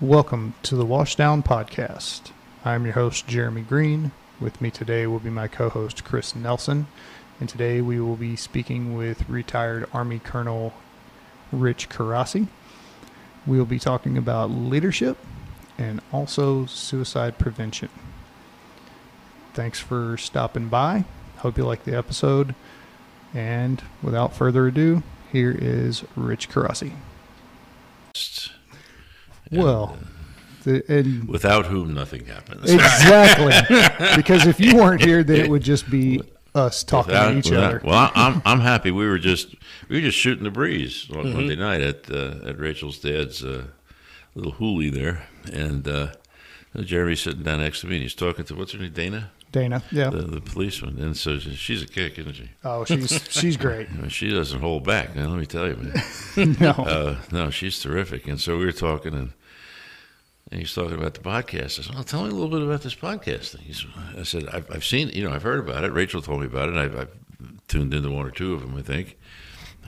[0.00, 2.30] Welcome to the Washdown Podcast.
[2.64, 4.12] I'm your host, Jeremy Green.
[4.40, 6.86] With me today will be my co host, Chris Nelson.
[7.38, 10.72] And today we will be speaking with retired Army Colonel
[11.52, 12.48] Rich Curasi.
[13.46, 15.18] We will be talking about leadership
[15.76, 17.90] and also suicide prevention.
[19.52, 21.04] Thanks for stopping by.
[21.40, 22.54] Hope you like the episode.
[23.34, 26.94] And without further ado, here is Rich Curasi.
[29.50, 29.96] Well,
[30.64, 32.70] the, and Without whom nothing happens.
[32.70, 36.20] exactly because if you weren't here, then it would just be
[36.54, 37.80] us talking Without- to each without- other.
[37.84, 38.90] Well, I- I'm I'm happy.
[38.90, 39.54] We were just
[39.88, 43.64] we were just shooting the breeze on Monday night at uh, at Rachel's dad's uh,
[44.34, 46.08] little hoolie there, and uh,
[46.80, 49.82] Jeremy's sitting down next to me, and he's talking to what's her name, Dana, Dana,
[49.90, 50.10] yeah.
[50.10, 52.50] the, the policeman, and so she's a kick, isn't she?
[52.64, 53.88] Oh, she's she's great.
[53.92, 55.16] I mean, she doesn't hold back.
[55.16, 56.56] Now, let me tell you, man.
[56.60, 58.26] No, Uh, no, she's terrific.
[58.28, 59.32] And so we were talking, and,
[60.50, 61.78] and he's talking about the podcast.
[61.78, 64.22] I said, "Well, tell me a little bit about this podcast thing." He said, I
[64.24, 65.92] said, I've, "I've seen, you know, I've heard about it.
[65.92, 66.76] Rachel told me about it.
[66.76, 67.16] I've, I've
[67.68, 69.18] tuned into one or two of them, I think."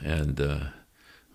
[0.03, 0.59] And uh,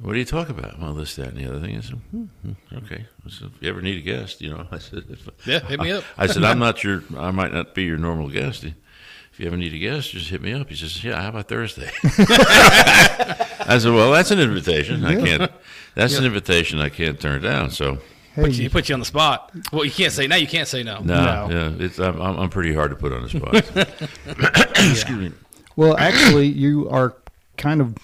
[0.01, 0.79] what do you talk about?
[0.79, 1.77] Well, this, that, and the other thing.
[1.77, 4.67] I said, hmm, hmm, "Okay." I said, "If you ever need a guest, you know,"
[4.73, 6.05] I said, if, Yeah, hit me up.
[6.19, 7.03] I said, "I'm not your.
[7.17, 10.43] I might not be your normal guest." If you ever need a guest, just hit
[10.43, 10.69] me up.
[10.69, 15.05] He says, "Yeah, how about Thursday?" I said, "Well, that's an invitation.
[15.05, 15.53] I can't.
[15.95, 17.99] That's an invitation I can't turn down." So,
[18.43, 19.51] Put you, hey, put you on the spot.
[19.73, 20.37] Well, you can't say no.
[20.37, 21.01] You can't say no.
[21.01, 21.49] no, No.
[21.51, 23.55] yeah, it's, I'm, I'm I'm pretty hard to put on the spot.
[24.93, 25.33] Excuse me.
[25.77, 27.15] well, actually, you are
[27.57, 27.97] kind of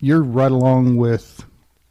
[0.00, 1.44] you're right along with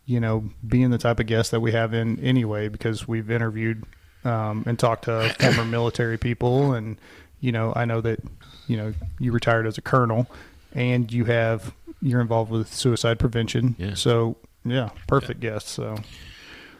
[0.06, 3.83] you know being the type of guest that we have in anyway because we've interviewed
[4.23, 6.97] um, and talked to former military people and
[7.39, 8.19] you know I know that
[8.67, 10.28] you know you retired as a colonel
[10.73, 13.75] and you have you're involved with suicide prevention.
[13.80, 14.00] Yes.
[14.02, 15.67] So yeah, perfect guest.
[15.69, 15.95] So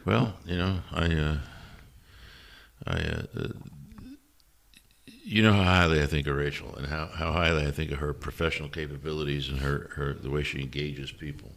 [0.06, 1.36] Well, you know, I, uh,
[2.86, 3.48] I, uh, uh,
[5.24, 7.98] you know how highly I think of Rachel, and how, how highly I think of
[7.98, 11.50] her professional capabilities and her, her the way she engages people.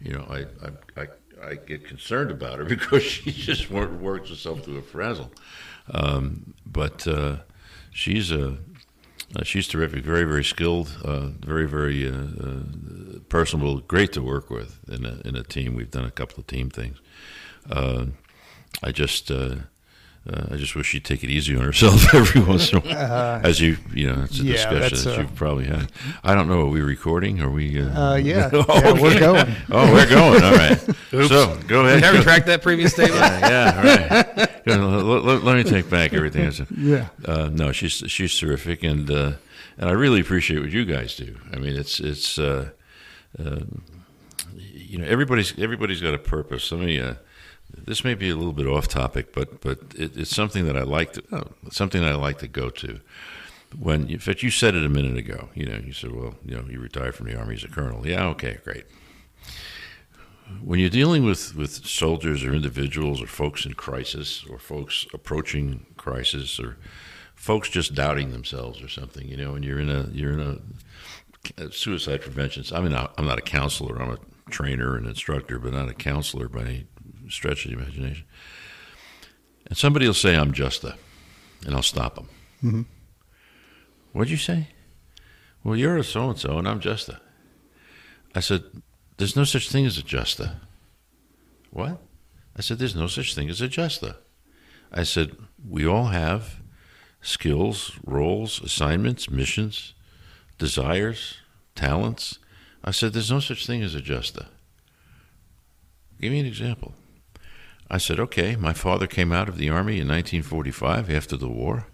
[0.00, 1.08] You know, I, I, I,
[1.50, 5.32] I get concerned about her because she just works herself to a frazzle.
[5.90, 7.38] Um, but uh,
[7.90, 8.58] she's a
[9.36, 14.50] uh, she's terrific, very very skilled, uh, very very uh, uh, personable, great to work
[14.50, 15.74] with in a in a team.
[15.74, 16.98] We've done a couple of team things.
[17.68, 18.06] Uh,
[18.82, 19.56] I just uh,
[20.30, 23.40] uh, I just wish she'd take it easy on herself every once in a while,
[23.44, 25.90] as you you know it's a yeah, discussion that uh, you've probably had.
[26.22, 26.60] I don't know.
[26.60, 27.40] Are we recording?
[27.40, 27.80] Are we?
[27.80, 29.54] uh, yeah, Oh, yeah, we're going.
[29.70, 30.42] Oh, we're going.
[30.42, 30.78] All right.
[31.10, 32.02] So go ahead.
[32.02, 33.20] Can I retract that previous statement?
[33.20, 33.82] yeah, all
[34.46, 34.64] right.
[34.64, 34.78] Good.
[34.78, 36.68] Let, let- let me take back everything I said.
[36.76, 37.08] Yeah.
[37.24, 39.32] Uh, no, she's she's terrific, and uh,
[39.78, 41.36] and I really appreciate what you guys do.
[41.52, 42.70] I mean, it's it's uh,
[43.38, 43.60] uh,
[44.56, 46.70] you know everybody's everybody's got a purpose.
[46.72, 47.02] Let me.
[47.86, 50.82] This may be a little bit off topic, but but it, it's something that I
[50.82, 53.00] like to oh, something that I like to go to.
[53.78, 56.56] When in fact you said it a minute ago, you know, you said, well, you
[56.56, 58.06] know, you retired from the army as a colonel.
[58.06, 58.84] Yeah, okay, great
[60.62, 65.86] when you're dealing with, with soldiers or individuals or folks in crisis or folks approaching
[65.96, 66.76] crisis or
[67.34, 70.60] folks just doubting themselves or something, you know, and you're in a you're in
[71.56, 72.64] a suicide prevention.
[72.74, 74.00] I mean, I'm not a counselor.
[74.00, 76.86] I'm a trainer and instructor, but not a counselor by any
[77.30, 78.24] stretch of the imagination.
[79.66, 80.96] And somebody will say, "I'm just a,"
[81.64, 82.28] and I'll stop them.
[82.62, 82.82] Mm-hmm.
[84.12, 84.68] What'd you say?
[85.62, 87.20] Well, you're a so and so, and I'm just a.
[88.34, 88.62] I said,
[89.18, 90.56] there's no such thing as a just justa.
[91.70, 92.00] What?
[92.56, 94.16] I said, there's no such thing as a justa.
[94.92, 95.36] I said,
[95.68, 96.60] we all have
[97.20, 99.94] skills, roles, assignments, missions,
[100.58, 101.38] desires,
[101.74, 102.38] talents.
[102.82, 104.46] I said, there's no such thing as a justa.
[106.20, 106.94] Give me an example.
[107.90, 111.86] I said, okay, my father came out of the Army in 1945 after the war.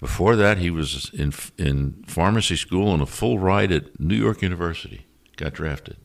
[0.00, 4.42] Before that, he was in, in pharmacy school on a full ride at New York
[4.42, 5.06] University,
[5.36, 5.96] got drafted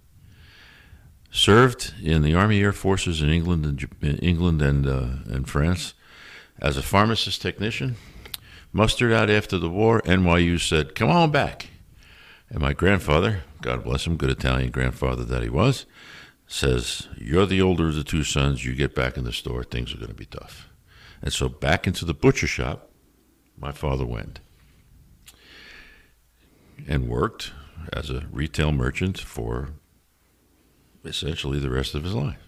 [1.33, 5.95] served in the Army Air Forces in England and in England and uh, and France
[6.59, 7.97] as a pharmacist technician.
[8.71, 11.69] Mustered out after the war, NYU said, "Come on back."
[12.49, 15.85] And my grandfather, God bless him, good Italian grandfather that he was,
[16.47, 18.65] says, "You're the older of the two sons.
[18.65, 19.63] You get back in the store.
[19.63, 20.69] Things are going to be tough."
[21.21, 22.91] And so back into the butcher shop,
[23.57, 24.39] my father went
[26.87, 27.51] and worked
[27.91, 29.69] as a retail merchant for
[31.05, 32.39] essentially the rest of his life.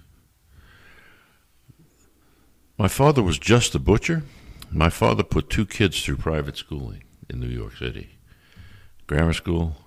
[2.78, 4.24] My father was just a butcher.
[4.72, 8.10] My father put two kids through private schooling in New York City
[9.08, 9.78] grammar school,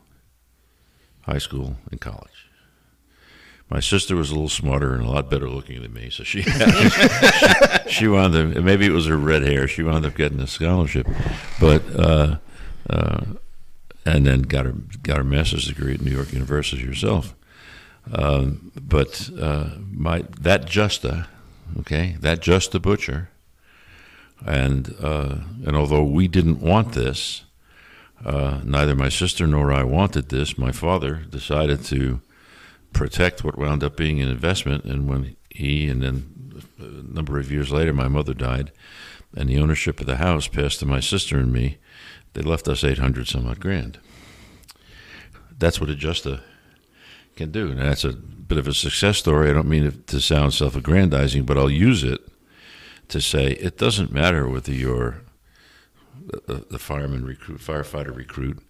[1.23, 2.38] high school, and college.
[3.71, 6.43] My sister was a little smarter and a lot better looking than me, so she
[6.43, 8.65] she, she wound up.
[8.65, 9.69] Maybe it was her red hair.
[9.69, 11.07] She wound up getting a scholarship,
[11.61, 12.37] but uh,
[12.89, 13.25] uh,
[14.07, 17.35] and then got her got her master's degree at New York University herself.
[18.11, 21.29] Um, but uh, my that Justa,
[21.81, 23.29] okay, that Justa butcher,
[24.47, 25.37] and uh,
[25.67, 27.45] and although we didn't want this,
[28.25, 30.57] uh, neither my sister nor I wanted this.
[30.57, 32.23] My father decided to
[32.93, 37.51] protect what wound up being an investment, and when he and then a number of
[37.53, 38.73] years later, my mother died,
[39.37, 41.79] and the ownership of the house passed to my sister and me.
[42.35, 43.99] They left us eight hundred some odd grand.
[45.59, 46.41] That's what Adjusta
[47.37, 47.71] can do.
[47.71, 49.51] And that's a bit of a success story.
[49.51, 52.21] I don't mean to sound self-aggrandizing, but I'll use it
[53.09, 55.23] to say it doesn't matter whether you're
[56.47, 58.63] the, the fireman recruit, firefighter recruit,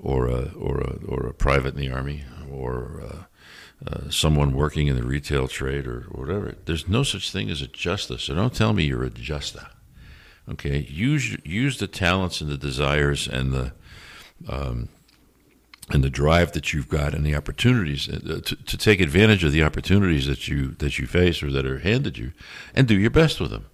[0.00, 3.22] or a, or a, or a private in the army, or uh,
[3.86, 6.54] uh, uh, someone working in the retail trade, or, whatever.
[6.64, 8.24] There's no such thing as a justice.
[8.24, 9.70] So don't tell me you're a justa.
[10.48, 13.72] Okay, use use the talents and the desires and the
[14.48, 14.88] um,
[15.90, 19.52] and the drive that you've got and the opportunities uh, to, to take advantage of
[19.52, 22.32] the opportunities that you that you face or that are handed you,
[22.74, 23.66] and do your best with them.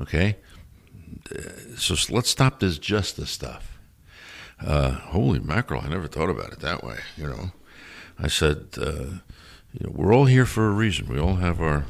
[0.00, 0.36] Okay,
[1.76, 3.78] so let's stop this justice stuff.
[4.60, 5.82] Uh, holy mackerel!
[5.84, 6.98] I never thought about it that way.
[7.16, 7.50] You know,
[8.18, 9.18] I said, uh,
[9.78, 11.08] you know, we're all here for a reason.
[11.08, 11.84] We all have our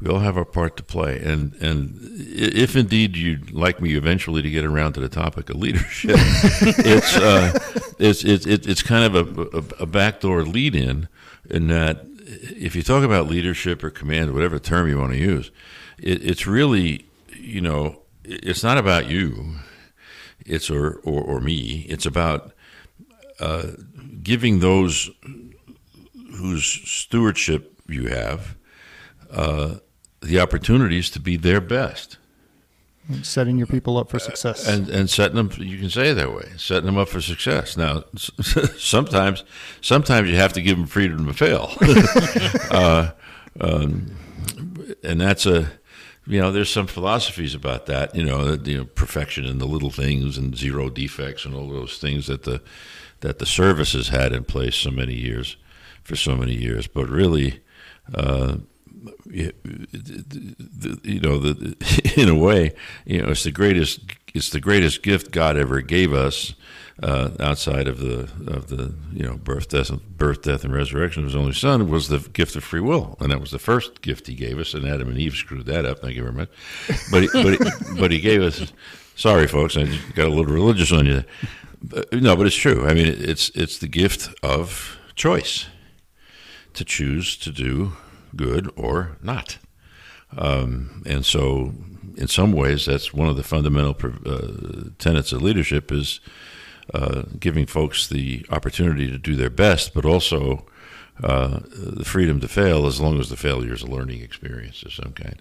[0.00, 4.42] we all have our part to play, and and if indeed you'd like me eventually
[4.42, 7.58] to get around to the topic of leadership, it's, uh,
[7.98, 11.08] it's it's it's kind of a, a, a backdoor lead in,
[11.48, 15.52] in that if you talk about leadership or command, whatever term you want to use,
[15.98, 19.54] it, it's really you know it's not about you,
[20.44, 21.86] it's or or, or me.
[21.88, 22.52] It's about
[23.38, 23.68] uh,
[24.22, 25.08] giving those
[26.36, 28.56] whose stewardship you have
[29.30, 29.76] uh,
[30.20, 32.18] the opportunities to be their best.
[33.22, 35.50] Setting your people up for success, and and setting them.
[35.58, 36.48] You can say it that way.
[36.56, 37.76] Setting them up for success.
[37.76, 38.04] Now,
[38.78, 39.44] sometimes,
[39.82, 41.70] sometimes you have to give them freedom to fail,
[42.70, 43.10] uh,
[43.60, 44.16] um,
[45.02, 45.70] and that's a.
[46.26, 48.14] You know, there's some philosophies about that.
[48.14, 51.98] You know, you know, perfection in the little things and zero defects and all those
[51.98, 52.62] things that the
[53.20, 55.58] that the service has had in place so many years,
[56.04, 56.86] for so many years.
[56.86, 57.60] But really,
[58.14, 58.56] uh,
[59.26, 59.52] you
[61.20, 62.72] know, the, in a way,
[63.04, 64.00] you know, it's the greatest.
[64.34, 66.54] It's the greatest gift God ever gave us,
[67.02, 71.28] uh, outside of the of the you know birth, death, birth, death, and resurrection of
[71.28, 74.26] His only Son was the gift of free will, and that was the first gift
[74.26, 74.74] He gave us.
[74.74, 76.00] And Adam and Eve screwed that up.
[76.00, 76.48] Thank you very much.
[77.10, 77.58] But he, but he,
[78.00, 78.72] but He gave us.
[79.16, 79.84] Sorry, folks, I
[80.14, 81.24] got a little religious on you.
[81.82, 82.86] But, no, but it's true.
[82.86, 85.66] I mean, it's it's the gift of choice
[86.74, 87.92] to choose to do
[88.36, 89.58] good or not.
[90.36, 91.72] Um, and so,
[92.16, 96.20] in some ways, that's one of the fundamental uh, tenets of leadership is
[96.92, 100.66] uh, giving folks the opportunity to do their best, but also
[101.22, 104.92] uh, the freedom to fail as long as the failure is a learning experience of
[104.92, 105.40] some kind.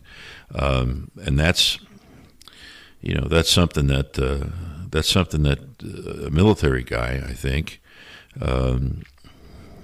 [0.53, 1.79] Um, and that's,
[3.01, 4.47] you know, that's something that uh,
[4.89, 7.81] that's something that uh, a military guy, I think.
[8.39, 9.03] Um,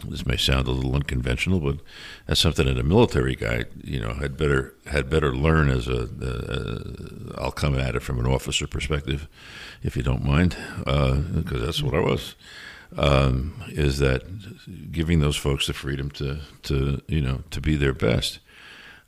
[0.07, 1.79] this may sound a little unconventional, but
[2.25, 6.03] that's something that a military guy, you know, had better had better learn as a.
[6.03, 9.27] Uh, I'll come at it from an officer perspective,
[9.83, 12.35] if you don't mind, because uh, that's what I was.
[12.97, 17.93] Um, is that giving those folks the freedom to to you know to be their
[17.93, 18.39] best.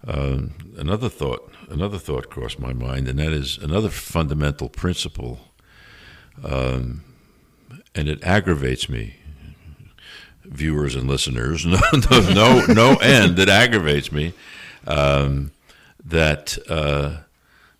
[0.06, 5.40] Um, another thought, another thought crossed my mind, and that is another fundamental principle,
[6.44, 7.04] um,
[7.94, 9.18] and it aggravates me
[10.44, 14.34] viewers and listeners, no, no, no, no end that aggravates me.
[14.88, 15.52] Um,
[16.04, 17.18] that uh,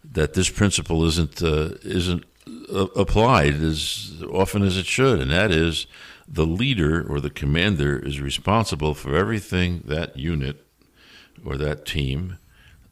[0.04, 2.24] that this principle isn't uh, isn't
[2.72, 5.88] uh, applied as often as it should, and that is
[6.28, 10.66] the leader or the commander is responsible for everything that unit
[11.44, 12.38] or that team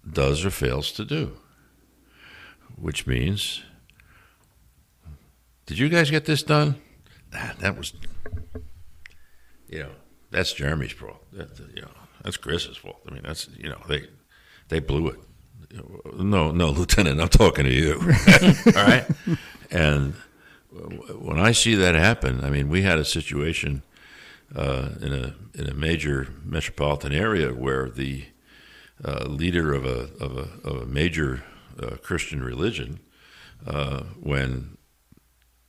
[0.09, 1.38] does or fails to do.
[2.75, 3.61] Which means,
[5.65, 6.81] did you guys get this done?
[7.59, 7.93] That was
[9.69, 9.91] you know,
[10.31, 11.23] that's Jeremy's fault.
[11.33, 11.91] That, you know,
[12.23, 12.99] that's Chris's fault.
[13.07, 14.07] I mean, that's you know, they
[14.69, 15.19] they blew it.
[16.17, 17.93] No, no, Lieutenant, I'm talking to you.
[18.75, 19.05] All right,
[19.71, 20.15] and
[20.71, 23.83] when I see that happen, I mean, we had a situation
[24.55, 28.25] uh, in a in a major metropolitan area where the
[29.03, 31.43] uh, leader of a of a, of a major
[31.81, 32.99] uh, Christian religion,
[33.65, 34.77] uh, when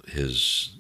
[0.07, 0.76] his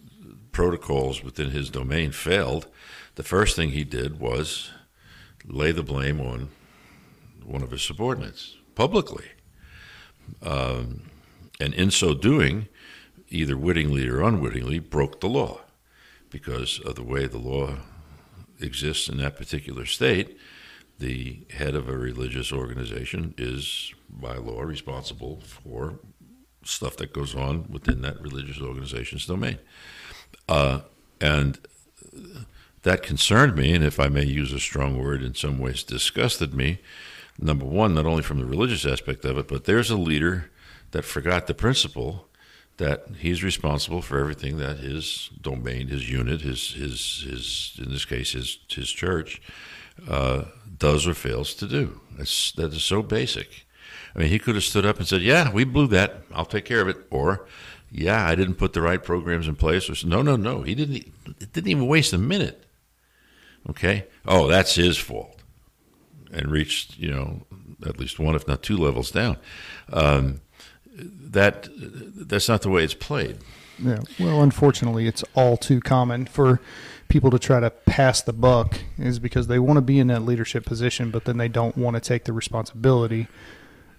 [0.52, 2.66] protocols within his domain failed,
[3.14, 4.70] the first thing he did was
[5.46, 6.50] lay the blame on
[7.44, 9.26] one of his subordinates publicly.
[10.42, 11.10] Um,
[11.60, 12.68] and in so doing,
[13.28, 15.60] either wittingly or unwittingly, broke the law
[16.30, 17.76] because of the way the law
[18.60, 20.38] exists in that particular state.
[20.98, 25.98] The head of a religious organization is, by law, responsible for
[26.62, 29.58] stuff that goes on within that religious organization's domain.
[30.48, 30.80] Uh,
[31.20, 31.58] and
[32.82, 36.54] that concerned me, and if I may use a strong word, in some ways disgusted
[36.54, 36.78] me.
[37.38, 40.50] Number one, not only from the religious aspect of it, but there's a leader
[40.90, 42.26] that forgot the principle
[42.76, 48.06] that he's responsible for everything that his domain, his unit, his his his in this
[48.06, 49.40] case his his church
[50.08, 50.44] uh,
[50.78, 52.00] does or fails to do.
[52.16, 53.66] That's that is so basic.
[54.14, 56.22] I mean, he could have stood up and said, "Yeah, we blew that.
[56.32, 57.46] I'll take care of it," or
[57.92, 60.62] "Yeah, I didn't put the right programs in place." Or no, no, no.
[60.62, 61.12] He didn't.
[61.38, 62.66] It Didn't even waste a minute.
[63.70, 64.06] Okay.
[64.26, 65.40] Oh, that's his fault,
[66.32, 67.42] and reached you know
[67.86, 69.36] at least one, if not two levels down.
[69.92, 70.40] Um,
[70.94, 73.38] that that's not the way it's played.
[73.78, 74.00] Yeah.
[74.18, 76.60] Well, unfortunately, it's all too common for
[77.08, 80.22] people to try to pass the buck is because they want to be in that
[80.22, 83.26] leadership position, but then they don't want to take the responsibility,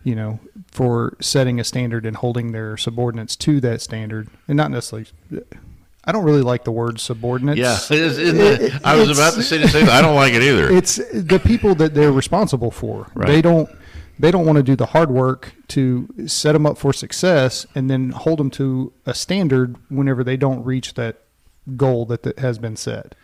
[0.04, 0.40] you know,
[0.72, 5.10] for setting a standard and holding their subordinates to that standard, and not necessarily.
[6.04, 7.60] I don't really like the word subordinates.
[7.60, 9.88] Yeah, it is, I was about to say the same.
[9.88, 10.72] I don't like it either.
[10.72, 13.08] It's the people that they're responsible for.
[13.14, 13.28] Right.
[13.28, 13.70] They don't
[14.18, 17.90] they don't want to do the hard work to set them up for success and
[17.90, 21.22] then hold them to a standard whenever they don't reach that
[21.76, 23.16] goal that, that has been set.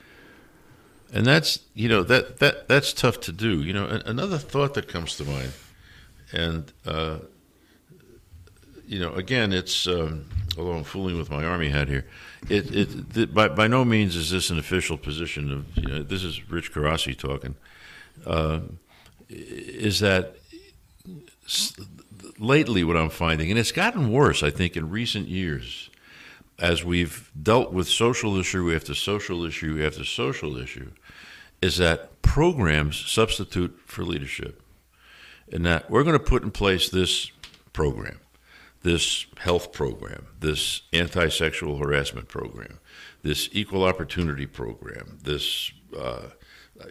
[1.13, 3.61] And that's you know that that that's tough to do.
[3.61, 5.53] You know, another thought that comes to mind,
[6.33, 7.19] and uh,
[8.87, 10.25] you know, again, it's um,
[10.57, 12.05] although I'm fooling with my army hat here,
[12.49, 16.23] it it by by no means is this an official position of you know this
[16.23, 17.55] is Rich Curasi talking.
[18.25, 18.61] Uh,
[19.29, 20.37] is that
[22.39, 25.89] lately what I'm finding, and it's gotten worse, I think, in recent years,
[26.59, 30.91] as we've dealt with social issue after social issue after social issue,
[31.61, 34.61] is that programs substitute for leadership.
[35.51, 37.31] And that we're going to put in place this
[37.71, 38.19] program,
[38.83, 42.79] this health program, this anti sexual harassment program,
[43.23, 46.29] this equal opportunity program, this uh,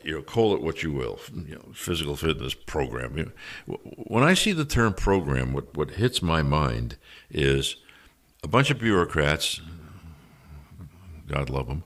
[0.03, 3.33] you know, call it what you will, you know, physical fitness program.
[3.67, 6.97] When I see the term program, what, what hits my mind
[7.31, 7.77] is
[8.43, 9.61] a bunch of bureaucrats,
[11.29, 11.85] God love them,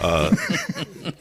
[0.00, 0.34] uh,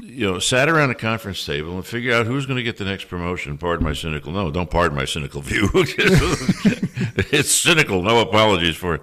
[0.00, 2.84] you know, sat around a conference table and figure out who's going to get the
[2.84, 3.58] next promotion.
[3.58, 5.68] Pardon my cynical, no, don't pardon my cynical view.
[7.32, 8.02] it's cynical.
[8.02, 9.02] No apologies for it.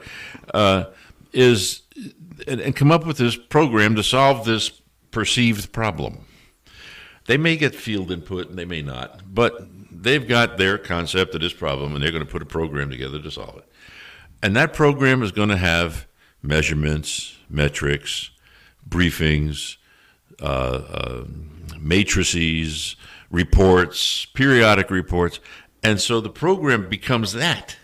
[0.53, 0.85] Uh,
[1.33, 1.81] is
[2.47, 4.69] and, and come up with this program to solve this
[5.11, 6.25] perceived problem.
[7.25, 9.53] They may get field input and they may not, but
[9.91, 13.21] they've got their concept of this problem and they're going to put a program together
[13.21, 13.65] to solve it.
[14.41, 16.05] And that program is going to have
[16.41, 18.29] measurements, metrics,
[18.87, 19.77] briefings,
[20.43, 21.25] uh, uh,
[21.79, 22.95] matrices,
[23.31, 25.39] reports, periodic reports.
[25.81, 27.77] And so the program becomes that.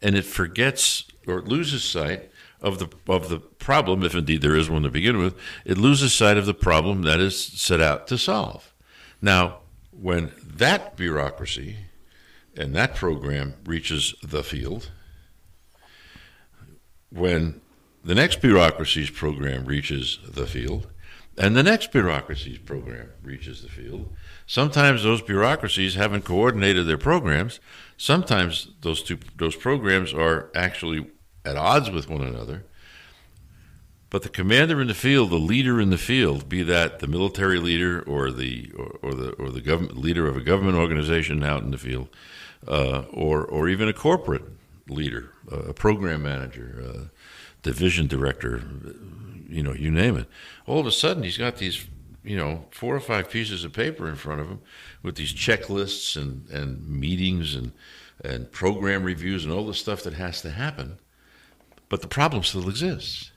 [0.00, 2.30] And it forgets or it loses sight
[2.60, 5.34] of the of the problem, if indeed there is one to begin with,
[5.64, 8.74] it loses sight of the problem that is set out to solve.
[9.20, 9.58] Now,
[9.90, 11.76] when that bureaucracy
[12.56, 14.90] and that program reaches the field,
[17.10, 17.60] when
[18.04, 20.88] the next bureaucracy's program reaches the field,
[21.36, 24.14] and the next bureaucracy's program reaches the field,
[24.46, 27.60] sometimes those bureaucracies haven't coordinated their programs.
[27.96, 31.10] Sometimes those two those programs are actually
[31.44, 32.64] at odds with one another.
[34.10, 37.58] But the commander in the field, the leader in the field, be that the military
[37.58, 41.64] leader or the or, or the or the government leader of a government organization out
[41.64, 42.08] in the field,
[42.68, 44.44] uh, or or even a corporate
[44.88, 47.10] leader, a program manager, a
[47.64, 48.62] division director,
[49.54, 50.26] you know, you name it.
[50.66, 51.86] All of a sudden, he's got these,
[52.22, 54.60] you know, four or five pieces of paper in front of him
[55.02, 57.72] with these checklists and and meetings and
[58.24, 60.98] and program reviews and all the stuff that has to happen.
[61.88, 63.30] But the problem still exists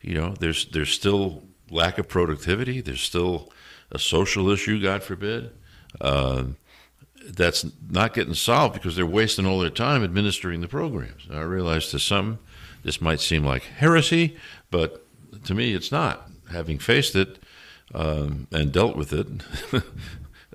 [0.00, 2.80] you know, there's there's still lack of productivity.
[2.80, 3.52] There's still
[3.92, 5.50] a social issue, God forbid.
[6.00, 6.44] Uh,
[7.22, 11.26] that's not getting solved because they're wasting all their time administering the programs.
[11.30, 12.38] I realize to some
[12.82, 14.36] this might seem like heresy,
[14.70, 15.06] but
[15.44, 16.28] to me it's not.
[16.50, 17.38] Having faced it
[17.94, 19.26] um, and dealt with it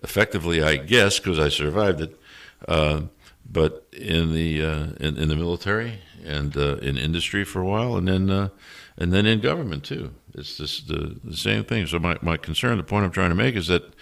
[0.03, 2.19] effectively, I guess, because I survived it.
[2.67, 3.03] Uh,
[3.49, 7.95] but in the uh, in, in the military and uh, in industry for a while,
[7.95, 8.49] and then uh,
[8.97, 10.13] and then in government too.
[10.33, 11.87] It's just the, the same thing.
[11.87, 13.93] So my, my concern, the point I'm trying to make is that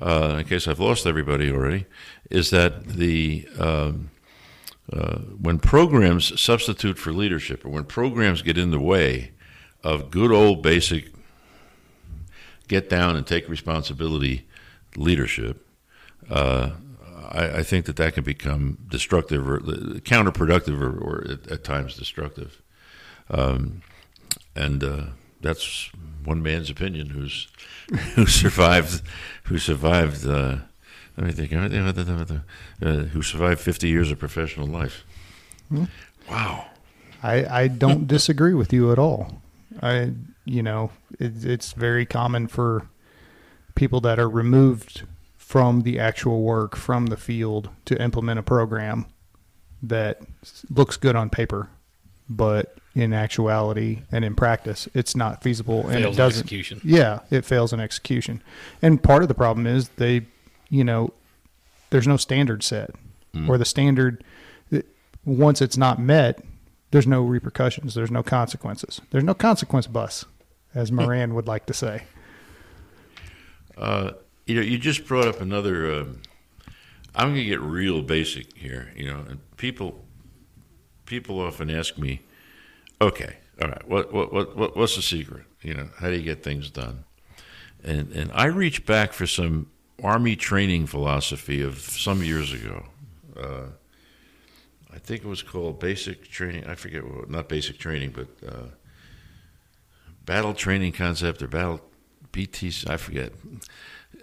[0.00, 1.86] uh, in case I've lost everybody already,
[2.30, 4.10] is that the um,
[4.92, 9.32] uh, when programs substitute for leadership, or when programs get in the way
[9.84, 11.12] of good old basic
[12.66, 14.46] get down and take responsibility
[14.96, 15.66] leadership,
[16.30, 16.70] uh,
[17.30, 21.96] I, I, think that that can become destructive or counterproductive or, or at, at, times
[21.96, 22.62] destructive.
[23.28, 23.82] Um,
[24.56, 25.02] and uh,
[25.40, 25.90] that's
[26.24, 27.48] one man's opinion who's
[28.14, 29.02] who survived
[29.44, 30.56] who survived uh,
[31.16, 35.04] let me think uh, who survived 50 years of professional life
[35.68, 35.84] hmm.
[36.28, 36.66] wow
[37.22, 39.42] I, I don't disagree with you at all
[39.82, 40.12] I
[40.44, 42.88] you know it, it's very common for
[43.74, 45.02] people that are removed
[45.36, 49.06] from the actual work from the field to implement a program
[49.82, 50.20] that
[50.70, 51.68] looks good on paper
[52.28, 56.42] but in actuality and in practice, it's not feasible, fails and it doesn't.
[56.42, 56.80] Execution.
[56.84, 58.42] Yeah, it fails in execution,
[58.80, 60.26] and part of the problem is they,
[60.70, 61.12] you know,
[61.90, 62.90] there's no standard set,
[63.34, 63.48] mm.
[63.48, 64.22] or the standard,
[65.24, 66.42] once it's not met,
[66.94, 70.26] there's no repercussions, there's no consequences, there's no consequence bus,
[70.76, 70.96] as hmm.
[70.96, 72.04] Moran would like to say.
[73.76, 74.12] Uh,
[74.46, 75.90] you know, you just brought up another.
[75.90, 76.04] Uh,
[77.16, 80.04] I'm going to get real basic here, you know, and people
[81.04, 82.20] people often ask me
[83.00, 85.42] okay, all right, what, what, what, what's the secret?
[85.62, 87.04] You know, how do you get things done?
[87.82, 89.68] And, and I reached back for some
[90.02, 92.86] Army training philosophy of some years ago.
[93.36, 93.66] Uh,
[94.94, 96.66] I think it was called basic training.
[96.66, 98.66] I forget what, not basic training, but uh,
[100.24, 101.80] battle training concept or battle
[102.32, 102.88] BTC.
[102.88, 103.32] I forget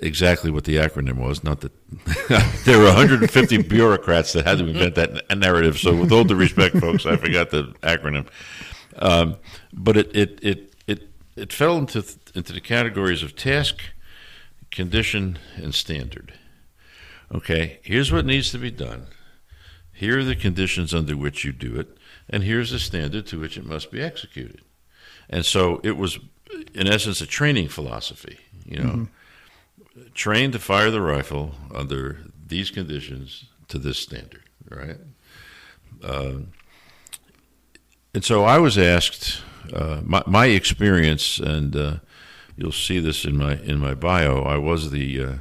[0.01, 1.44] exactly what the acronym was.
[1.44, 1.74] Not that
[2.66, 5.78] there were 150 bureaucrats that had to invent that narrative.
[5.78, 8.28] So, with all due respect, folks, I forgot the acronym.
[8.96, 9.38] Um,
[9.74, 13.82] but it, it, it, it, it fell into, into the categories of task,
[14.70, 16.34] condition, and standard.
[17.34, 19.08] Okay, here's what needs to be done.
[20.01, 21.96] Here are the conditions under which you do it,
[22.27, 24.61] and here's the standard to which it must be executed.
[25.29, 26.18] And so it was,
[26.74, 28.40] in essence, a training philosophy.
[28.66, 30.03] You know, mm-hmm.
[30.16, 34.98] train to fire the rifle under these conditions to this standard, right?
[36.03, 36.46] Uh,
[38.16, 41.98] and so I was asked uh, my, my, experience, and uh,
[42.57, 44.42] you'll see this in my in my bio.
[44.42, 45.33] I was the uh,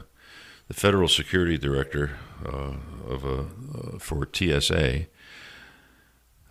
[0.68, 5.07] the federal security director of a uh, for TSA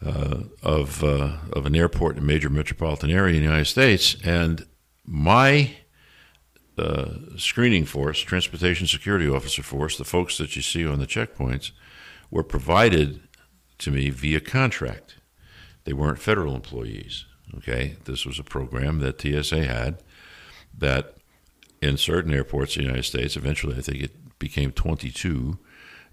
[0.05, 4.65] uh, of of an airport in a major metropolitan area in the United States, and
[5.05, 5.71] my
[7.35, 11.71] screening force, transportation security officer force, the folks that you see on the checkpoints,
[12.31, 13.19] were provided
[13.79, 15.17] to me via contract.
[15.83, 17.25] They weren't federal employees.
[17.57, 20.03] Okay, this was a program that TSA had
[20.77, 21.15] that
[21.81, 25.57] in certain airports in the United States, eventually I think it became 22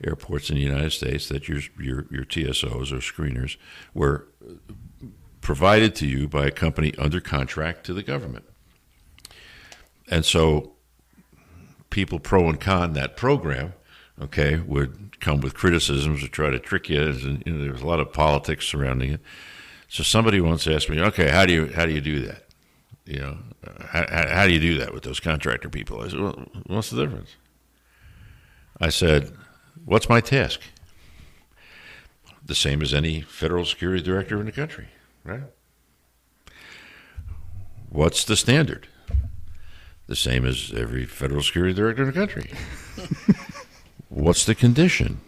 [0.04, 3.56] airports in the United States that your your, your TSOs or screeners
[3.94, 4.28] were
[5.40, 8.44] provided to you by a company under contract to the government.
[10.11, 10.72] And so
[11.90, 13.72] people pro and con that program,
[14.20, 17.00] okay, would come with criticisms or try to trick you.
[17.00, 19.20] And you know, there was a lot of politics surrounding it.
[19.88, 22.42] So somebody once asked me, okay, how do you how do you do that?
[23.04, 23.38] You know,
[23.80, 26.02] how, how do you do that with those contractor people?
[26.02, 27.37] I said, well, what's the difference?
[28.80, 29.32] I said,
[29.87, 30.61] what's my task?
[32.44, 34.88] The same as any federal security director in the country,
[35.25, 35.44] right?
[37.88, 38.87] What's the standard?
[40.07, 42.51] The same as every federal security director in the country.
[44.09, 45.20] What's the condition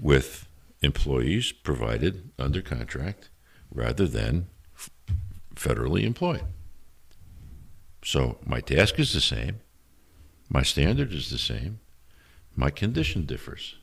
[0.00, 0.48] with
[0.82, 3.28] employees provided under contract
[3.70, 4.90] rather than f-
[5.54, 6.44] federally employed.
[8.02, 9.60] So my task is the same,
[10.48, 11.80] my standard is the same,
[12.56, 13.76] my condition differs.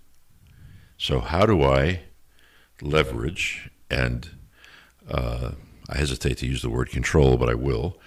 [0.97, 2.01] So, how do I
[2.81, 4.29] leverage and
[5.10, 5.51] uh,
[5.89, 7.97] I hesitate to use the word control, but I will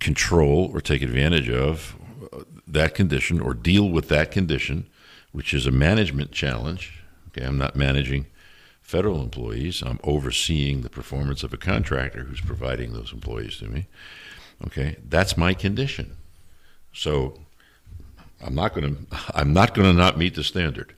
[0.00, 1.96] control or take advantage of
[2.32, 4.88] uh, that condition or deal with that condition,
[5.32, 7.02] which is a management challenge.
[7.28, 8.26] Okay, I'm not managing
[8.80, 9.82] federal employees.
[9.82, 13.86] I'm overseeing the performance of a contractor who's providing those employees to me.
[14.66, 16.16] Okay, that's my condition.
[16.92, 17.38] So
[18.40, 20.94] I'm not going to I'm not going to not meet the standard.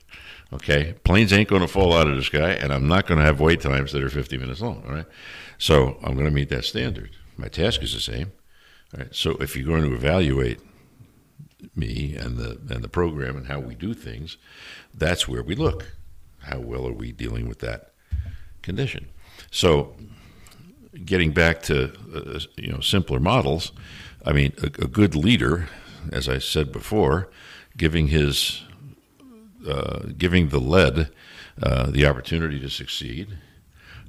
[0.52, 3.24] Okay, planes ain't going to fall out of the sky, and I'm not going to
[3.24, 4.82] have wait times that are 50 minutes long.
[4.86, 5.06] All right,
[5.58, 7.10] so I'm going to meet that standard.
[7.36, 8.32] My task is the same.
[8.92, 10.60] All right, so if you're going to evaluate
[11.76, 14.38] me and the and the program and how we do things,
[14.92, 15.86] that's where we look
[16.42, 17.92] how well are we dealing with that
[18.62, 19.08] condition?
[19.50, 19.94] So,
[21.04, 23.72] getting back to uh, you know simpler models,
[24.24, 25.68] I mean, a, a, good leader,
[26.12, 27.30] as I said before,
[27.76, 28.62] giving his
[29.68, 31.10] uh, giving the lead
[31.62, 33.38] uh, the opportunity to succeed,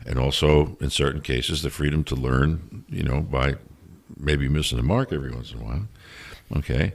[0.06, 2.86] and also in certain cases the freedom to learn.
[2.90, 3.56] You know, by
[4.18, 5.88] maybe missing the mark every once in a while.
[6.58, 6.94] Okay,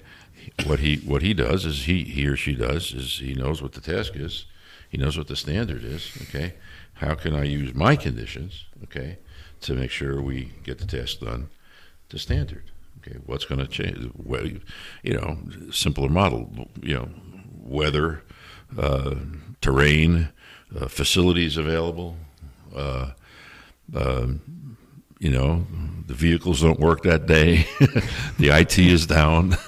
[0.67, 3.73] what he what he does is he he or she does is he knows what
[3.73, 4.47] the task is,
[4.89, 6.13] he knows what the standard is.
[6.23, 6.55] Okay,
[6.95, 8.67] how can I use my conditions?
[8.85, 9.19] Okay,
[9.63, 11.49] to make sure we get the task done
[12.09, 12.71] to standard.
[13.01, 14.11] Okay, what's going to change?
[14.15, 14.47] Well,
[15.03, 15.39] you know,
[15.71, 16.69] simpler model.
[16.83, 17.09] You know,
[17.63, 18.23] weather,
[19.61, 20.29] terrain,
[20.75, 22.17] uh, facilities available.
[22.75, 23.13] Uh,
[25.19, 25.67] you know,
[26.07, 27.67] the vehicles don't work that day.
[28.39, 29.51] the IT is down.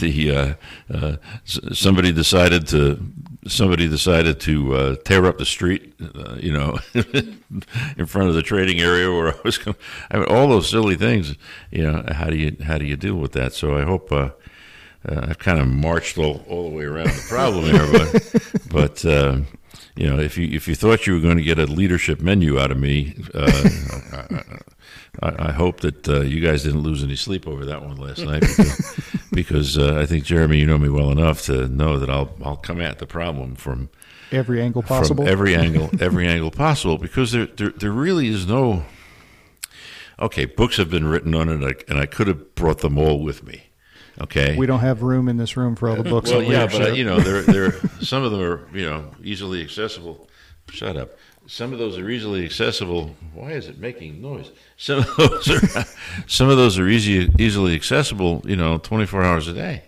[0.00, 0.56] the
[0.90, 3.00] uh, uh, somebody decided to
[3.46, 8.42] somebody decided to uh, tear up the street, uh, you know, in front of the
[8.42, 9.76] trading area where I was going.
[10.10, 11.36] I mean, all those silly things.
[11.70, 13.52] You know, how do you how do you deal with that?
[13.52, 14.12] So I hope.
[14.12, 14.30] Uh,
[15.08, 19.04] uh, I've kind of marched all, all the way around the problem here, but, but
[19.04, 19.40] uh,
[19.96, 22.58] you know, if you if you thought you were going to get a leadership menu
[22.58, 23.68] out of me, uh,
[25.22, 28.18] I, I, hope that uh, you guys didn't lose any sleep over that one last
[28.18, 29.00] night because,
[29.32, 32.56] because uh, I think Jeremy, you know me well enough to know that I'll I'll
[32.56, 33.88] come at the problem from
[34.32, 38.46] every angle possible, from every angle, every angle possible, because there, there there really is
[38.46, 38.84] no.
[40.18, 43.44] Okay, books have been written on it, and I could have brought them all with
[43.44, 43.65] me.
[44.20, 44.56] Okay.
[44.56, 46.30] We don't have room in this room for all the books.
[46.30, 49.62] well, yeah, but uh, you know, they're, they're, some of them are you know easily
[49.62, 50.28] accessible.
[50.70, 51.10] Shut up.
[51.46, 53.14] Some of those are easily accessible.
[53.32, 54.50] Why is it making noise?
[54.76, 55.84] Some of those are
[56.26, 58.42] some of those are easy easily accessible.
[58.44, 59.84] You know, twenty four hours a day.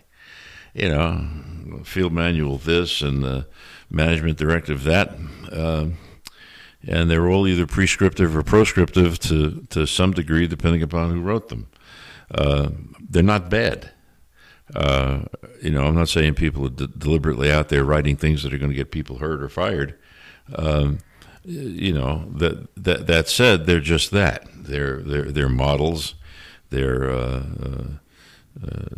[0.75, 3.47] You know, field manual this and the
[3.91, 5.17] management directive that.
[5.51, 5.87] Uh,
[6.87, 11.49] and they're all either prescriptive or proscriptive to, to some degree, depending upon who wrote
[11.49, 11.69] them.
[12.31, 13.91] Uh, they're not bad.
[14.75, 15.23] Uh,
[15.63, 18.59] you know, I'm not saying people are de- deliberately out there writing things that are
[18.59, 19.99] going to get people hurt or fired.
[20.55, 20.99] Um,
[21.45, 24.47] you know, that that that said, they're just that.
[24.55, 26.15] They're they're they're models.
[26.71, 27.85] They're uh, uh,
[28.67, 28.89] uh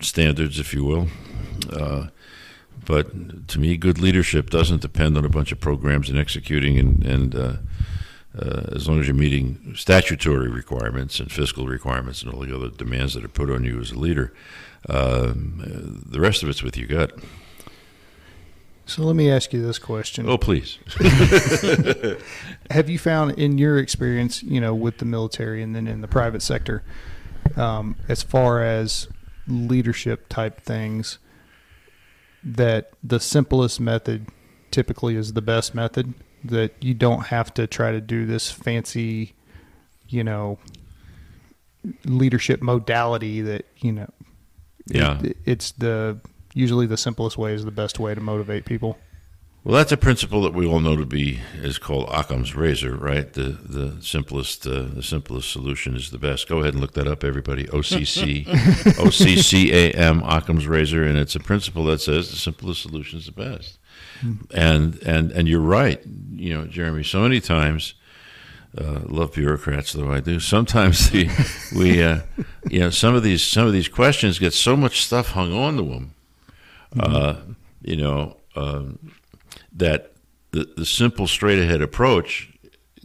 [0.00, 1.08] standards, if you will.
[1.72, 2.08] Uh,
[2.84, 7.04] but to me, good leadership doesn't depend on a bunch of programs and executing and,
[7.04, 7.52] and uh,
[8.38, 12.70] uh, as long as you're meeting statutory requirements and fiscal requirements and all the other
[12.70, 14.32] demands that are put on you as a leader,
[14.88, 17.18] um, the rest of it's with your gut.
[18.88, 20.26] So let me ask you this question.
[20.26, 20.78] Oh, please.
[22.70, 26.08] Have you found in your experience, you know, with the military and then in the
[26.08, 26.82] private sector,
[27.54, 29.06] um, as far as
[29.46, 31.18] leadership type things,
[32.42, 34.28] that the simplest method
[34.70, 36.14] typically is the best method?
[36.42, 39.34] That you don't have to try to do this fancy,
[40.08, 40.58] you know,
[42.06, 44.08] leadership modality that, you know,
[44.88, 45.20] yeah.
[45.22, 46.18] It, it's the
[46.54, 48.98] usually the simplest way is the best way to motivate people.
[49.64, 53.30] Well, that's a principle that we all know to be is called Occam's razor, right?
[53.30, 56.48] The the simplest uh, the simplest solution is the best.
[56.48, 57.64] Go ahead and look that up, everybody.
[57.64, 58.46] OCC
[58.98, 62.82] O C C A M Occam's razor, and it's a principle that says the simplest
[62.82, 63.78] solution is the best.
[64.20, 64.56] Mm-hmm.
[64.56, 67.02] And and and you're right, you know, Jeremy.
[67.02, 67.94] So many times
[68.76, 70.40] uh, love bureaucrats though I do.
[70.40, 71.28] Sometimes the,
[71.76, 72.20] we, uh,
[72.68, 75.76] you know, some of these some of these questions get so much stuff hung on
[75.76, 76.14] to them,
[76.94, 77.14] mm-hmm.
[77.14, 77.36] uh,
[77.82, 79.12] you know, um,
[79.72, 80.12] that
[80.50, 82.50] the the simple straight ahead approach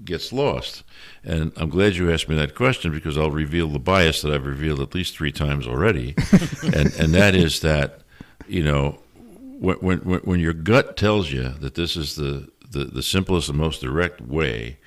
[0.03, 0.83] gets lost.
[1.23, 4.45] And I'm glad you asked me that question because I'll reveal the bias that I've
[4.45, 6.15] revealed at least three times already,
[6.63, 8.01] and and that is that,
[8.47, 8.99] you know,
[9.59, 13.57] when when when your gut tells you that this is the the, the simplest and
[13.57, 14.77] most direct way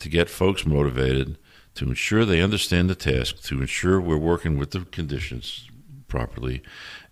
[0.00, 1.38] to get folks motivated,
[1.74, 5.68] to ensure they understand the task, to ensure we're working with the conditions
[6.08, 6.62] properly,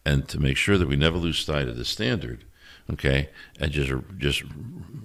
[0.05, 2.45] and to make sure that we never lose sight of the standard.
[2.91, 3.29] Okay,
[3.61, 4.43] and just just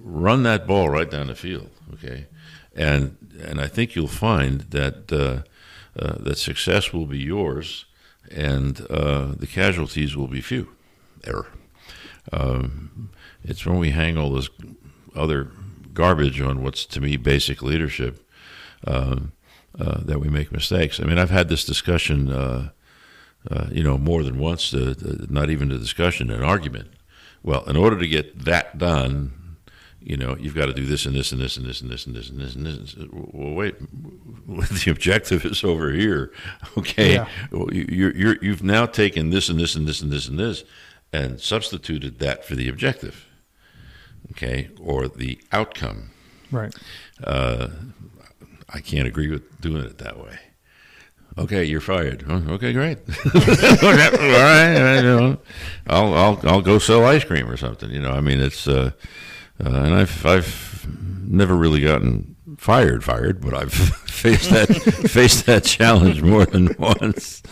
[0.02, 1.70] run that ball right down the field.
[1.92, 2.26] Okay,
[2.74, 5.42] and and I think you'll find that uh,
[6.02, 7.84] uh, that success will be yours,
[8.30, 10.74] and uh, the casualties will be few.
[11.24, 11.48] Error.
[12.32, 13.10] Um,
[13.42, 14.48] it's when we hang all those
[15.14, 15.50] other
[15.94, 18.28] garbage on what's to me basic leadership
[18.86, 19.16] uh,
[19.78, 21.00] uh, that we make mistakes.
[21.00, 22.70] I mean, I've had this discussion, uh,
[23.50, 24.74] uh you know, more than once.
[24.74, 24.94] Uh,
[25.28, 26.88] not even a discussion, an argument.
[27.42, 29.56] Well, in order to get that done,
[30.00, 32.06] you know, you've got to do this and this and this and this and this
[32.06, 32.96] and this and this and this.
[33.10, 33.74] Well, wait,
[34.48, 36.32] the objective is over here.
[36.76, 37.28] Okay, yeah.
[37.50, 40.64] you're, you're, you've now taken this and this and this and this and this,
[41.12, 43.23] and substituted that for the objective
[44.32, 46.10] okay, or the outcome.
[46.50, 46.74] Right.
[47.22, 47.68] Uh,
[48.68, 50.38] I can't agree with doing it that way.
[51.36, 52.24] Okay, you're fired.
[52.28, 52.98] Oh, okay, great.
[53.34, 55.38] all right, I know.
[55.88, 57.90] I'll I'll I'll go sell ice cream or something.
[57.90, 58.92] You know, I mean, it's uh,
[59.64, 60.86] uh, and I've I've
[61.26, 64.68] never really gotten fired fired, but I've faced that
[65.10, 67.42] faced that challenge more than once.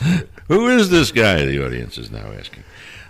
[0.47, 1.45] Who is this guy?
[1.45, 2.63] The audience is now asking.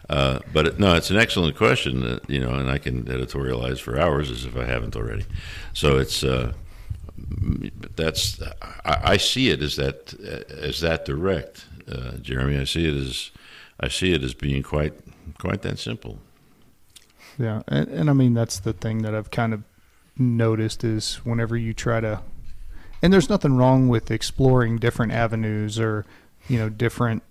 [0.09, 2.01] Uh, but it, no, it's an excellent question.
[2.01, 5.25] That, you know, and I can editorialize for hours as if I haven't already.
[5.75, 6.53] So it's uh,
[7.97, 8.41] that's
[8.85, 12.59] I, I, see it as that as that direct, uh, Jeremy.
[12.59, 13.31] I see it as
[13.81, 14.95] I see it as being quite
[15.39, 16.19] quite that simple.
[17.39, 19.63] Yeah, and, and I mean that's the thing that I've kind of
[20.19, 22.21] noticed is whenever you try to,
[23.01, 26.05] and there's nothing wrong with exploring different avenues or
[26.49, 27.23] you know different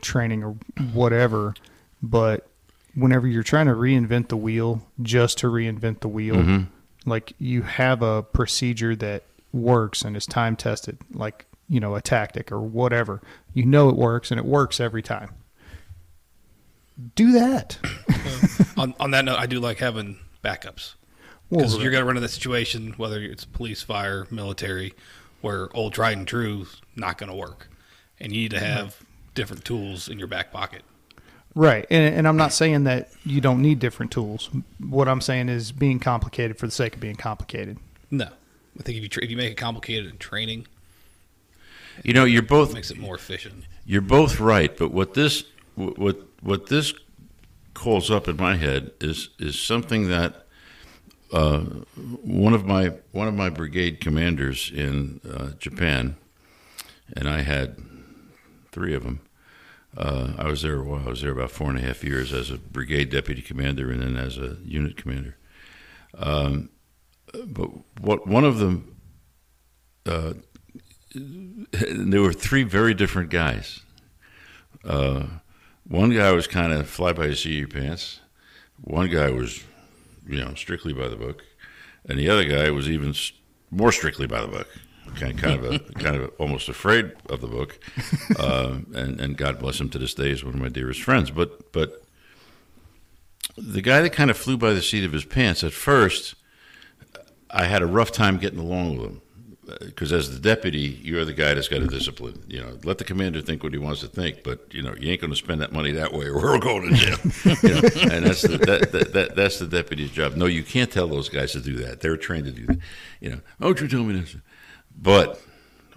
[0.00, 0.56] training or
[0.92, 1.54] whatever,
[2.02, 2.46] but
[2.94, 6.36] whenever you're trying to reinvent the wheel just to reinvent the wheel.
[6.36, 6.62] Mm-hmm
[7.06, 12.00] like you have a procedure that works and is time tested, like you know a
[12.00, 13.20] tactic or whatever.
[13.54, 15.34] You know it works and it works every time.
[17.14, 17.78] Do that.
[18.76, 20.94] on on that note, I do like having backups
[21.50, 24.94] because well, you're going to run into that situation, whether it's police, fire, military,
[25.40, 27.68] where old tried and true is not going to work,
[28.18, 29.02] and you need to have
[29.34, 30.82] different tools in your back pocket.
[31.54, 34.50] Right, and, and I'm not saying that you don't need different tools.
[34.78, 37.78] What I'm saying is being complicated for the sake of being complicated.
[38.10, 38.28] No,
[38.78, 40.66] I think if you tra- if you make it complicated in training,
[42.04, 43.64] you know, you're both makes it more efficient.
[43.84, 46.94] You're both right, but what this what what this
[47.74, 50.46] calls up in my head is is something that
[51.32, 51.60] uh,
[52.22, 56.16] one of my one of my brigade commanders in uh, Japan,
[57.16, 57.76] and I had
[58.70, 59.20] three of them
[59.96, 60.82] uh, I was there.
[60.82, 63.90] Well, I was there about four and a half years as a brigade deputy commander,
[63.90, 65.36] and then as a unit commander.
[66.14, 66.70] Um,
[67.46, 68.96] but what one of them,
[70.06, 70.34] uh,
[71.12, 73.80] there were three very different guys.
[74.84, 75.24] Uh,
[75.86, 78.20] one guy was kind of fly by the seat your pants.
[78.80, 79.62] One guy was,
[80.26, 81.42] you know, strictly by the book,
[82.08, 83.14] and the other guy was even
[83.70, 84.68] more strictly by the book
[85.16, 87.78] kind kind of a kind of almost afraid of the book,
[88.38, 91.30] uh, and and God bless him to this day is one of my dearest friends.
[91.30, 92.04] But but
[93.56, 96.34] the guy that kind of flew by the seat of his pants at first,
[97.50, 99.22] I had a rough time getting along with him
[99.78, 102.42] because as the deputy, you're the guy that's got to discipline.
[102.48, 105.10] You know, let the commander think what he wants to think, but you know, you
[105.10, 107.18] ain't going to spend that money that way, or we're going to jail.
[107.62, 110.36] you know, and that's the, that, that, that, that's the deputy's job.
[110.36, 112.00] No, you can't tell those guys to do that.
[112.00, 112.78] They're trained to do that.
[113.20, 114.36] You know, oh, you tell me this.
[115.00, 115.40] But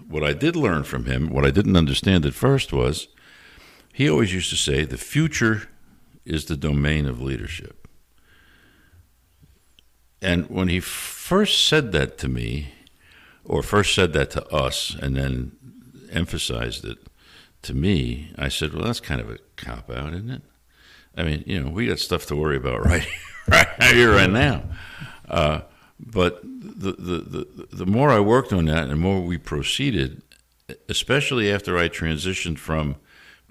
[0.07, 3.07] what I did learn from him, what I didn't understand at first was
[3.93, 5.69] he always used to say, the future
[6.25, 7.87] is the domain of leadership.
[10.21, 12.73] And when he first said that to me,
[13.43, 15.51] or first said that to us, and then
[16.11, 16.97] emphasized it
[17.63, 20.41] to me, I said, well, that's kind of a cop out, isn't it?
[21.15, 23.05] I mean, you know, we got stuff to worry about right,
[23.49, 24.63] right here, right now.
[25.27, 25.61] Uh,
[26.05, 30.21] but the, the, the, the more I worked on that and the more we proceeded,
[30.89, 32.95] especially after I transitioned from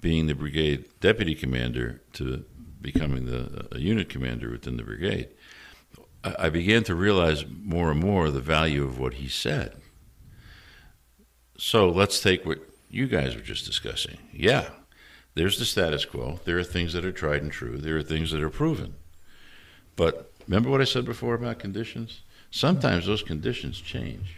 [0.01, 2.45] being the brigade deputy commander to
[2.81, 5.29] becoming the a unit commander within the brigade,
[6.23, 9.75] I began to realize more and more the value of what he said.
[11.57, 14.17] So let's take what you guys were just discussing.
[14.31, 14.69] Yeah,
[15.35, 16.39] there's the status quo.
[16.45, 17.77] There are things that are tried and true.
[17.77, 18.95] There are things that are proven.
[19.95, 22.21] But remember what I said before about conditions?
[22.53, 24.35] Sometimes those conditions change.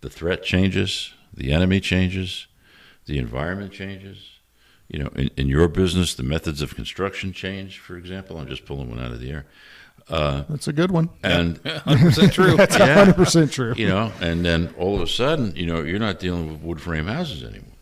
[0.00, 2.48] The threat changes, the enemy changes,
[3.06, 4.40] the environment changes.
[4.88, 8.36] You know, in, in your business, the methods of construction change, for example.
[8.36, 9.46] I'm just pulling one out of the air.
[10.08, 11.08] Uh, That's a good one.
[11.22, 12.56] And 100% true.
[12.56, 13.74] That's yeah, 100% true.
[13.76, 16.80] You know, and then all of a sudden, you know, you're not dealing with wood
[16.80, 17.76] frame houses anymore.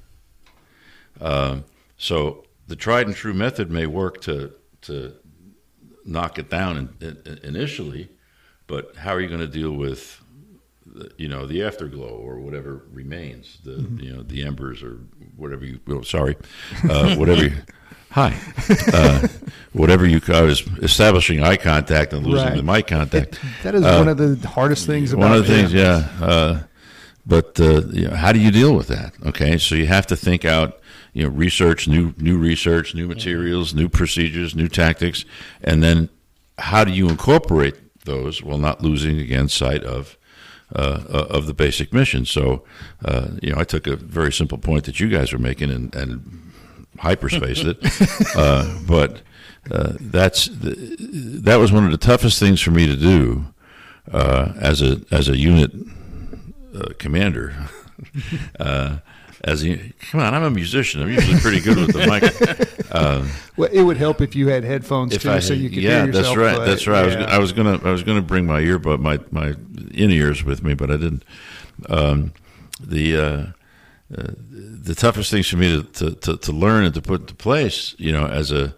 [1.23, 1.64] Um,
[1.97, 5.14] so the tried and true method may work to to
[6.05, 8.11] knock it down in, in, initially,
[8.72, 10.18] but how are you going to deal with,
[11.18, 14.02] you know, the afterglow or whatever remains, the mm-hmm.
[14.02, 15.00] you know the embers or
[15.37, 15.78] whatever you.
[15.88, 16.37] Oh, sorry,
[16.88, 17.44] uh, whatever.
[17.44, 17.52] You,
[18.11, 18.35] hi,
[18.94, 19.28] uh,
[19.74, 20.22] whatever you.
[20.28, 22.56] I was establishing eye contact and losing right.
[22.56, 23.35] the mic contact.
[23.35, 25.14] It, that is uh, one of the hardest things.
[25.14, 26.08] One of the things, yeah.
[26.18, 26.62] Uh,
[27.26, 29.12] but uh, you know, how do you deal with that?
[29.26, 30.80] Okay, so you have to think out
[31.12, 35.26] you know research new new research new materials new procedures new tactics
[35.62, 36.08] and then
[36.56, 40.16] how do you incorporate those while not losing again sight of
[40.74, 42.24] uh, uh, of the basic mission.
[42.24, 42.64] So,
[43.04, 45.94] uh, you know, I took a very simple point that you guys were making and,
[45.94, 46.52] and
[46.96, 47.78] hyperspaced it,
[48.36, 49.20] uh, but
[49.70, 50.96] uh, that's the,
[51.42, 53.44] that was one of the toughest things for me to do
[54.10, 55.72] uh, as a as a unit
[56.98, 57.54] commander.
[59.44, 61.02] as you come on, I'm a musician.
[61.02, 62.94] I'm usually pretty good with the mic.
[62.94, 66.07] Um, well, it would help if you had headphones too, so you could yeah, hear
[66.07, 66.37] yourself.
[66.37, 66.66] Yeah, that's right.
[66.66, 67.20] That's right.
[67.20, 67.24] Yeah.
[67.24, 69.55] I was I was gonna I was gonna bring my earbud my my
[69.92, 71.24] in ears with me, but I didn't.
[71.88, 72.33] Um,
[72.81, 73.46] the uh,
[74.16, 77.35] uh, the toughest things for me to, to, to, to, learn and to put into
[77.35, 78.76] place, you know, as a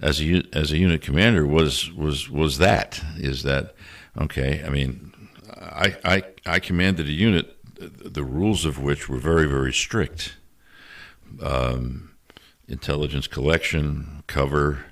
[0.00, 3.74] as a as a unit commander was was was that is that
[4.20, 4.62] okay?
[4.64, 5.12] I mean,
[5.58, 10.36] I I, I commanded a unit, the rules of which were very very strict.
[11.42, 12.10] Um,
[12.68, 14.84] intelligence collection, cover,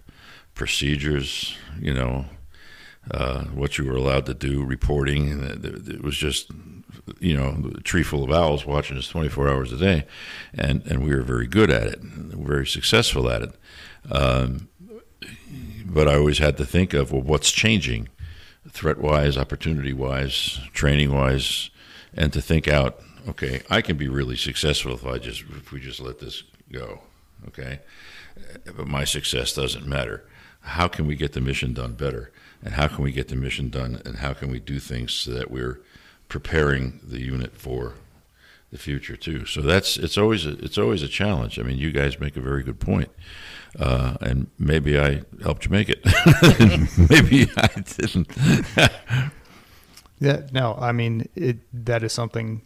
[0.55, 2.27] procedures, you know,
[3.11, 5.43] uh, what you were allowed to do, reporting.
[5.43, 6.51] It was just
[7.21, 10.07] you know, a tree full of owls watching us 24 hours a day,
[10.55, 13.55] and and we were very good at it, very successful at it.
[14.11, 14.69] Um,
[15.85, 18.09] but I always had to think of well, what's changing,
[18.71, 21.71] threat wise, opportunity wise, training wise,
[22.17, 23.01] and to think out.
[23.29, 27.01] Okay, I can be really successful if I just if we just let this go.
[27.49, 27.81] Okay,
[28.77, 30.25] but my success doesn't matter.
[30.61, 32.33] How can we get the mission done better?
[32.63, 34.01] And how can we get the mission done?
[34.07, 35.81] And how can we do things so that we're
[36.29, 37.95] preparing the unit for
[38.75, 39.47] the future too.
[39.47, 41.61] So that's it's always a, it's always a challenge.
[41.61, 43.09] I mean, you guys make a very good point,
[43.79, 46.05] uh, and maybe I helped you make it.
[47.09, 48.29] maybe I didn't.
[50.19, 51.59] yeah, no, I mean it.
[51.85, 52.63] That is something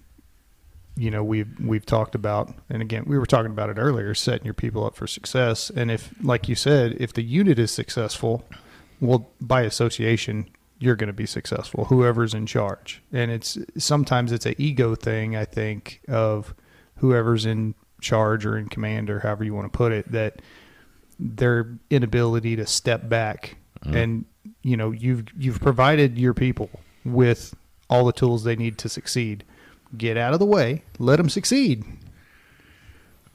[0.97, 4.45] you know we've we've talked about, and again we were talking about it earlier, setting
[4.45, 5.71] your people up for success.
[5.71, 8.45] And if, like you said, if the unit is successful,
[9.01, 14.47] well, by association, you're going to be successful whoever's in charge and it's sometimes it's
[14.47, 16.55] an ego thing i think of
[16.97, 20.41] whoever's in charge or in command or however you want to put it that
[21.19, 23.97] their inability to step back mm-hmm.
[23.97, 24.25] and
[24.63, 26.71] you know you've you've provided your people
[27.05, 27.55] with
[27.89, 29.45] all the tools they need to succeed
[29.97, 31.85] get out of the way let them succeed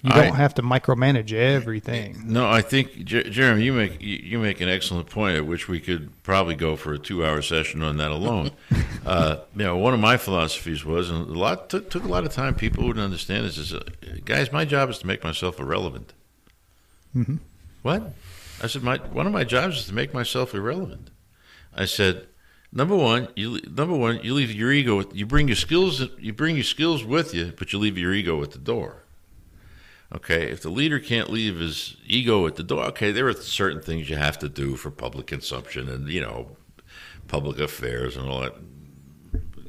[0.03, 2.23] you don't have to micromanage everything.
[2.25, 6.11] No, I think Jeremy, you make you make an excellent point at which we could
[6.23, 8.51] probably go for a two-hour session on that alone.
[9.05, 12.25] uh, you know, one of my philosophies was, and a lot took, took a lot
[12.25, 12.53] of time.
[12.53, 13.57] People wouldn't understand this.
[13.57, 13.81] Is uh,
[14.25, 16.11] guys, my job is to make myself irrelevant.
[17.15, 17.37] Mm-hmm.
[17.83, 18.13] What?
[18.61, 21.11] I said, my one of my jobs is to make myself irrelevant.
[21.73, 22.27] I said,
[22.73, 25.03] number one, you number one, you leave your ego.
[25.13, 26.01] You bring your skills.
[26.19, 29.03] You bring your skills with you, but you leave your ego at the door.
[30.13, 33.81] Okay, if the leader can't leave his ego at the door, okay, there are certain
[33.81, 36.55] things you have to do for public consumption and you know,
[37.27, 38.55] public affairs and all that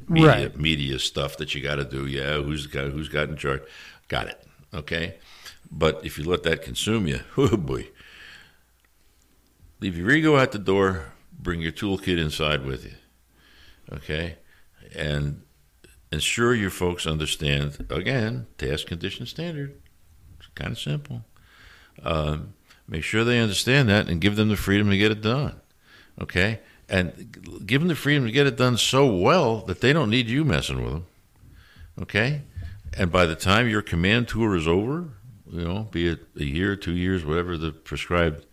[0.06, 0.56] media, right.
[0.56, 2.06] media stuff that you got to do.
[2.06, 3.62] Yeah, who's got who's got in charge?
[4.08, 4.46] Got it.
[4.74, 5.16] Okay,
[5.70, 7.88] but if you let that consume you, oh boy,
[9.80, 11.13] leave your ego at the door.
[11.44, 12.94] Bring your toolkit inside with you.
[13.92, 14.38] Okay,
[14.96, 15.42] and
[16.10, 19.80] ensure your folks understand again task condition standard
[20.38, 21.24] It's kind of simple.
[22.02, 22.54] Um,
[22.88, 25.60] make sure they understand that and give them the freedom to get it done.
[26.20, 26.60] Okay?
[26.88, 30.28] And give them the freedom to get it done so well that they don't need
[30.28, 31.06] you messing with them.
[32.00, 32.42] Okay?
[32.96, 35.08] And by the time your command tour is over,
[35.50, 38.46] you know, be it a year, two years, whatever the prescribed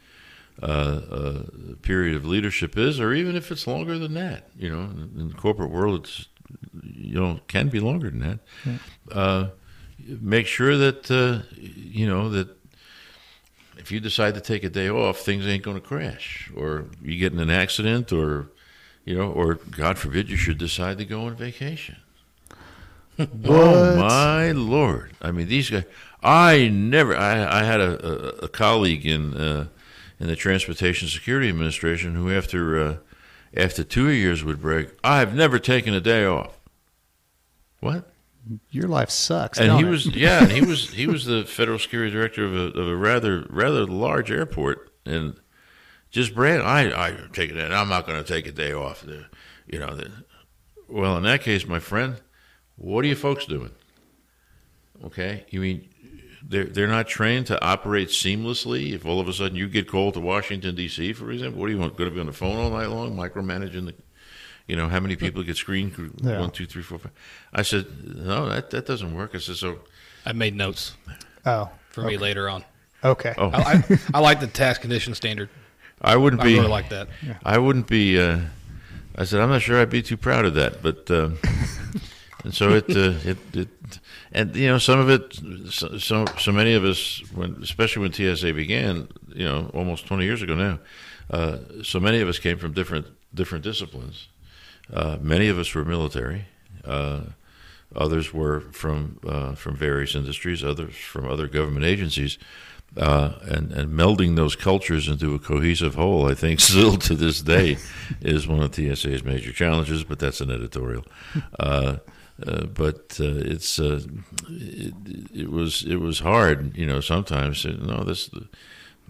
[0.62, 1.44] uh, uh,
[1.82, 5.36] period of leadership is, or even if it's longer than that, you know, in the
[5.36, 6.28] corporate world, it's
[6.84, 8.40] you know can be longer than that.
[8.66, 8.78] Yeah.
[9.12, 9.50] Uh,
[10.22, 12.50] make sure that uh, you know that
[13.78, 17.18] if you decide to take a day off, things ain't going to crash, or you
[17.18, 18.50] get in an accident, or
[19.04, 21.98] you know, or God forbid, you should decide to go on vacation.
[23.20, 25.14] oh my lord!
[25.22, 25.86] I mean, these guys.
[26.24, 27.18] I never.
[27.18, 29.68] I, I had a, a, a colleague in uh,
[30.22, 32.98] in the Transportation Security Administration who, after uh,
[33.58, 36.60] after two years would break, I've never taken a day off.
[37.80, 38.08] What?
[38.70, 39.60] your life sucks.
[39.60, 39.90] And he it?
[39.90, 42.96] was yeah, and he was he was the federal security director of a, of a
[42.96, 45.36] rather rather large airport, and
[46.12, 47.72] just Brad, I I take it.
[47.72, 49.02] I'm not going to take a day off.
[49.02, 49.26] The,
[49.68, 50.12] you know, the,
[50.88, 52.22] well, in that case, my friend,
[52.76, 53.72] what are you folks doing?
[55.04, 55.90] Okay, you mean
[56.44, 58.94] they're they're not trained to operate seamlessly.
[58.94, 61.74] If all of a sudden you get called to Washington D.C., for example, what do
[61.74, 61.96] you want?
[61.98, 63.94] Going to be on the phone all night long, micromanaging the
[64.72, 66.14] you know, how many people get screened?
[66.24, 66.40] Yeah.
[66.40, 67.12] One, two, three, four, five.
[67.54, 69.32] I said, no, that, that doesn't work.
[69.34, 69.80] I said, so.
[70.26, 70.96] I made notes.
[71.46, 71.70] Oh.
[71.90, 72.12] For okay.
[72.12, 72.64] me later on.
[73.04, 73.34] Okay.
[73.38, 73.50] Oh.
[73.50, 75.50] I, I, I, like the task condition standard.
[76.02, 76.54] I wouldn't be.
[76.54, 77.10] I really like that.
[77.22, 77.38] Yeah.
[77.44, 78.18] I wouldn't be.
[78.18, 78.40] Uh,
[79.18, 81.12] I said, I'm not sure I'd be too proud of that, but.
[81.12, 81.32] Uh,
[82.44, 84.00] and so it, uh, it, it,
[84.32, 85.40] and you know, some of it,
[85.72, 90.42] so, so, many of us, when, especially when TSA began, you know, almost 20 years
[90.42, 90.80] ago now,
[91.30, 94.28] uh, so many of us came from different different disciplines,
[94.94, 96.46] uh, many of us were military.
[96.84, 97.22] Uh,
[97.96, 102.38] others were from uh, from various industries, others from other government agencies.
[102.98, 107.42] Uh, and, and melding those cultures into a cohesive whole, I think, still to this
[107.42, 107.78] day,
[108.20, 110.04] is one of TSA's major challenges.
[110.04, 111.06] But that's an editorial.
[111.58, 111.98] Uh,
[112.46, 114.02] uh, but uh, it's uh,
[114.50, 114.94] it,
[115.34, 117.00] it, was it was hard, you know.
[117.00, 118.30] Sometimes no, this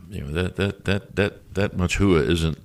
[0.09, 2.57] you know that that that that that much hua isn't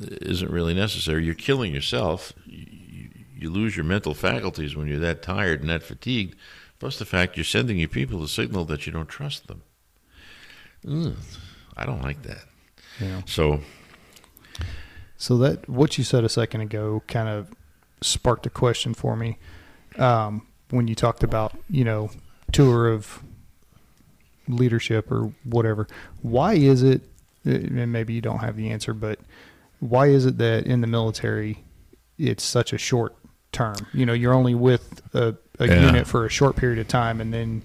[0.00, 1.24] isn't really necessary.
[1.24, 2.32] You're killing yourself.
[2.44, 6.36] You, you lose your mental faculties when you're that tired and that fatigued.
[6.78, 9.62] Plus the fact you're sending your people the signal that you don't trust them.
[10.88, 11.16] Ugh,
[11.76, 12.44] I don't like that.
[13.00, 13.22] Yeah.
[13.26, 13.60] So.
[15.18, 17.50] So that what you said a second ago kind of
[18.02, 19.38] sparked a question for me
[19.98, 22.10] um, when you talked about you know
[22.52, 23.22] tour of
[24.48, 25.86] leadership or whatever.
[26.22, 27.02] Why is it?
[27.44, 29.20] And maybe you don't have the answer, but
[29.78, 31.64] why is it that in the military
[32.18, 33.14] it's such a short
[33.52, 33.76] term?
[33.92, 35.86] You know, you're only with a, a yeah.
[35.86, 37.62] unit for a short period of time, and then,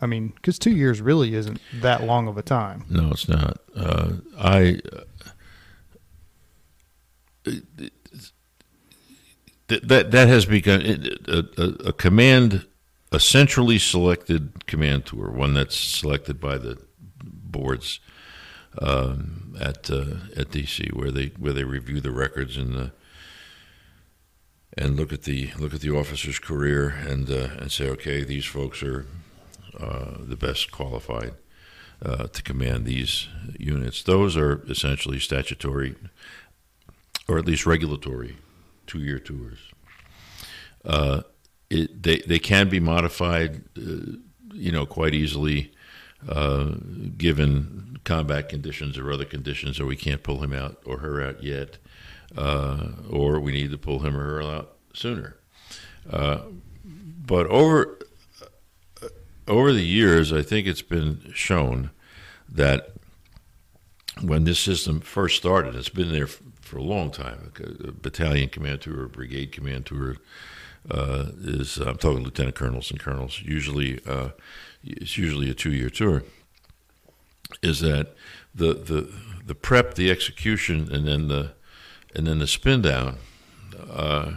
[0.00, 2.84] I mean, because two years really isn't that long of a time.
[2.88, 3.58] No, it's not.
[3.74, 4.80] Uh, I.
[7.46, 7.52] Uh,
[9.68, 12.66] that that has become a, a, a, command,
[13.10, 16.78] a centrally selected command tour, one that's selected by the
[17.24, 18.00] boards
[18.80, 22.92] um, at uh, at DC, where they where they review the records and the
[24.78, 28.44] and look at the look at the officer's career and uh, and say, okay, these
[28.44, 29.06] folks are
[29.80, 31.34] uh, the best qualified
[32.04, 33.26] uh, to command these
[33.58, 34.02] units.
[34.02, 35.96] Those are essentially statutory,
[37.26, 38.36] or at least regulatory
[38.86, 39.58] two year tours.
[40.84, 41.22] Uh,
[41.70, 44.16] it, they they can be modified, uh,
[44.52, 45.72] you know, quite easily,
[46.28, 46.74] uh,
[47.16, 51.42] given combat conditions or other conditions, or we can't pull him out or her out
[51.42, 51.78] yet,
[52.36, 55.36] uh, or we need to pull him or her out sooner.
[56.08, 56.42] Uh,
[56.84, 57.98] but over
[59.02, 59.08] uh,
[59.48, 61.90] over the years, I think it's been shown
[62.48, 62.92] that
[64.22, 66.28] when this system first started, it's been there
[66.66, 67.52] for a long time.
[67.84, 70.16] A battalion command tour, a brigade command tour
[70.90, 73.40] uh, is I'm talking lieutenant colonels and colonels.
[73.42, 74.30] Usually, uh,
[74.84, 76.22] it's usually a two-year tour.
[77.62, 78.14] Is that
[78.54, 79.12] the the
[79.44, 81.52] the prep, the execution, and then the
[82.14, 83.18] and then the spin down.
[83.90, 84.36] Uh,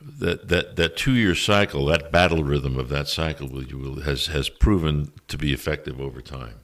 [0.00, 5.12] that that that two-year cycle, that battle rhythm of that cycle, will, has has proven
[5.28, 6.56] to be effective over time.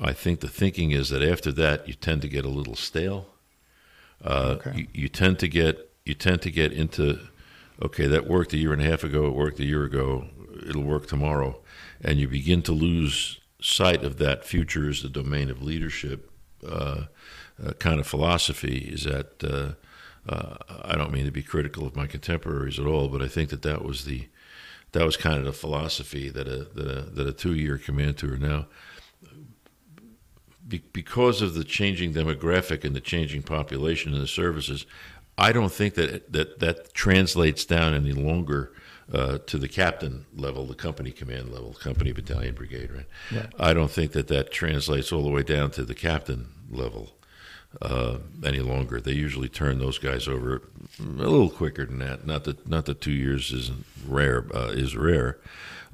[0.00, 3.26] I think the thinking is that after that, you tend to get a little stale.
[4.24, 4.78] Uh, okay.
[4.78, 7.20] you, you, tend to get you tend to get into
[7.82, 9.26] okay, that worked a year and a half ago.
[9.26, 10.26] It worked a year ago.
[10.68, 11.60] It'll work tomorrow,
[12.02, 16.30] and you begin to lose sight of that future is the domain of leadership
[16.66, 17.04] uh,
[17.64, 18.90] uh, kind of philosophy.
[18.92, 23.08] Is that uh, uh, I don't mean to be critical of my contemporaries at all,
[23.08, 24.28] but I think that that was the
[24.92, 28.18] that was kind of the philosophy that a that a, that a two year command
[28.18, 28.66] tour now
[30.70, 34.86] be, because of the changing demographic and the changing population and the services,
[35.36, 38.72] I don't think that that, that translates down any longer
[39.12, 42.90] uh, to the captain level, the company command level, company, battalion, brigade.
[42.90, 43.06] Right?
[43.30, 43.46] Yeah.
[43.58, 47.10] I don't think that that translates all the way down to the captain level
[47.82, 49.00] uh, any longer.
[49.00, 50.62] They usually turn those guys over
[51.00, 52.26] a little quicker than that.
[52.26, 55.38] Not that not that two years isn't rare uh, is rare,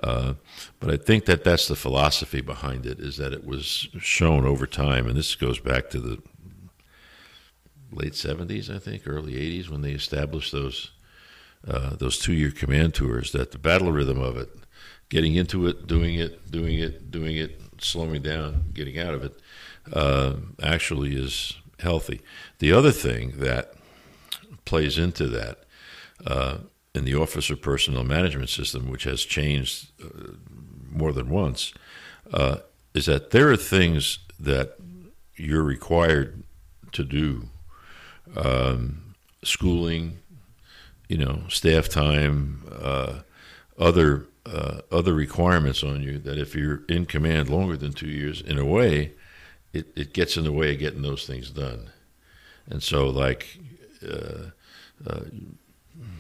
[0.02, 0.34] uh,
[0.78, 4.66] but I think that that's the philosophy behind it is that it was shown over
[4.66, 6.22] time, and this goes back to the
[7.90, 10.90] late 70s, I think, early 80s, when they established those
[11.66, 13.32] uh, those two-year command tours.
[13.32, 14.50] That the battle rhythm of it,
[15.08, 19.40] getting into it, doing it, doing it, doing it, slowing down, getting out of it,
[19.92, 22.20] uh, actually is healthy.
[22.58, 23.72] The other thing that
[24.64, 25.64] plays into that
[26.26, 26.58] uh,
[26.96, 30.32] in the officer personnel management system, which has changed uh,
[30.90, 31.72] more than once,
[32.32, 32.56] uh,
[32.94, 34.76] is that there are things that
[35.34, 36.42] you're required
[36.92, 37.48] to do,
[38.36, 40.18] um, schooling,
[41.08, 43.20] you know, staff time, uh,
[43.78, 48.40] other uh, other requirements on you that if you're in command longer than two years,
[48.40, 49.12] in a way,
[49.72, 51.90] it, it gets in the way of getting those things done.
[52.70, 53.58] And so, like,
[54.08, 54.50] uh,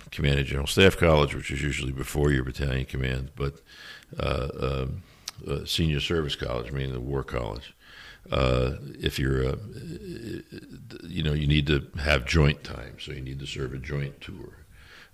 [0.06, 3.60] uh, command general staff college, which is usually before your battalion command, but
[4.18, 5.02] uh, um,
[5.46, 7.74] uh, senior service college, meaning the war college.
[8.30, 9.56] Uh, if you're, a,
[11.04, 14.20] you know, you need to have joint time, so you need to serve a joint
[14.20, 14.58] tour.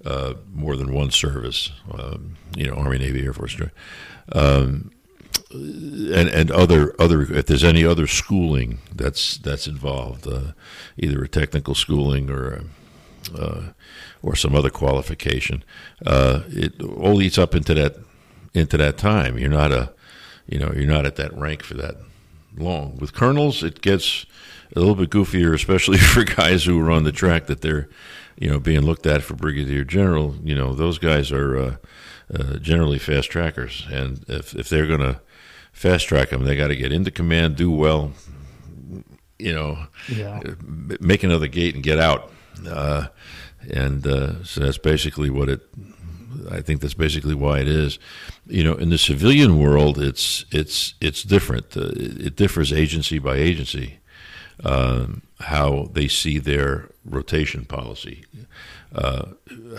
[0.04, 3.56] Uh, more than one service, um, you know, Army, Navy, Air Force,
[4.32, 4.90] um,
[5.52, 10.52] and and other other if there's any other schooling that's that's involved, uh,
[10.96, 12.62] either a technical schooling or a uh,
[14.22, 15.64] or some other qualification,
[16.06, 17.96] uh, it all eats up into that
[18.54, 19.38] into that time.
[19.38, 19.92] You're not a
[20.46, 21.96] you know you're not at that rank for that
[22.56, 22.96] long.
[22.96, 24.26] With colonels, it gets
[24.74, 27.88] a little bit goofier, especially for guys who are on the track that they're
[28.38, 30.36] you know being looked at for brigadier general.
[30.42, 31.76] You know those guys are uh,
[32.32, 35.20] uh, generally fast trackers, and if if they're going to
[35.72, 38.12] fast track them, they got to get into command, do well,
[39.38, 40.40] you know, yeah.
[41.00, 42.30] make another gate and get out.
[42.66, 43.08] Uh,
[43.72, 45.60] and uh, so that's basically what it.
[46.50, 47.98] I think that's basically why it is.
[48.46, 51.76] You know, in the civilian world, it's it's it's different.
[51.76, 54.00] Uh, it differs agency by agency
[54.64, 58.24] um, how they see their rotation policy,
[58.94, 59.26] uh,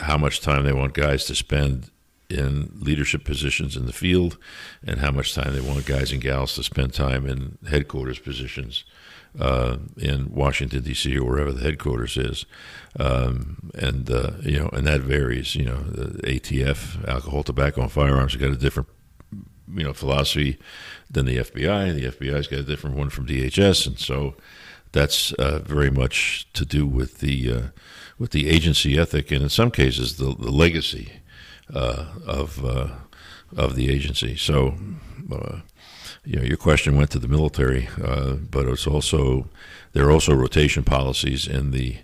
[0.02, 1.90] how much time they want guys to spend
[2.30, 4.38] in leadership positions in the field,
[4.86, 8.84] and how much time they want guys and gals to spend time in headquarters positions
[9.40, 11.18] uh, in Washington D.C.
[11.18, 12.46] or wherever the headquarters is,
[13.00, 15.56] um, and uh, you know, and that varies.
[15.56, 18.90] You know, the ATF, alcohol, tobacco, and firearms have got a different
[19.76, 20.58] you know philosophy
[21.10, 21.94] than the FBI.
[21.94, 24.36] The FBI's got a different one from DHS, and so
[24.92, 27.62] that's uh, very much to do with the uh,
[28.18, 31.14] with the agency ethic, and in some cases, the, the legacy
[31.74, 32.90] uh, of uh,
[33.56, 34.36] of the agency.
[34.36, 34.78] So
[35.32, 35.60] uh,
[36.26, 39.50] you know, your question went to the military, uh, but it's also
[39.92, 41.98] there are also rotation policies in the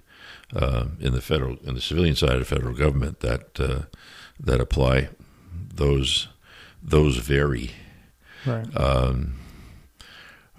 [0.55, 3.83] uh, in the federal in the civilian side of the federal government that uh,
[4.39, 5.09] that apply.
[5.73, 6.27] Those
[6.81, 7.71] those vary.
[8.45, 8.65] Right.
[8.75, 9.38] Um,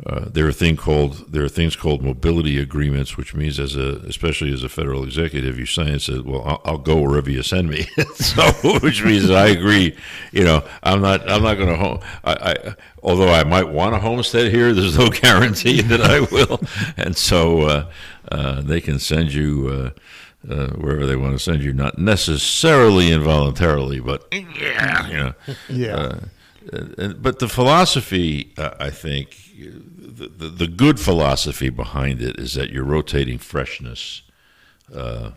[0.07, 3.97] uh, there are thing called there are things called mobility agreements, which means as a
[4.09, 7.43] especially as a federal executive, you sign and say, "Well, I'll, I'll, go wherever you
[7.43, 7.83] send me."
[8.15, 9.95] so, which means I agree.
[10.33, 12.01] You know, I'm not I'm not going to home.
[12.25, 16.61] I, I, although I might want a homestead here, there's no guarantee that I will.
[16.97, 17.91] and so uh,
[18.31, 19.69] uh, they can send you.
[19.69, 20.01] Uh,
[20.49, 25.35] uh, wherever they want to send you, not necessarily involuntarily, but yeah, you know,
[25.69, 27.13] yeah.
[27.19, 29.37] but the philosophy, I think,
[29.69, 34.23] the, the, good philosophy behind it is that you're rotating freshness,
[34.95, 35.31] uh,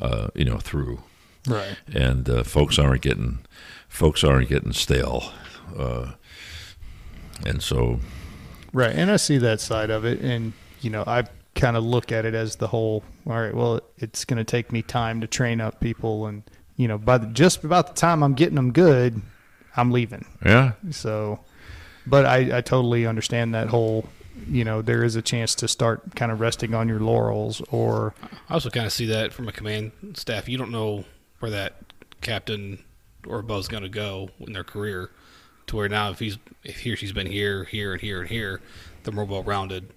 [0.00, 1.02] uh, you know, through,
[1.46, 1.76] right?
[1.92, 3.40] And uh, folks aren't getting
[3.88, 5.32] folks aren't getting stale,
[5.76, 6.12] uh,
[7.46, 8.00] and so,
[8.72, 8.94] right.
[8.94, 12.24] And I see that side of it, and you know, I kind of look at
[12.24, 13.02] it as the whole.
[13.26, 16.42] All right, well, it's going to take me time to train up people, and
[16.76, 19.20] you know, by the, just about the time I'm getting them good,
[19.76, 20.26] I'm leaving.
[20.44, 20.72] Yeah.
[20.90, 21.40] So
[22.06, 24.08] but I, I totally understand that whole
[24.48, 28.14] you know there is a chance to start kind of resting on your laurels or
[28.48, 30.48] i also kind of see that from a command staff.
[30.48, 31.04] You don't know
[31.38, 31.76] where that
[32.20, 32.82] captain
[33.26, 35.10] or above is going to go in their career
[35.66, 38.28] to where now if he's if he or she's been here here and here and
[38.28, 38.60] here
[39.02, 39.90] they're more well rounded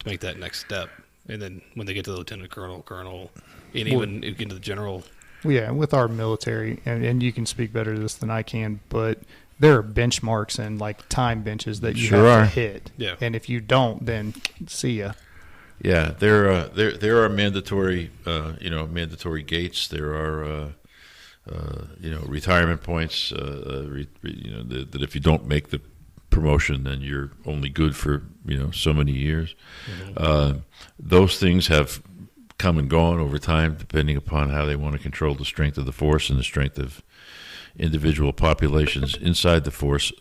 [0.00, 0.90] to make that next step.
[1.28, 3.30] And then when they get to the lieutenant colonel colonel
[3.74, 5.04] and even well, get to the general.
[5.44, 8.80] yeah with our military and, and you can speak better to this than i can
[8.88, 9.18] but
[9.62, 12.40] there are benchmarks and like time benches that you sure have are.
[12.40, 12.90] to hit.
[12.96, 13.14] Yeah.
[13.20, 14.34] And if you don't, then
[14.66, 15.12] see ya.
[15.80, 19.86] Yeah, there uh, there there are mandatory uh, you know mandatory gates.
[19.86, 20.68] There are uh,
[21.48, 23.32] uh you know retirement points.
[23.32, 25.80] Uh, uh, re, re, you know the, that if you don't make the
[26.30, 29.54] promotion, then you're only good for you know so many years.
[29.86, 30.58] Mm-hmm.
[30.98, 32.02] those things have
[32.58, 35.86] come and gone over time, depending upon how they want to control the strength of
[35.86, 37.02] the force and the strength of
[37.78, 40.12] individual populations inside the force.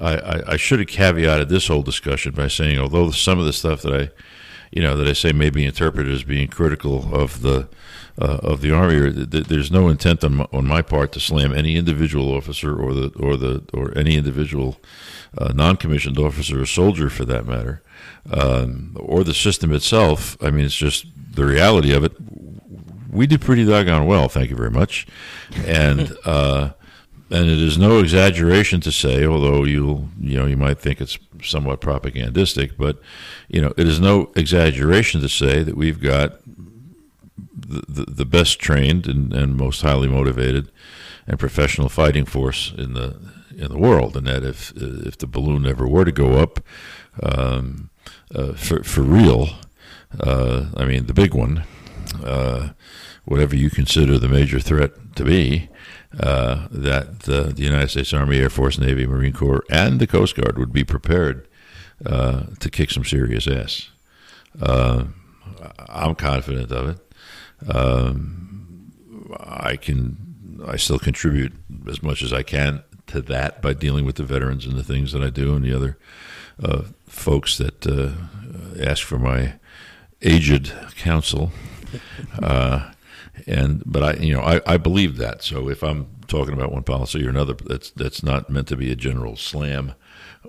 [0.00, 3.52] I, I, I, should have caveated this whole discussion by saying, although some of the
[3.52, 4.10] stuff that I,
[4.70, 7.68] you know, that I say may be interpreted as being critical of the
[8.20, 11.20] uh, of the army, or th- there's no intent on my, on my part to
[11.20, 14.76] slam any individual officer or the or the or any individual
[15.36, 17.80] uh, non-commissioned officer or soldier for that matter,
[18.32, 20.36] um, or the system itself.
[20.42, 22.12] I mean, it's just the reality of it.
[23.10, 25.06] We did pretty doggone well, thank you very much,
[25.64, 26.16] and.
[26.24, 26.70] Uh,
[27.30, 31.18] and it is no exaggeration to say, although you you know you might think it's
[31.42, 33.00] somewhat propagandistic, but
[33.48, 36.40] you know it is no exaggeration to say that we've got
[37.36, 40.70] the, the, the best trained and, and most highly motivated
[41.26, 43.16] and professional fighting force in the
[43.56, 46.60] in the world, and that if if the balloon ever were to go up,
[47.22, 47.90] um,
[48.34, 49.50] uh, for for real,
[50.20, 51.64] uh, I mean the big one,
[52.24, 52.70] uh,
[53.26, 55.68] whatever you consider the major threat to be,
[56.18, 60.34] uh, that uh, the United States Army, Air Force, Navy, Marine Corps, and the Coast
[60.34, 61.46] Guard would be prepared
[62.06, 63.90] uh, to kick some serious ass.
[64.60, 65.04] Uh,
[65.88, 67.70] I'm confident of it.
[67.74, 68.92] Um,
[69.38, 71.52] I can, I still contribute
[71.86, 75.12] as much as I can to that by dealing with the veterans and the things
[75.12, 75.98] that I do, and the other
[76.62, 77.86] uh, folks that
[78.80, 79.54] ask for my
[80.22, 81.52] aged counsel
[83.48, 85.42] and but I you know I, I believe that.
[85.42, 88.92] So if I'm talking about one policy or another, that's that's not meant to be
[88.92, 89.94] a general slam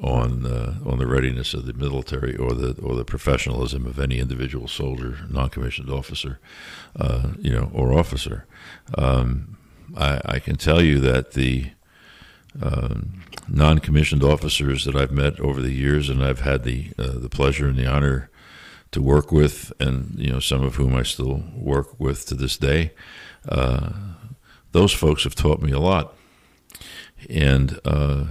[0.02, 4.20] on uh, on the readiness of the military or the or the professionalism of any
[4.20, 6.40] individual soldier, non-commissioned officer,
[6.96, 8.46] uh, you know, or officer.
[8.98, 9.58] Um,
[9.98, 11.72] I, I, can tell you that the
[12.62, 17.30] um, non-commissioned officers that I've met over the years, and I've had the uh, the
[17.30, 18.29] pleasure and the honor
[18.92, 22.58] to work with, and you know, some of whom I still work with to this
[22.58, 22.92] day.
[23.48, 23.92] Uh,
[24.72, 26.16] those folks have taught me a lot,
[27.30, 28.26] and uh,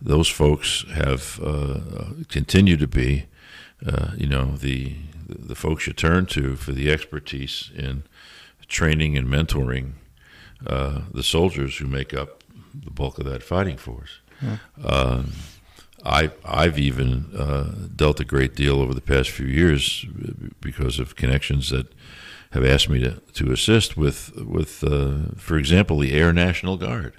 [0.00, 1.80] those folks have uh,
[2.28, 3.26] continued to be,
[3.86, 4.96] uh, you know, the
[5.28, 8.04] the folks you turn to for the expertise in
[8.68, 9.92] training and mentoring
[10.66, 12.42] uh, the soldiers who make up
[12.74, 14.20] the bulk of that fighting force.
[14.40, 14.56] Yeah.
[14.84, 15.32] Um,
[16.04, 20.04] I, I've even uh, dealt a great deal over the past few years
[20.60, 21.92] because of connections that
[22.50, 27.14] have asked me to, to assist with, with uh, for example, the Air National Guard.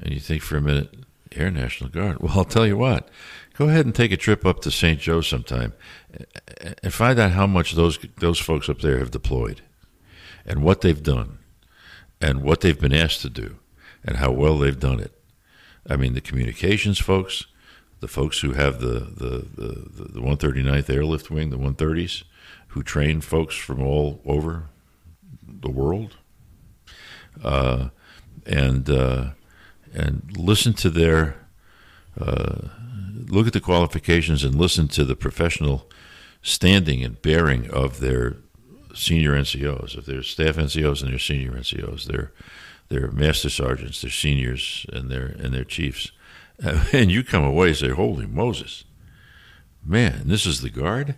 [0.00, 0.94] And you think for a minute,
[1.34, 2.18] Air National Guard.
[2.20, 3.08] Well, I'll tell you what.
[3.54, 5.00] Go ahead and take a trip up to St.
[5.00, 5.72] Joe sometime,
[6.82, 9.62] and find out how much those those folks up there have deployed,
[10.44, 11.38] and what they've done,
[12.20, 13.56] and what they've been asked to do,
[14.04, 15.12] and how well they've done it.
[15.88, 17.46] I mean, the communications folks,
[18.00, 22.24] the folks who have the the the, the 139th Airlift Wing, the 130s,
[22.68, 24.68] who train folks from all over
[25.42, 26.16] the world,
[27.42, 27.88] uh,
[28.46, 28.88] and.
[28.88, 29.30] Uh,
[29.96, 31.36] and listen to their
[32.20, 32.68] uh,
[33.28, 35.90] look at the qualifications and listen to the professional
[36.42, 38.36] standing and bearing of their
[38.94, 42.32] senior NCOs, of their staff NCOs and their senior NCOs, their
[42.88, 46.12] their master sergeants, their seniors, and their and their chiefs,
[46.58, 48.84] and you come away and say, "Holy Moses,
[49.84, 51.16] man, this is the guard!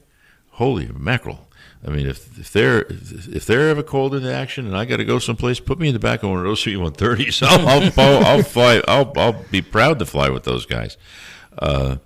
[0.52, 1.48] Holy mackerel!
[1.86, 5.04] I mean, if if they're if they're ever called into action and I got to
[5.04, 7.42] go someplace, put me in the back of one of those C-130s.
[7.46, 8.82] I'll I'll, I'll, I'll fly.
[8.88, 10.96] I'll I'll be proud to fly with those guys.
[11.56, 11.96] Uh,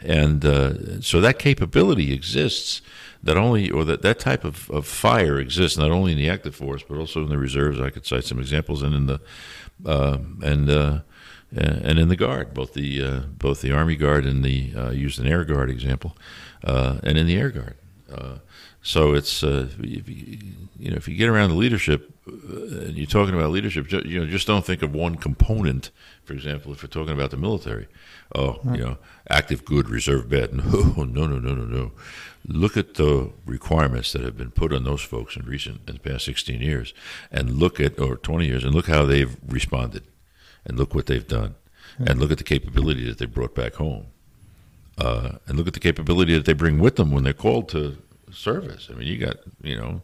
[0.00, 2.82] and uh, so that capability exists.
[3.24, 6.56] That only, or that, that type of, of fire exists not only in the active
[6.56, 7.80] force but also in the reserves.
[7.80, 9.20] I could cite some examples, and in the
[9.86, 10.98] uh, and uh,
[11.54, 15.18] and in the guard, both the uh, both the Army Guard and the uh, used
[15.18, 16.16] an Air Guard example,
[16.62, 17.76] and in the Air Guard.
[18.84, 20.02] So it's uh, you
[20.76, 24.18] you, know if you get around the leadership uh, and you're talking about leadership, you
[24.18, 25.90] know just don't think of one component.
[26.24, 27.86] For example, if you're talking about the military,
[28.34, 28.76] oh right.
[28.76, 28.98] you know
[29.30, 30.52] active good, reserve bad.
[30.62, 31.92] No, no, no, no, no, no.
[32.44, 36.00] Look at the requirements that have been put on those folks in recent in the
[36.00, 36.92] past 16 years,
[37.30, 40.02] and look at or 20 years, and look how they've responded,
[40.64, 41.54] and look what they've done,
[41.98, 44.06] and look at the capability that they brought back home,
[44.98, 47.98] uh, and look at the capability that they bring with them when they're called to
[48.30, 48.88] service.
[48.90, 50.02] I mean, you got you know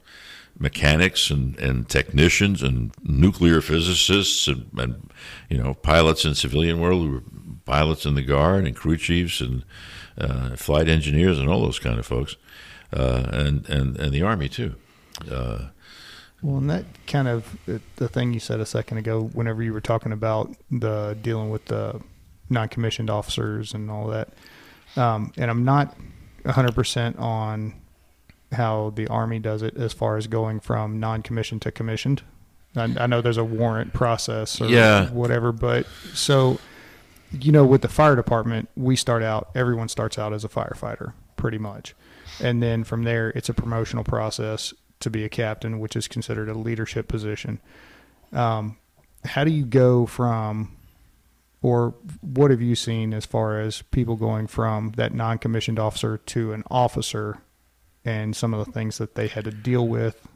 [0.58, 5.10] mechanics and, and technicians and nuclear physicists and, and
[5.48, 7.22] you know pilots in civilian world who were
[7.64, 9.64] pilots in the guard and crew chiefs and
[10.18, 12.36] uh, flight engineers and all those kind of folks,
[12.92, 14.74] uh, and and and the army too.
[15.30, 15.68] Uh,
[16.42, 17.56] well, and that kind of
[17.96, 21.64] the thing you said a second ago, whenever you were talking about the dealing with
[21.66, 22.00] the
[22.48, 24.28] non-commissioned officers and all that,
[24.96, 25.96] um, and I'm not
[26.44, 27.74] 100% on
[28.52, 32.22] how the Army does it as far as going from non-commissioned to commissioned.
[32.76, 35.10] I, I know there's a warrant process or yeah.
[35.10, 36.58] whatever, but so
[37.32, 39.50] you know, with the fire department, we start out.
[39.54, 41.94] Everyone starts out as a firefighter, pretty much,
[42.40, 46.48] and then from there, it's a promotional process to be a captain, which is considered
[46.48, 47.60] a leadership position.
[48.32, 48.76] Um,
[49.24, 50.76] how do you go from
[51.62, 56.52] or what have you seen as far as people going from that non-commissioned officer to
[56.52, 57.38] an officer
[58.04, 60.26] and some of the things that they had to deal with.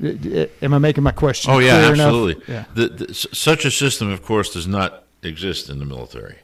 [0.00, 1.52] Am I making my question?
[1.52, 2.42] Oh yeah, absolutely.
[2.46, 2.64] Yeah.
[2.74, 6.36] The, the, such a system, of course, does not exist in the military.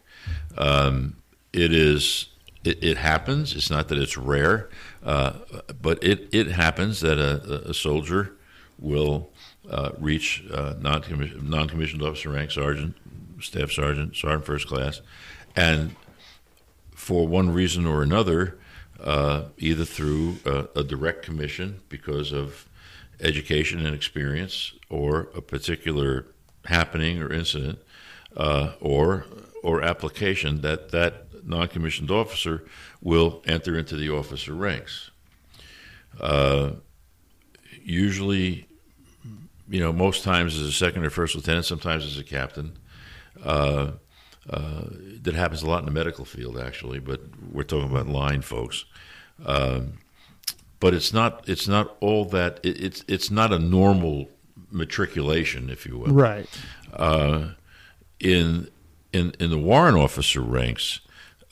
[0.56, 1.16] Um,
[1.52, 2.28] it is.
[2.64, 3.56] It, it, happens.
[3.56, 4.70] It's not that it's rare,
[5.04, 5.32] uh,
[5.80, 8.32] but it, it happens that a, a soldier
[8.78, 9.30] will
[9.70, 12.96] uh, reach uh, non-commissioned, non-commissioned officer rank, sergeant,
[13.40, 15.00] staff sergeant, sergeant first class,
[15.56, 15.94] and
[16.94, 18.58] for one reason or another,
[19.00, 22.68] uh, either through a, a, direct commission because of
[23.20, 26.26] education and experience, or a particular
[26.66, 27.80] happening or incident,
[28.36, 29.26] uh, or
[29.64, 32.64] or application that that non-commissioned officer
[33.00, 35.10] will enter into the officer ranks.
[36.20, 36.72] Uh,
[37.82, 38.66] usually,
[39.68, 42.78] you know, most times as a second or first lieutenant, sometimes as a captain.
[43.42, 43.92] Uh,
[44.50, 44.82] uh,
[45.22, 47.20] that happens a lot in the medical field, actually, but
[47.52, 48.84] we're talking about line folks.
[49.46, 49.98] Um,
[50.80, 54.28] but it's not it's not all that it, it's it's not a normal
[54.72, 56.12] matriculation, if you will.
[56.12, 56.48] Right.
[56.92, 57.50] Uh,
[58.18, 58.68] in
[59.12, 61.00] in in the warrant officer ranks,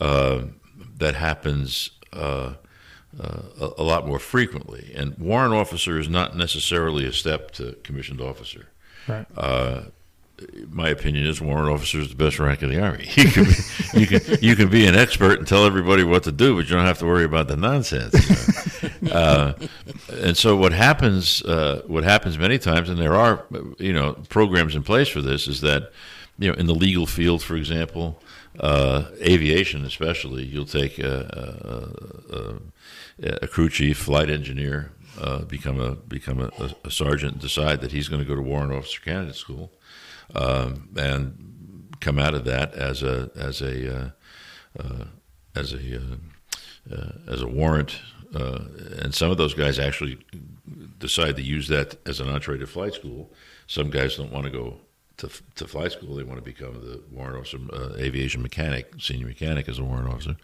[0.01, 0.43] uh,
[0.99, 2.55] that happens uh,
[3.19, 4.93] uh, a, a, lot more frequently.
[4.95, 8.69] And warrant officer is not necessarily a step to commissioned officer.
[9.09, 9.27] Right.
[9.37, 9.83] Uh,
[10.71, 13.09] my opinion is warrant officer is the best rank in the army.
[13.17, 16.33] You can, be, you can you can be an expert and tell everybody what to
[16.33, 18.83] do, but you don't have to worry about the nonsense.
[18.83, 19.13] You know?
[19.13, 19.53] uh,
[20.23, 23.45] and so what happens uh, what happens many times, and there are
[23.79, 25.93] you know programs in place for this, is that
[26.39, 28.23] you know in the legal field, for example,
[28.61, 31.97] uh, aviation especially, you'll take a,
[32.31, 37.41] a, a, a crew chief, flight engineer, uh, become a become a, a, sergeant, and
[37.41, 39.73] decide that he's going to go to warrant officer candidate school
[40.35, 44.11] um, and come out of that as a as a uh,
[44.79, 45.05] uh,
[45.55, 45.97] as a
[46.93, 47.99] uh, as a warrant.
[48.33, 50.19] And some of those guys actually
[50.99, 53.33] decide to use that as an entree to flight school.
[53.67, 54.81] Some guys don't want to go
[55.21, 56.15] to, to flight school.
[56.15, 60.09] They want to become the warrant officer, uh, aviation mechanic, senior mechanic as a warrant
[60.09, 60.37] officer.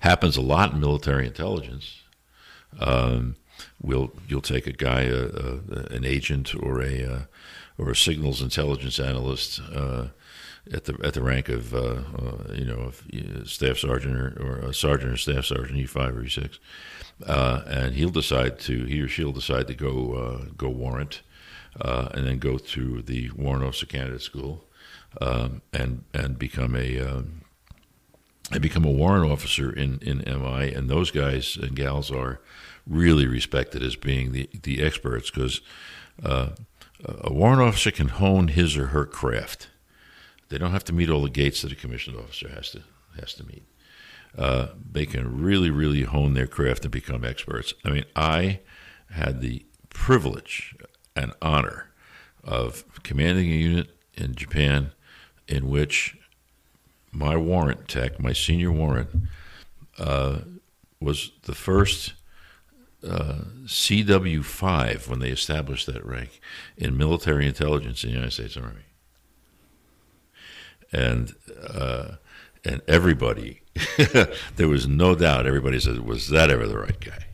[0.00, 2.02] Happens a lot in military intelligence.
[2.78, 3.36] Um,
[3.80, 7.28] we'll you'll take a guy, a, a, an agent or a
[7.78, 10.08] or a signals intelligence analyst uh,
[10.72, 12.92] at the at the rank of uh, uh, you know
[13.44, 16.58] staff sergeant or, or, a sergeant or staff sergeant E five or E six,
[17.26, 21.22] uh, and he'll decide to he or she'll decide to go uh, go warrant,
[21.80, 24.64] uh, and then go to the warrant officer candidate school,
[25.20, 27.42] um, and and become a um,
[28.50, 32.40] and become a warrant officer in, in MI, and those guys and gals are
[32.86, 35.60] really respected as being the, the experts because
[36.22, 36.50] uh,
[37.04, 39.68] a warrant officer can hone his or her craft.
[40.48, 42.82] They don't have to meet all the gates that a commissioned officer has to
[43.18, 43.64] has to meet.
[44.36, 47.74] Uh, they can really, really hone their craft and become experts.
[47.84, 48.60] I mean, I
[49.10, 50.74] had the privilege
[51.14, 51.90] and honor
[52.44, 54.92] of commanding a unit in Japan
[55.48, 56.16] in which
[57.12, 59.10] my warrant tech, my senior warrant,
[59.98, 60.40] uh,
[61.00, 62.14] was the first
[63.06, 66.40] uh, CW5 when they established that rank
[66.76, 68.82] in military intelligence in the United States Army.
[70.92, 71.34] And
[71.68, 72.16] uh,
[72.64, 73.62] and everybody,
[74.56, 75.46] there was no doubt.
[75.46, 77.24] Everybody said, "Was that ever the right guy?"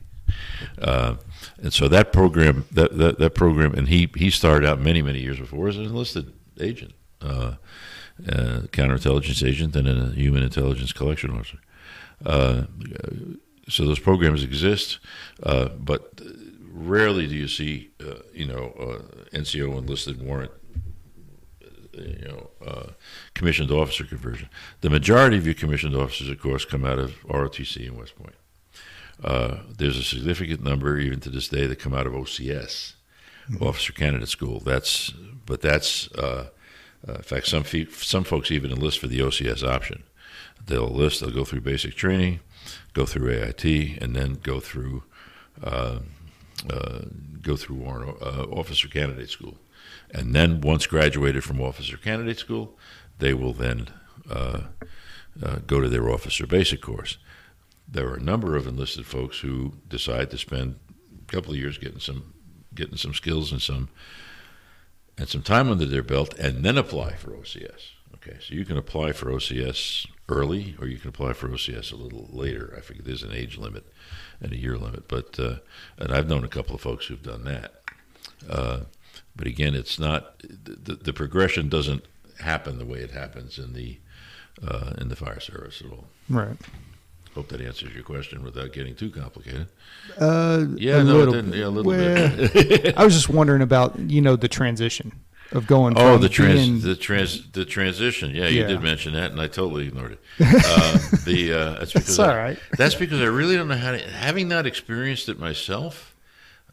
[1.61, 5.21] And so that program, that, that, that program, and he he started out many many
[5.21, 7.55] years before as an enlisted agent, uh,
[8.29, 11.59] uh, counterintelligence agent, and a human intelligence collection officer.
[12.25, 12.65] Uh,
[13.69, 14.99] so those programs exist,
[15.43, 16.21] uh, but
[16.73, 20.53] rarely do you see, uh, you know, uh, NCO enlisted warrant,
[21.93, 22.93] you know,
[23.35, 24.49] commissioned officer conversion.
[24.81, 28.35] The majority of your commissioned officers, of course, come out of ROTC and West Point.
[29.23, 32.95] Uh, there's a significant number, even to this day, that come out of OCS,
[33.51, 33.64] mm-hmm.
[33.64, 34.61] Officer Candidate School.
[34.61, 35.11] That's,
[35.45, 36.49] but that's, uh,
[37.07, 40.05] in fact, some fe- some folks even enlist for the OCS option.
[40.64, 42.41] They'll enlist, they'll go through basic training,
[42.93, 43.64] go through AIT,
[44.01, 45.03] and then go through
[45.62, 46.01] uh,
[46.71, 47.01] uh,
[47.41, 49.57] go through warrant uh, officer candidate school,
[50.11, 52.77] and then once graduated from officer candidate school,
[53.19, 53.89] they will then
[54.31, 54.62] uh,
[55.43, 57.19] uh, go to their officer basic course.
[57.91, 60.78] There are a number of enlisted folks who decide to spend
[61.22, 62.34] a couple of years getting some
[62.74, 63.89] getting some skills and some
[65.16, 67.91] and some time under their belt, and then apply for OCS.
[68.14, 71.97] Okay, so you can apply for OCS early, or you can apply for OCS a
[71.97, 72.74] little later.
[72.76, 73.86] I forget there's an age limit
[74.41, 75.57] and a year limit, but uh,
[75.99, 77.82] and I've known a couple of folks who've done that.
[78.49, 78.80] Uh,
[79.34, 82.05] but again, it's not the, the progression doesn't
[82.41, 83.99] happen the way it happens in the
[84.66, 86.07] uh, in the fire service at all.
[86.28, 86.57] Right.
[87.39, 89.68] Hope that answers your question without getting too complicated.
[90.18, 92.99] Uh, yeah, no, little, yeah, a little well, bit.
[92.99, 95.12] I was just wondering about you know the transition
[95.53, 95.95] of going.
[95.97, 98.32] Oh, the trans, being, the trans, the transition.
[98.32, 100.20] Yeah, you did mention that, and I totally ignored it.
[100.41, 102.59] Uh, the uh, that's because all I, right.
[102.76, 103.99] That's because I really don't know how to.
[103.99, 106.16] Having not experienced it myself,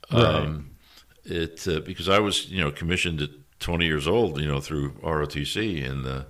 [0.10, 0.72] um,
[1.28, 1.32] right.
[1.32, 4.94] it uh, because I was you know commissioned at 20 years old, you know, through
[4.94, 6.26] ROTC, and the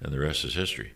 [0.00, 0.94] and the rest is history.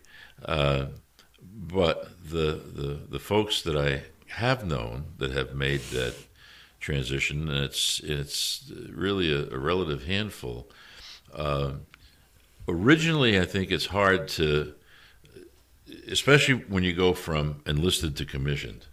[1.43, 6.15] But the the the folks that I have known that have made that
[6.79, 10.67] transition, and it's it's really a, a relative handful
[11.33, 11.73] uh,
[12.67, 14.73] originally, I think it's hard to,
[16.07, 18.87] especially when you go from enlisted to commissioned,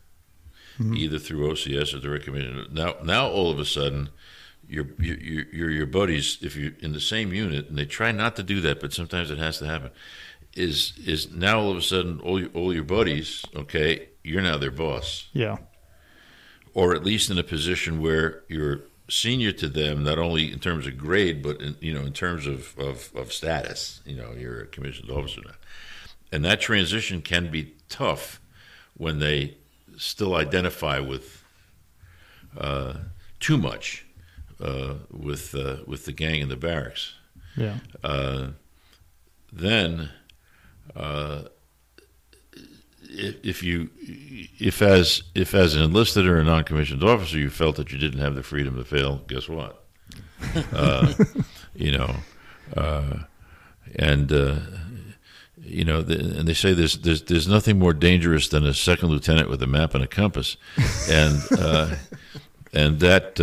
[0.79, 0.95] mm-hmm.
[0.95, 2.67] either through OCS or direct commission.
[2.73, 4.11] Now, now all of a sudden,
[4.69, 8.37] you're, you're, you're your buddies if you're in the same unit, and they try not
[8.37, 9.91] to do that, but sometimes it has to happen.
[10.59, 13.45] Is is now all of a sudden all your, all your buddies?
[13.55, 15.29] Okay, you're now their boss.
[15.33, 15.59] Yeah
[16.75, 20.87] or at least in a position where you're senior to them, not only in terms
[20.87, 24.01] of grade, but in, you know in terms of, of, of status.
[24.05, 25.55] You know, you're a commissioned officer now,
[26.31, 28.41] and that transition can be tough
[28.97, 29.57] when they
[29.97, 31.43] still identify with
[32.57, 32.95] uh,
[33.41, 34.07] too much
[34.61, 37.15] uh, with uh, with the gang in the barracks.
[37.57, 37.79] Yeah.
[38.05, 38.51] Uh,
[39.53, 40.11] then,
[40.99, 41.43] uh,
[43.03, 43.89] if, if you
[44.59, 48.21] if as if as an enlisted or a non-commissioned officer you felt that you didn't
[48.21, 49.85] have the freedom to fail, guess what?
[50.73, 51.13] Uh,
[51.75, 52.15] you know,
[52.77, 53.19] uh,
[53.97, 54.57] and uh,
[55.61, 59.09] you know, the, and they say there's, there's there's nothing more dangerous than a second
[59.09, 60.57] lieutenant with a map and a compass,
[61.11, 61.95] and uh,
[62.73, 63.41] and that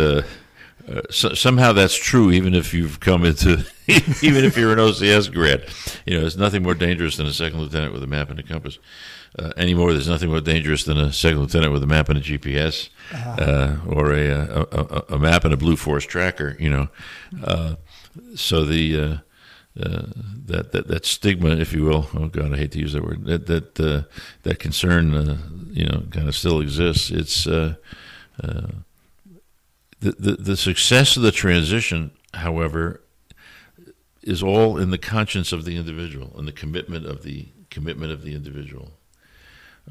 [0.88, 5.32] uh, so, somehow that's true, even if you've come into, even if you're an OCS
[5.32, 5.68] grad.
[6.04, 8.42] You know, there's nothing more dangerous than a second lieutenant with a map and a
[8.42, 8.78] compass.
[9.38, 12.22] Uh, anymore, there's nothing more dangerous than a second lieutenant with a map and a
[12.22, 13.30] GPS, uh-huh.
[13.30, 16.56] uh, or a, a, a, a, map and a Blue Force tracker.
[16.58, 16.88] You know,
[17.44, 17.74] uh,
[18.34, 19.16] so the uh,
[19.78, 20.06] uh,
[20.46, 23.26] that, that that stigma, if you will, oh God, I hate to use that word.
[23.26, 24.06] That that
[24.44, 25.12] that concern,
[25.72, 27.10] you know, kind of still exists.
[27.10, 27.46] It's
[30.00, 33.02] the, the, the success of the transition, however,
[34.22, 38.22] is all in the conscience of the individual and the commitment of the commitment of
[38.22, 38.92] the individual.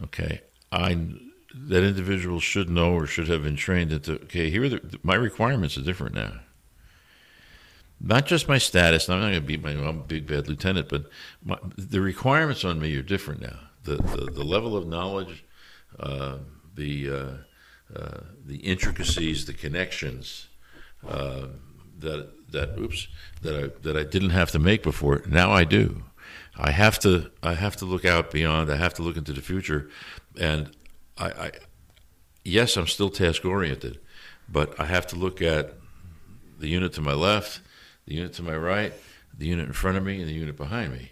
[0.03, 0.41] Okay,
[0.71, 1.07] I
[1.53, 4.13] that individual should know or should have been trained into.
[4.23, 6.41] Okay, here the, my requirements are different now.
[8.01, 9.09] Not just my status.
[9.09, 11.05] I'm not going to be my I'm a big bad lieutenant, but
[11.43, 13.59] my, the requirements on me are different now.
[13.83, 15.45] The the, the level of knowledge,
[15.97, 16.39] uh,
[16.75, 17.31] the uh,
[17.93, 20.47] uh, the intricacies, the connections
[21.07, 21.47] uh,
[21.99, 23.07] that that oops
[23.41, 25.21] that I that I didn't have to make before.
[25.27, 26.03] Now I do.
[26.57, 28.71] I have to I have to look out beyond.
[28.71, 29.89] I have to look into the future,
[30.39, 30.71] and
[31.17, 31.51] I, I
[32.43, 33.99] yes, I'm still task oriented,
[34.49, 35.73] but I have to look at
[36.59, 37.61] the unit to my left,
[38.05, 38.93] the unit to my right,
[39.37, 41.11] the unit in front of me, and the unit behind me,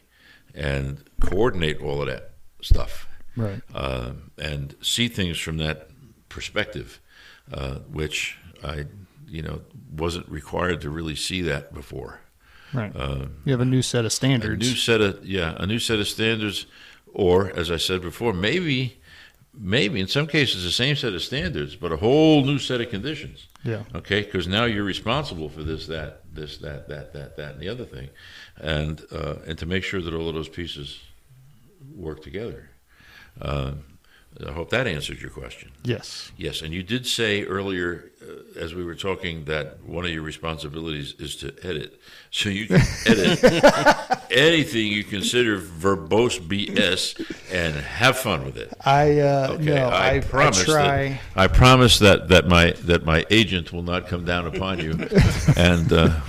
[0.55, 3.07] and coordinate all of that stuff.
[3.35, 3.61] Right.
[3.73, 5.89] Uh, and see things from that
[6.33, 6.99] perspective,
[7.53, 8.85] uh, which I,
[9.27, 9.61] you know,
[9.95, 12.19] wasn't required to really see that before.
[12.73, 12.91] Right.
[12.95, 14.65] Uh, you have a new set of standards.
[14.65, 16.65] A new set of yeah, a new set of standards,
[17.13, 18.99] or as I said before, maybe,
[19.53, 22.89] maybe in some cases the same set of standards, but a whole new set of
[22.89, 23.47] conditions.
[23.63, 23.83] Yeah.
[23.93, 27.69] Okay, because now you're responsible for this, that, this, that, that, that, that, and the
[27.69, 28.09] other thing,
[28.57, 30.99] and uh, and to make sure that all of those pieces
[31.95, 32.69] work together.
[33.39, 33.73] Uh,
[34.47, 35.71] I hope that answers your question.
[35.83, 36.31] Yes.
[36.37, 40.23] Yes, and you did say earlier, uh, as we were talking, that one of your
[40.23, 41.99] responsibilities is to edit.
[42.31, 47.19] So you can edit anything you consider verbose BS
[47.51, 48.73] and have fun with it.
[48.83, 49.63] I uh, okay.
[49.65, 51.07] No, I, I promise I try.
[51.09, 54.93] That, I promise that, that my that my agent will not come down upon you,
[55.55, 56.19] and uh,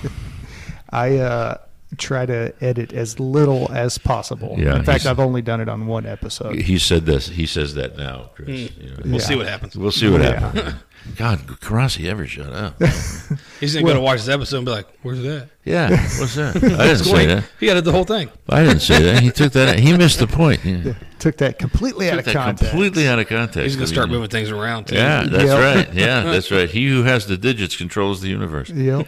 [0.91, 1.17] I.
[1.17, 1.57] Uh,
[1.95, 4.55] try to edit as little as possible.
[4.57, 6.55] Yeah, in fact, I've only done it on one episode.
[6.55, 7.27] He said this.
[7.27, 8.47] He says that now, Chris.
[8.47, 8.83] Mm.
[8.83, 9.19] You know, we'll yeah.
[9.19, 9.75] see what happens.
[9.75, 10.39] We'll see what yeah.
[10.39, 10.75] happens.
[11.15, 12.81] God, Curasi ever shut up?
[13.59, 16.35] He's gonna well, go to watch this episode and be like, "Where's that?" Yeah, what's
[16.35, 16.55] that?
[16.57, 17.45] I didn't say that.
[17.59, 18.29] He edited the whole thing.
[18.49, 19.21] I didn't say that.
[19.23, 19.79] He took that.
[19.79, 20.65] He missed the point.
[20.65, 20.93] Yeah.
[21.19, 22.71] Took that completely took out of context.
[22.71, 23.59] Completely out of context.
[23.59, 24.95] He's gonna start moving things around too.
[24.95, 25.75] Yeah, that's yep.
[25.75, 25.93] right.
[25.93, 26.69] Yeah, that's right.
[26.69, 28.69] He who has the digits controls the universe.
[28.69, 29.07] Yep.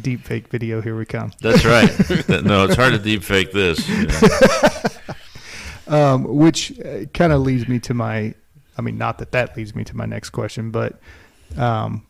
[0.00, 0.80] Deep fake video.
[0.80, 1.32] Here we come.
[1.40, 1.88] That's right.
[2.44, 3.86] no, it's hard to deep fake this.
[3.88, 5.96] You know.
[5.96, 8.34] um, which uh, kind of leads me to my
[8.76, 10.98] I mean, not that that leads me to my next question, but
[11.56, 12.06] um,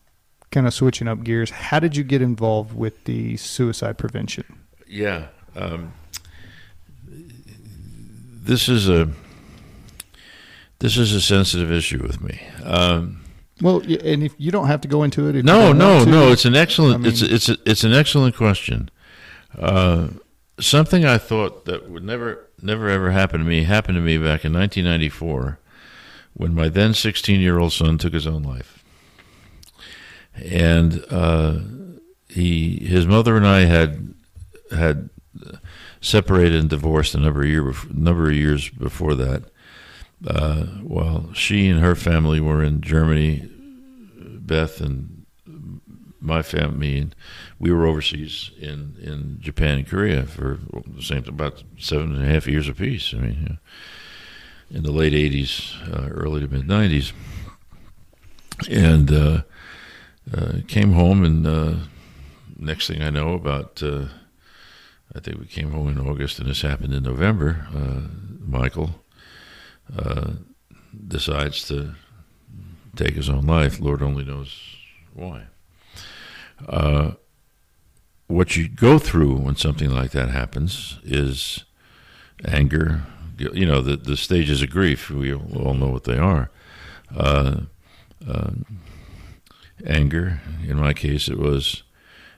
[0.51, 4.45] kind of switching up gears, how did you get involved with the suicide prevention?
[4.87, 5.93] Yeah, um,
[8.45, 9.09] this is a
[10.79, 12.39] this is a sensitive issue with me.
[12.63, 13.23] Um,
[13.61, 16.55] well, and if you don't have to go into it, no, no, no, it's an
[16.55, 18.89] excellent, I mean, it's it's a, it's an excellent question.
[19.57, 20.09] Uh,
[20.59, 24.45] something I thought that would never never ever happen to me happened to me back
[24.45, 25.59] in 1994
[26.35, 28.83] when my then 16 year old son took his own life.
[30.35, 31.59] And uh,
[32.27, 34.13] he, his mother and I had
[34.69, 35.09] had
[36.01, 39.43] separated and divorced a number of, year, number of years before that.
[40.25, 43.49] Uh, while she and her family were in Germany,
[44.17, 45.25] Beth and
[46.19, 47.15] my family, and
[47.59, 52.27] we were overseas in, in Japan and Korea for the same about seven and a
[52.27, 53.13] half years apiece.
[53.13, 53.57] I mean, you know
[54.71, 57.13] in the late 80s, uh, early to mid 90s.
[58.69, 59.41] And uh,
[60.33, 61.75] uh, came home, and uh,
[62.57, 64.05] next thing I know, about uh,
[65.13, 67.67] I think we came home in August, and this happened in November.
[67.75, 68.07] Uh,
[68.39, 68.91] Michael
[71.07, 71.93] decides to
[72.95, 73.79] take his own life.
[73.79, 74.57] Lord only knows
[75.13, 75.43] why.
[78.27, 81.63] What you go through when something like that happens is
[82.43, 83.03] anger.
[83.37, 86.49] You know, the, the stages of grief, we all know what they are.
[87.15, 87.61] Uh,
[88.27, 88.51] uh,
[89.85, 91.83] anger, in my case, it was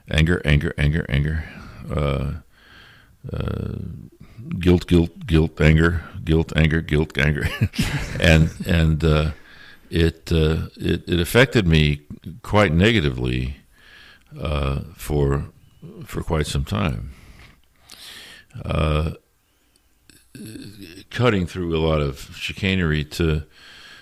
[0.10, 1.44] anger, anger, anger, anger.
[1.90, 2.34] Uh,
[3.32, 3.76] uh,
[4.60, 7.48] guilt, guilt, guilt, anger, guilt, anger, guilt, anger,
[8.20, 9.32] and and uh,
[9.90, 12.02] it, uh, it it affected me
[12.42, 13.58] quite negatively
[14.40, 15.46] uh, for
[16.06, 17.12] for quite some time.
[21.10, 23.44] Cutting through a lot of chicanery to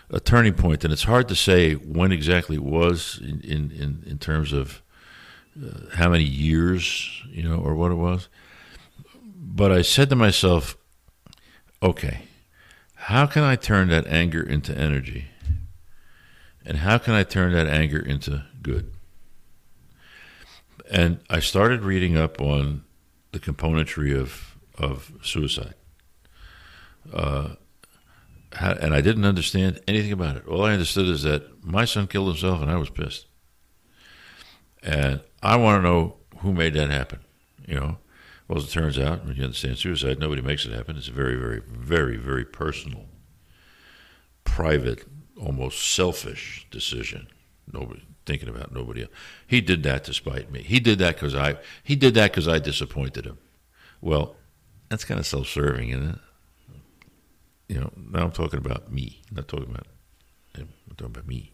[0.10, 4.18] a turning point, and it's hard to say when exactly it was in in, in
[4.18, 4.82] terms of
[5.62, 8.28] uh, how many years, you know, or what it was.
[9.24, 10.76] But I said to myself,
[11.82, 12.24] okay,
[12.96, 15.26] how can I turn that anger into energy?
[16.66, 18.92] And how can I turn that anger into good?
[20.92, 22.84] And I started reading up on
[23.32, 25.76] the componentry of, of suicide.
[27.14, 27.56] Uh,
[28.60, 30.48] and I didn't understand anything about it.
[30.48, 33.28] All I understood is that my son killed himself and I was pissed.
[34.82, 37.20] And I want to know who made that happen,
[37.68, 37.98] you know?
[38.48, 40.96] Well, as it turns out, when you understand suicide, nobody makes it happen.
[40.96, 43.06] It's a very, very, very, very personal,
[44.44, 45.04] private,
[45.42, 47.28] almost selfish decision.
[47.72, 49.12] Nobody thinking about nobody else.
[49.48, 50.62] He did that to spite me.
[50.62, 51.58] He did that because I.
[51.84, 53.40] He did that because I disappointed him.
[54.02, 54.36] Well,
[54.90, 56.20] that's kind of self-serving, isn't it?
[57.68, 57.92] You know.
[58.12, 59.22] Now I'm talking about me.
[59.32, 59.88] Not talking about.
[60.56, 61.52] I'm talking about me.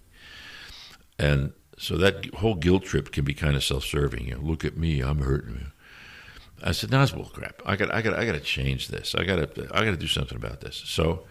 [1.17, 4.27] And so that whole guilt trip can be kind of self-serving.
[4.27, 5.01] You know, look at me.
[5.01, 5.67] I'm hurting you
[6.63, 7.61] I said, "No, that's bull crap.
[7.65, 9.15] I got, I got, I got to change this.
[9.15, 11.23] I got to, I got to do something about this." So,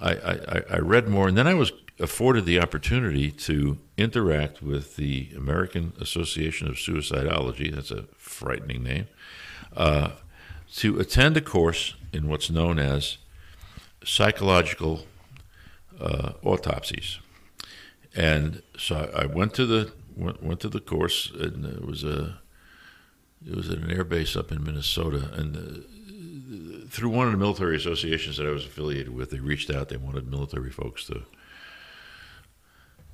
[0.00, 4.96] I, I, I read more, and then I was afforded the opportunity to interact with
[4.96, 7.74] the American Association of Suicidology.
[7.74, 9.08] That's a frightening name.
[9.76, 10.10] Uh,
[10.76, 13.18] to attend a course in what's known as
[14.08, 15.06] psychological
[16.00, 17.18] uh, autopsies,
[18.16, 22.40] and so I went to the went, went to the course, and it was a
[23.46, 27.38] it was at an air base up in Minnesota, and uh, through one of the
[27.38, 29.88] military associations that I was affiliated with, they reached out.
[29.88, 31.24] They wanted military folks to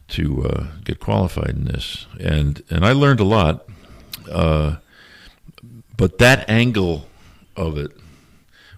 [0.07, 3.67] to uh, get qualified in this, and and I learned a lot.
[4.31, 4.77] Uh,
[5.97, 7.07] but that angle
[7.57, 7.93] of it,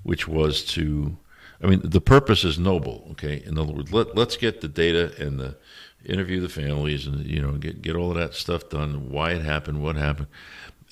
[0.03, 1.17] which was to,
[1.63, 3.07] I mean, the purpose is noble.
[3.13, 5.57] Okay, in other words, let let's get the data and the
[6.05, 9.11] interview the families and you know get get all of that stuff done.
[9.11, 10.29] Why it happened, what happened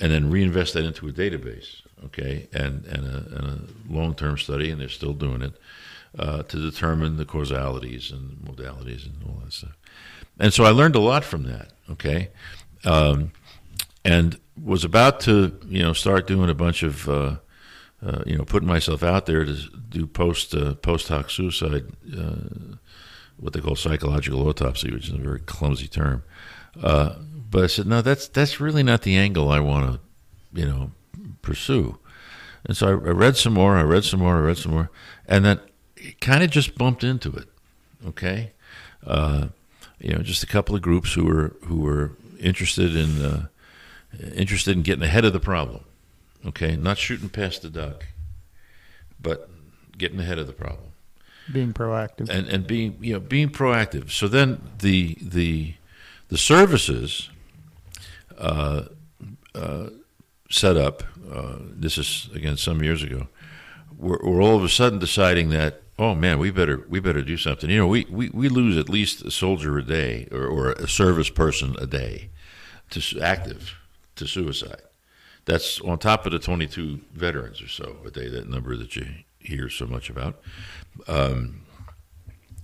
[0.01, 4.71] and then reinvest that into a database, okay, and and a, and a long-term study,
[4.71, 5.55] and they're still doing it
[6.19, 9.77] uh, to determine the causalities and modalities and all that stuff.
[10.39, 12.31] And so I learned a lot from that, okay,
[12.85, 13.33] um,
[14.05, 17.37] and was about to you know start doing a bunch of uh,
[18.05, 19.57] uh, you know putting myself out there to
[19.89, 21.85] do post uh, post hoc suicide,
[22.17, 22.77] uh,
[23.39, 26.23] what they call psychological autopsy, which is a very clumsy term.
[26.83, 27.17] Uh,
[27.51, 30.91] but I said, no, that's that's really not the angle I want to, you know,
[31.43, 31.99] pursue.
[32.67, 33.77] And so I, I read some more.
[33.77, 34.37] I read some more.
[34.37, 34.91] I read some more,
[35.27, 35.61] and then
[36.21, 37.49] kind of just bumped into it.
[38.07, 38.53] Okay,
[39.07, 39.49] uh,
[39.99, 43.47] you know, just a couple of groups who were who were interested in uh,
[44.35, 45.85] interested in getting ahead of the problem.
[46.47, 48.07] Okay, not shooting past the duck,
[49.21, 49.49] but
[49.97, 50.93] getting ahead of the problem.
[51.53, 54.11] Being proactive and and being you know being proactive.
[54.11, 55.75] So then the the
[56.29, 57.31] the services
[58.39, 58.85] uh,
[59.55, 59.89] uh,
[60.51, 61.03] set up.
[61.31, 63.29] Uh, this is again some years ago.
[63.97, 67.37] We're, we're, all of a sudden deciding that oh man, we better we better do
[67.37, 67.71] something.
[67.71, 70.89] You know, we, we, we lose at least a soldier a day or, or a
[70.89, 72.31] service person a day
[72.91, 73.75] to active
[74.17, 74.83] to suicide.
[75.47, 78.29] That's on top of the 22 veterans or so a day.
[78.29, 79.07] That number that you
[79.39, 80.41] hear so much about.
[81.07, 81.61] Um,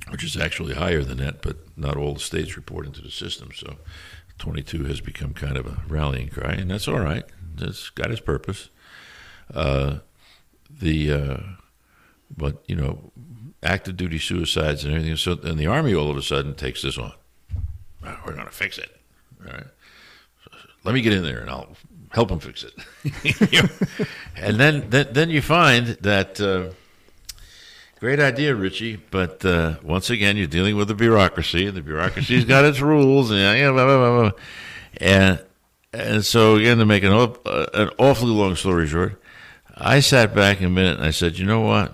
[0.08, 3.50] which is actually higher than that, but not all the states report into the system.
[3.54, 3.76] So
[4.38, 7.24] 22 has become kind of a rallying cry, and that's all right.
[7.58, 8.70] It's got its purpose.
[9.52, 9.98] Uh,
[10.70, 11.36] the uh,
[12.34, 13.12] but you know,
[13.62, 15.16] active duty suicides and everything.
[15.16, 17.12] So, and the army all of a sudden takes this on.
[18.02, 18.96] We're going to fix it.
[19.46, 19.66] All right.
[20.84, 21.76] Let me get in there and I'll
[22.10, 23.70] help them fix it.
[24.36, 26.40] and then, then, then you find that.
[26.40, 26.74] Uh,
[27.98, 28.96] Great idea, Richie.
[28.96, 33.30] But uh, once again, you're dealing with the bureaucracy, and the bureaucracy's got its rules,
[33.30, 34.30] and blah, blah, blah,
[34.96, 35.38] and
[35.92, 39.20] and so again, to make an uh, an awfully long story short,
[39.76, 41.92] I sat back a minute and I said, you know what,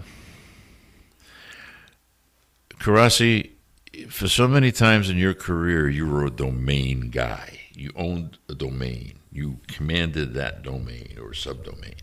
[2.79, 3.51] Curasi,
[4.09, 7.61] for so many times in your career, you were a domain guy.
[7.73, 9.19] You owned a domain.
[9.37, 11.99] You commanded that domain or subdomain.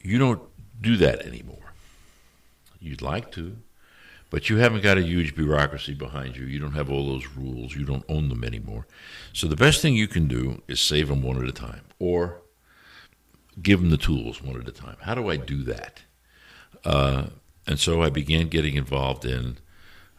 [0.00, 0.40] You don't
[0.80, 1.74] do that anymore.
[2.78, 3.58] You'd like to,
[4.30, 6.46] but you haven't got a huge bureaucracy behind you.
[6.46, 7.76] You don't have all those rules.
[7.76, 8.86] You don't own them anymore.
[9.34, 12.40] So the best thing you can do is save them one at a time or
[13.60, 14.96] give them the tools one at a time.
[15.02, 16.00] How do I do that?
[16.82, 17.26] Uh,
[17.66, 19.58] and so I began getting involved in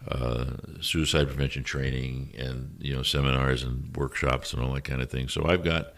[0.08, 0.46] uh,
[0.80, 5.28] suicide prevention training and you know seminars and workshops and all that kind of thing.
[5.28, 5.94] So I've got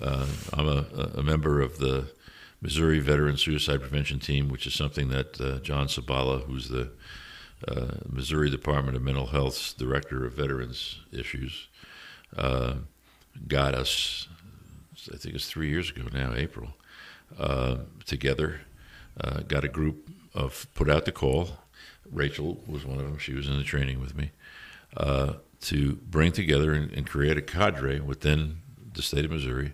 [0.00, 0.86] uh, I'm a,
[1.16, 2.10] a, member of the
[2.60, 6.92] Missouri Veteran Suicide Prevention Team, which is something that uh, John Sabala, who's the
[7.68, 11.68] uh, Missouri Department of Mental Health's director of veterans issues,
[12.36, 12.74] uh,
[13.48, 14.28] got us.
[15.12, 16.68] I think it's three years ago now, April,
[17.38, 18.60] uh, together.
[19.48, 21.58] got a group of put out the call
[22.12, 23.18] Rachel was one of them.
[23.18, 24.30] She was in the training with me
[24.96, 28.58] uh, to bring together and, and, create a cadre within
[28.92, 29.72] the state of Missouri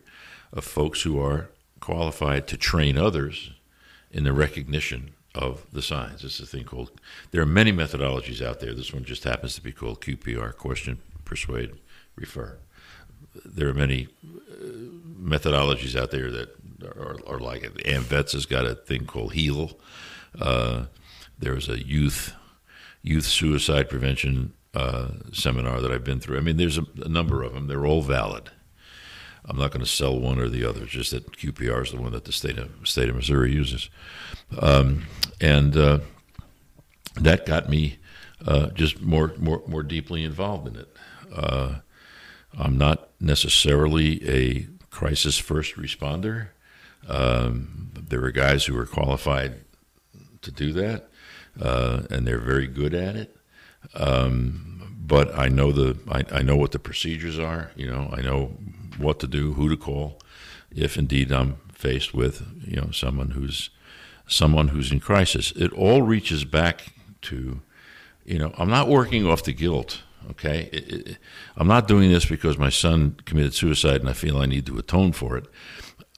[0.53, 3.51] of folks who are qualified to train others
[4.11, 6.25] in the recognition of the signs.
[6.25, 6.91] It's a thing called.
[7.31, 8.75] There are many methodologies out there.
[8.75, 11.75] This one just happens to be called QPR: question, persuade,
[12.17, 12.59] refer.
[13.45, 14.65] There are many uh,
[15.21, 17.75] methodologies out there that are, are like it.
[17.85, 19.79] AMVETS has got a thing called HEAL.
[20.41, 20.85] Uh,
[21.39, 22.35] there was a youth
[23.03, 26.37] youth suicide prevention uh, seminar that I've been through.
[26.37, 27.67] I mean, there's a, a, number of them.
[27.69, 28.51] They're all valid.
[29.45, 30.83] I'm not going to sell one or the other.
[30.83, 33.89] It's just that QPR is the one that the state of state of Missouri uses,
[34.61, 35.05] um,
[35.41, 36.01] and uh,
[37.15, 37.99] that got me
[38.47, 40.89] uh, just more more more deeply involved in it.
[41.33, 41.77] Uh,
[42.59, 46.49] I'm not necessarily a crisis first responder.
[47.09, 49.65] Um, there are guys who are qualified
[50.43, 51.09] to do that
[51.61, 53.37] uh, and they're very good at it.
[53.95, 57.71] Um, but I know the I, I, know what the procedures are.
[57.77, 58.57] You know, I know
[58.99, 60.21] what to do, who to call,
[60.71, 63.71] if indeed I'm faced with you know someone who's
[64.27, 65.53] someone who's in crisis.
[65.53, 66.93] It all reaches back
[67.23, 67.61] to,
[68.25, 70.03] you know, I'm not working off the guilt.
[70.31, 71.19] Okay, it, it,
[71.57, 74.79] I'm not doing this because my son committed suicide and I feel I need to
[74.79, 75.47] atone for it.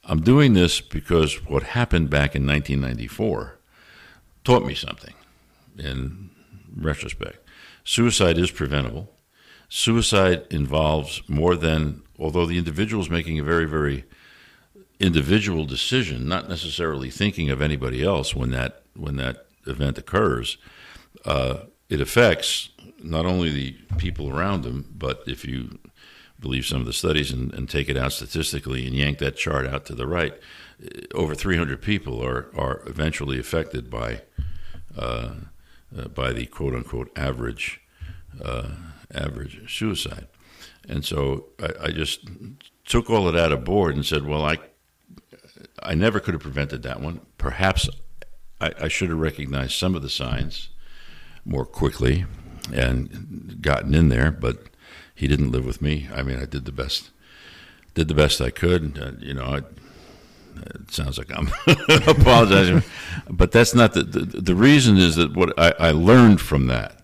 [0.03, 3.57] I'm doing this because what happened back in 1994
[4.43, 5.13] taught me something
[5.81, 6.29] in
[6.75, 7.39] retrospect.
[7.83, 9.11] Suicide is preventable.
[9.69, 14.05] Suicide involves more than, although the individual is making a very, very
[14.99, 20.57] individual decision, not necessarily thinking of anybody else when that when that event occurs.
[21.25, 22.69] Uh, it affects
[23.01, 25.79] not only the people around them, but if you
[26.39, 29.67] believe some of the studies and, and, take it out statistically and yank that chart
[29.67, 30.33] out to the right,
[31.13, 34.21] over 300 people are, are eventually affected by
[34.97, 35.31] uh,
[35.97, 37.81] uh, by the quote unquote average
[38.43, 38.69] uh,
[39.13, 40.27] average suicide.
[40.87, 42.27] And so I, I, just
[42.85, 44.57] took all of that aboard and said, well, I
[45.83, 47.21] I never could have prevented that one.
[47.37, 47.89] Perhaps
[48.59, 50.69] I, I should have recognized some of the signs
[51.45, 52.25] more quickly
[52.73, 54.67] and gotten in there, but
[55.13, 56.07] he didn't live with me.
[56.13, 57.11] I mean, I did the best
[57.93, 58.97] did the best I could.
[58.97, 59.61] Uh, you know, I,
[60.55, 61.49] it sounds like I'm
[62.07, 62.83] apologizing,
[63.29, 64.97] but that's not the, the, the reason.
[64.97, 67.01] Is that what I, I learned from that?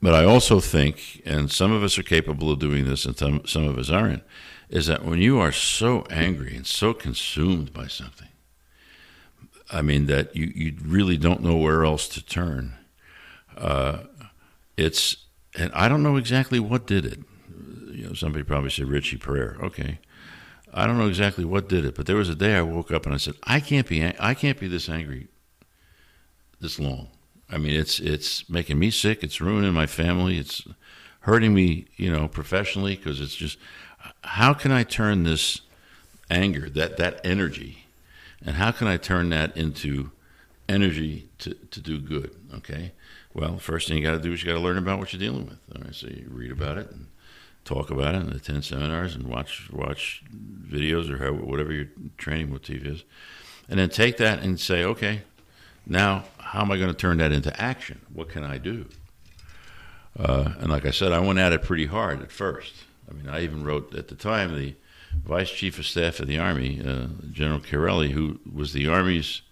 [0.00, 3.46] But I also think, and some of us are capable of doing this, and some
[3.46, 4.24] some of us aren't.
[4.68, 8.28] Is that when you are so angry and so consumed by something,
[9.70, 12.74] I mean that you you really don't know where else to turn.
[13.56, 13.98] Uh,
[14.76, 15.16] it's
[15.56, 17.20] and I don't know exactly what did it.
[17.92, 19.56] You know, somebody probably said Richie prayer.
[19.62, 20.00] Okay,
[20.72, 23.04] I don't know exactly what did it, but there was a day I woke up
[23.04, 25.28] and I said, I can't be, I can't be this angry
[26.60, 27.08] this long.
[27.50, 29.22] I mean, it's it's making me sick.
[29.22, 30.38] It's ruining my family.
[30.38, 30.66] It's
[31.20, 33.58] hurting me, you know, professionally because it's just
[34.24, 35.60] how can I turn this
[36.30, 37.84] anger, that that energy,
[38.44, 40.12] and how can I turn that into
[40.68, 42.34] energy to to do good?
[42.54, 42.92] Okay.
[43.34, 45.20] Well, first thing you got to do is you got to learn about what you're
[45.20, 45.58] dealing with.
[45.74, 47.06] All right, so you read about it and
[47.64, 51.86] talk about it and attend seminars and watch watch videos or how, whatever your
[52.18, 53.04] training motif is,
[53.68, 55.22] and then take that and say, okay,
[55.86, 58.00] now how am I going to turn that into action?
[58.12, 58.86] What can I do?
[60.18, 62.74] Uh, and like I said, I went at it pretty hard at first.
[63.08, 64.74] I mean, I even wrote at the time the
[65.24, 69.42] vice chief of staff of the army, uh, General Chiarelli, who was the army's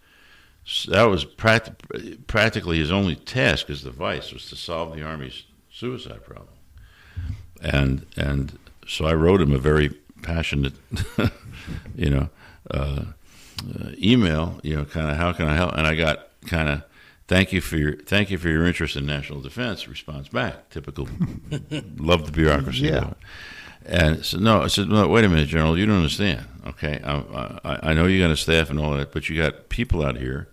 [0.88, 5.44] that was practi- practically his only task as the vice was to solve the army's
[5.72, 6.54] suicide problem
[7.60, 9.90] and and so I wrote him a very
[10.22, 10.74] passionate,
[11.94, 12.28] you know,
[12.70, 13.04] uh,
[13.62, 14.60] uh, email.
[14.62, 15.74] You know, kind of how can I help?
[15.74, 16.82] And I got kind of
[17.28, 19.86] thank you for your thank you for your interest in national defense.
[19.88, 21.08] Response back, typical.
[21.96, 22.86] love the bureaucracy.
[22.86, 23.14] Yeah.
[23.84, 26.46] And so no, I said, no, wait a minute, General, you don't understand.
[26.66, 27.14] Okay, I,
[27.64, 30.18] I, I know you got a staff and all that, but you got people out
[30.18, 30.48] here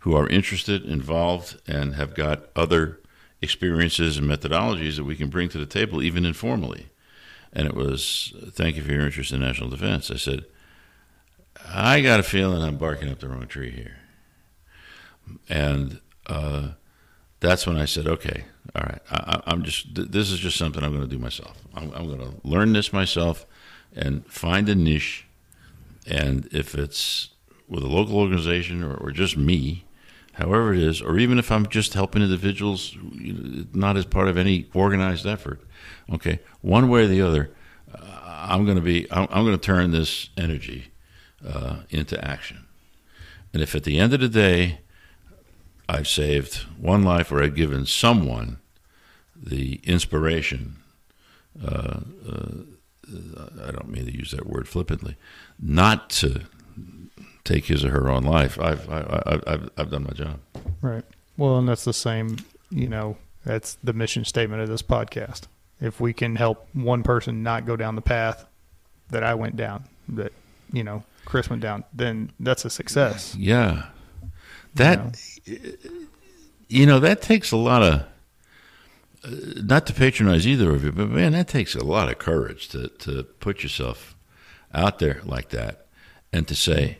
[0.00, 3.00] who are interested, involved, and have got other
[3.42, 6.88] experiences and methodologies that we can bring to the table, even informally.
[7.52, 10.10] And it was, thank you for your interest in national defense.
[10.10, 10.44] I said,
[11.64, 13.96] I got a feeling I'm barking up the wrong tree here.
[15.48, 16.70] And uh,
[17.40, 18.44] that's when I said, okay,
[18.74, 21.56] all right, I, am just, this is just something I'm going to do myself.
[21.74, 23.46] I'm, I'm going to learn this myself
[23.94, 25.26] and find a niche.
[26.06, 27.30] And if it's
[27.68, 29.85] with a local organization or, or just me,
[30.36, 32.94] however it is, or even if I'm just helping individuals,
[33.72, 35.62] not as part of any organized effort,
[36.12, 37.50] okay, one way or the other,
[37.94, 40.88] uh, I'm going to be, I'm, I'm going to turn this energy
[41.46, 42.66] uh, into action.
[43.54, 44.80] And if at the end of the day,
[45.88, 48.58] I've saved one life or I've given someone
[49.34, 50.76] the inspiration,
[51.64, 52.50] uh, uh,
[53.64, 55.16] I don't mean to use that word flippantly,
[55.58, 56.42] not to
[57.46, 60.40] take his or her own life, I've, I, have I've done my job.
[60.82, 61.04] Right.
[61.36, 62.36] Well, and that's the same,
[62.70, 65.42] you know, that's the mission statement of this podcast.
[65.80, 68.46] If we can help one person not go down the path
[69.10, 70.32] that I went down, that,
[70.72, 73.36] you know, Chris went down, then that's a success.
[73.38, 73.86] Yeah.
[74.74, 75.90] That, you know,
[76.68, 77.94] you know that takes a lot of,
[79.24, 82.68] uh, not to patronize either of you, but man, that takes a lot of courage
[82.68, 84.16] to, to put yourself
[84.72, 85.86] out there like that
[86.32, 86.98] and to say,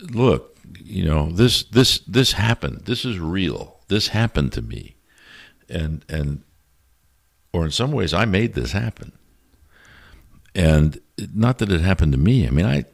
[0.00, 2.82] look, you know, this this this happened.
[2.86, 3.80] This is real.
[3.88, 4.96] This happened to me,
[5.68, 6.42] and and
[7.52, 9.12] or in some ways, I made this happen.
[10.54, 11.00] And
[11.34, 12.46] not that it happened to me.
[12.46, 12.84] I mean, I,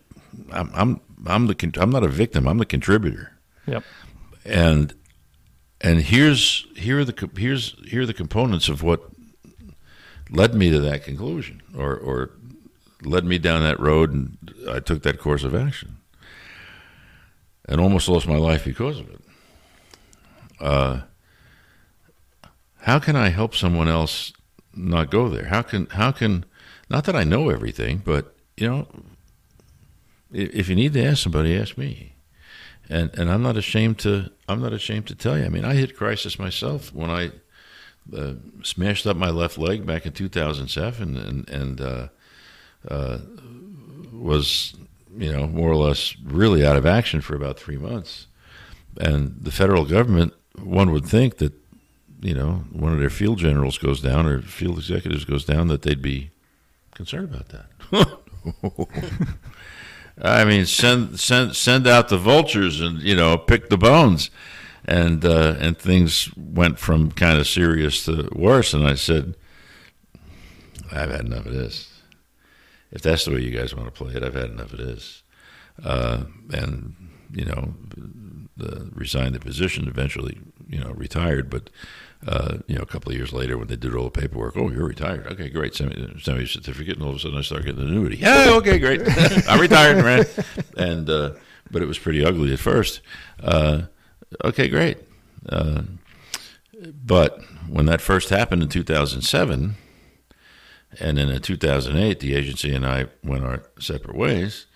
[0.53, 2.49] I'm I'm I'm the I'm not a victim.
[2.49, 3.39] I'm the contributor.
[3.67, 3.85] Yep.
[4.45, 4.95] And
[5.81, 9.03] and here's here are the here's here are the components of what
[10.31, 12.31] led me to that conclusion, or or
[13.03, 14.37] led me down that road, and
[14.69, 16.00] I took that course of action
[17.71, 19.21] and almost lost my life because of it.
[20.61, 21.01] Uh,
[22.83, 24.33] how can I help someone else
[24.75, 25.47] not go there?
[25.47, 26.45] How can how can
[26.91, 28.89] not that I know everything, but you know,
[30.33, 32.15] if you need to ask somebody, ask me.
[32.89, 35.45] And and I'm not ashamed to I'm not ashamed to tell you.
[35.45, 37.31] I mean, I hit crisis myself when I
[38.15, 38.35] uh,
[38.65, 42.09] smashed up my left leg back in 2007, and and uh,
[42.89, 43.19] uh,
[44.13, 44.75] was
[45.17, 48.27] you know, more or less really out of action for about three months.
[48.99, 51.53] And the federal government, one would think that,
[52.21, 55.83] you know, one of their field generals goes down or field executives goes down, that
[55.83, 56.31] they'd be
[56.95, 58.19] concerned about that.
[60.23, 64.31] I mean, send send send out the vultures and you know pick the bones,
[64.85, 68.75] and uh, and things went from kind of serious to worse.
[68.75, 69.35] And I said,
[70.93, 71.90] I've had enough of this
[72.91, 75.23] if that's the way you guys want to play it, I've had enough of this.
[75.83, 76.95] Uh, and
[77.33, 77.75] you know,
[78.57, 79.89] the, resigned the position.
[79.89, 80.39] Eventually,
[80.69, 81.49] you know, retired.
[81.49, 81.71] But
[82.27, 84.71] uh, you know, a couple of years later, when they did all the paperwork, oh,
[84.71, 85.27] you're retired.
[85.27, 85.75] Okay, great.
[85.75, 87.89] Send me, send me a certificate, and all of a sudden, I start getting an
[87.89, 88.17] annuity.
[88.17, 89.01] Yeah, okay, great.
[89.49, 90.27] I'm retired, man.
[90.77, 91.33] And uh,
[91.71, 93.01] but it was pretty ugly at first.
[93.43, 93.83] Uh,
[94.45, 94.99] okay, great.
[95.49, 95.83] Uh,
[97.05, 99.77] but when that first happened in 2007
[100.99, 104.67] and then in 2008, the agency and I went our separate ways.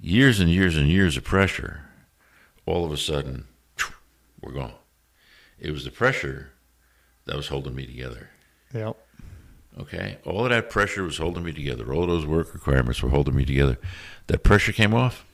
[0.00, 1.82] Years and years and years of pressure.
[2.66, 3.46] All of a sudden,
[4.40, 4.74] we're gone.
[5.58, 6.50] It was the pressure
[7.26, 8.30] that was holding me together.
[8.74, 8.96] Yep.
[9.78, 10.18] Okay.
[10.26, 11.92] All of that pressure was holding me together.
[11.92, 13.78] All those work requirements were holding me together.
[14.26, 15.24] That pressure came off.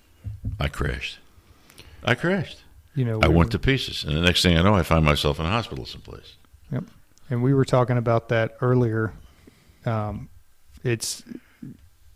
[0.61, 1.19] I crashed.
[2.05, 2.63] I crashed.
[2.95, 5.39] You know, I went to pieces, and the next thing I know, I find myself
[5.39, 6.35] in a hospital someplace.
[6.73, 6.85] Yep.
[7.31, 9.13] And we were talking about that earlier
[9.89, 10.29] um,
[10.85, 11.23] it's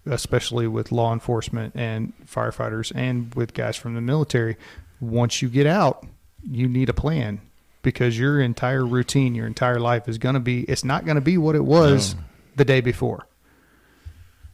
[0.07, 4.57] especially with law enforcement and firefighters and with guys from the military.
[5.01, 6.07] Once you get out,
[6.49, 7.41] you need a plan
[7.83, 11.21] because your entire routine, your entire life is going to be, it's not going to
[11.21, 12.21] be what it was no.
[12.57, 13.27] the day before.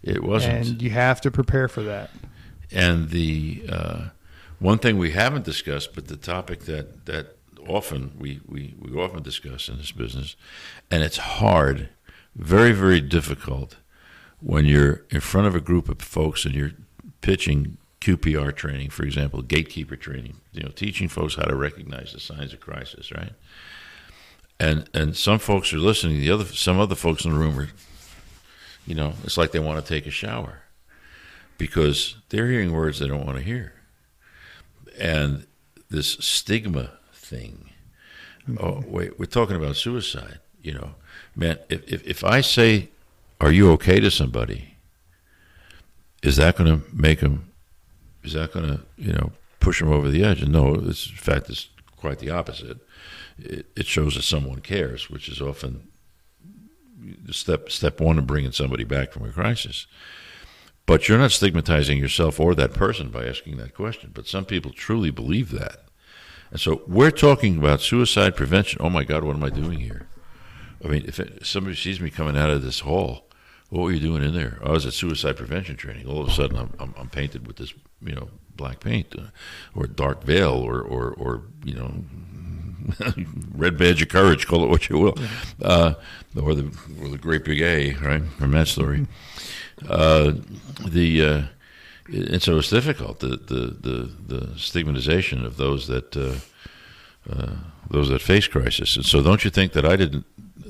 [0.03, 0.69] It wasn't.
[0.69, 2.11] And you have to prepare for that.
[2.71, 4.09] And the uh,
[4.59, 7.37] one thing we haven't discussed, but the topic that, that
[7.67, 10.37] often we, we, we often discuss in this business,
[10.91, 11.89] and it's hard
[12.39, 13.77] very, very difficult
[14.41, 16.71] when you're in front of a group of folks and you're
[17.21, 22.21] pitching QPR training, for example, gatekeeper training, you know, teaching folks how to recognize the
[22.21, 23.33] signs of crisis, right?
[24.61, 26.21] And and some folks are listening.
[26.21, 27.69] The other some other folks in the room are,
[28.87, 30.61] you know, it's like they want to take a shower
[31.59, 33.75] because they're hearing words they don't want to hear,
[34.99, 35.47] and
[35.91, 37.71] this stigma thing.
[38.49, 38.65] Mm-hmm.
[38.65, 40.39] Oh, wait, we're talking about suicide.
[40.61, 40.95] You know,
[41.39, 42.89] man, if, if, if I say,
[43.41, 44.75] Are you okay to somebody?
[46.23, 47.53] Is that going to make them,
[48.25, 50.43] is that going to, you know, push them over the edge?
[50.43, 52.79] And no, in fact, it's quite the opposite.
[53.39, 55.89] It, it shows that someone cares, which is often
[57.31, 59.87] step step one in bringing somebody back from a crisis.
[60.87, 64.11] But you're not stigmatizing yourself or that person by asking that question.
[64.13, 65.85] But some people truly believe that.
[66.51, 68.81] And so we're talking about suicide prevention.
[68.83, 70.09] Oh my God, what am I doing here?
[70.85, 73.25] I mean, if, it, somebody sees me coming out of this hall,
[73.71, 74.59] what were you doing in there?
[74.65, 76.07] I was at suicide prevention training.
[76.07, 79.29] All of a sudden, I'm, I'm, I'm painted with this, you know, black paint, uh,
[79.75, 81.93] or dark veil, or, or, or you know,
[83.55, 85.19] red badge of courage, call it what you will,
[85.63, 85.95] uh,
[86.41, 89.07] or the or the great big A, right, from that story.
[89.89, 90.33] Uh,
[90.87, 91.43] the uh,
[92.09, 96.37] and so it's difficult the, the the the, stigmatization of those that uh,
[97.31, 97.57] uh,
[97.91, 98.97] those that face crisis.
[98.97, 100.25] And so, don't you think that I didn't?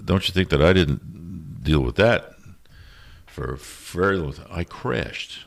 [0.08, 2.30] Don't you think that I didn't deal with that
[3.26, 4.32] for very long?
[4.32, 4.46] time?
[4.50, 5.44] I crashed.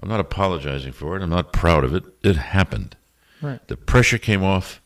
[0.00, 1.22] I'm not apologizing for it.
[1.22, 2.02] I'm not proud of it.
[2.22, 2.96] It happened.
[3.42, 3.60] Right.
[3.68, 4.80] The pressure came off.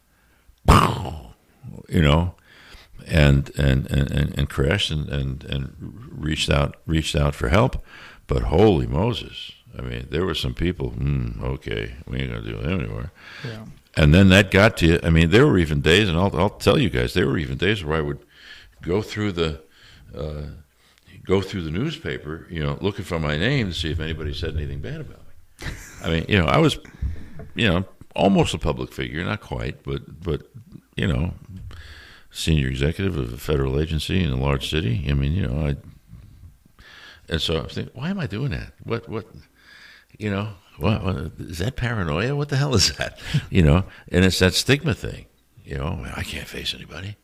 [1.88, 2.34] You know,
[3.06, 5.74] and and and, and crashed and, and and
[6.10, 7.84] reached out reached out for help.
[8.26, 9.52] But holy Moses!
[9.78, 10.90] I mean, there were some people.
[10.92, 13.12] Mm, okay, we ain't gonna do it anymore.
[13.44, 13.66] Yeah.
[13.94, 15.00] And then that got to you.
[15.02, 17.58] I mean, there were even days, and I'll I'll tell you guys, there were even
[17.58, 18.24] days where I would
[18.82, 19.62] go through the.
[20.14, 20.42] Uh,
[21.24, 24.56] go through the newspaper, you know, looking for my name to see if anybody said
[24.56, 25.68] anything bad about me.
[26.02, 26.78] I mean, you know, I was,
[27.54, 27.84] you know,
[28.14, 30.42] almost a public figure, not quite, but but
[30.96, 31.34] you know,
[32.30, 35.06] senior executive of a federal agency in a large city.
[35.08, 35.76] I mean, you know, I.
[37.28, 38.72] And so I was thinking, why am I doing that?
[38.82, 39.26] What what,
[40.18, 40.48] you know,
[40.78, 42.34] what, what is that paranoia?
[42.34, 43.18] What the hell is that?
[43.50, 45.26] You know, and it's that stigma thing.
[45.64, 47.16] You know, I can't face anybody.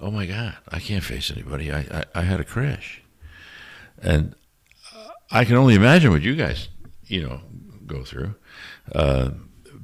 [0.00, 1.70] Oh my God, I can't face anybody.
[1.70, 3.02] I I, I had a crash,
[4.02, 4.34] and
[5.30, 6.68] I can only imagine what you guys,
[7.06, 7.40] you know,
[7.86, 8.34] go through.
[8.92, 9.30] Uh,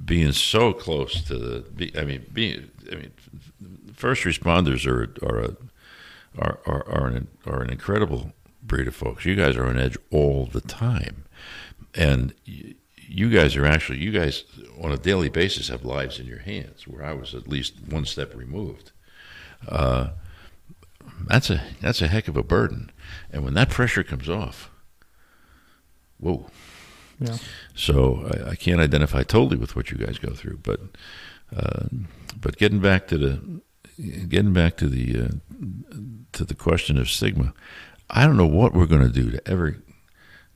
[0.05, 3.13] being so close to the, I mean, being, I mean,
[3.93, 5.57] first responders are are a,
[6.39, 8.33] are are are an, are an incredible
[8.63, 9.25] breed of folks.
[9.25, 11.25] You guys are on edge all the time,
[11.95, 14.45] and you guys are actually you guys
[14.81, 16.89] on a daily basis have lives in your hands.
[16.89, 18.93] Where I was at least one step removed.
[19.69, 20.09] Uh,
[21.27, 22.91] that's a that's a heck of a burden,
[23.31, 24.71] and when that pressure comes off,
[26.19, 26.51] whoa.
[27.19, 27.39] Yeah.
[27.75, 30.81] So I, I, can't identify totally with what you guys go through, but
[31.57, 31.87] uh,
[32.39, 33.63] but getting back to the
[34.29, 35.97] getting back to the uh,
[36.33, 37.55] to the question of stigma,
[38.11, 39.79] I don't know what we're going to do to ever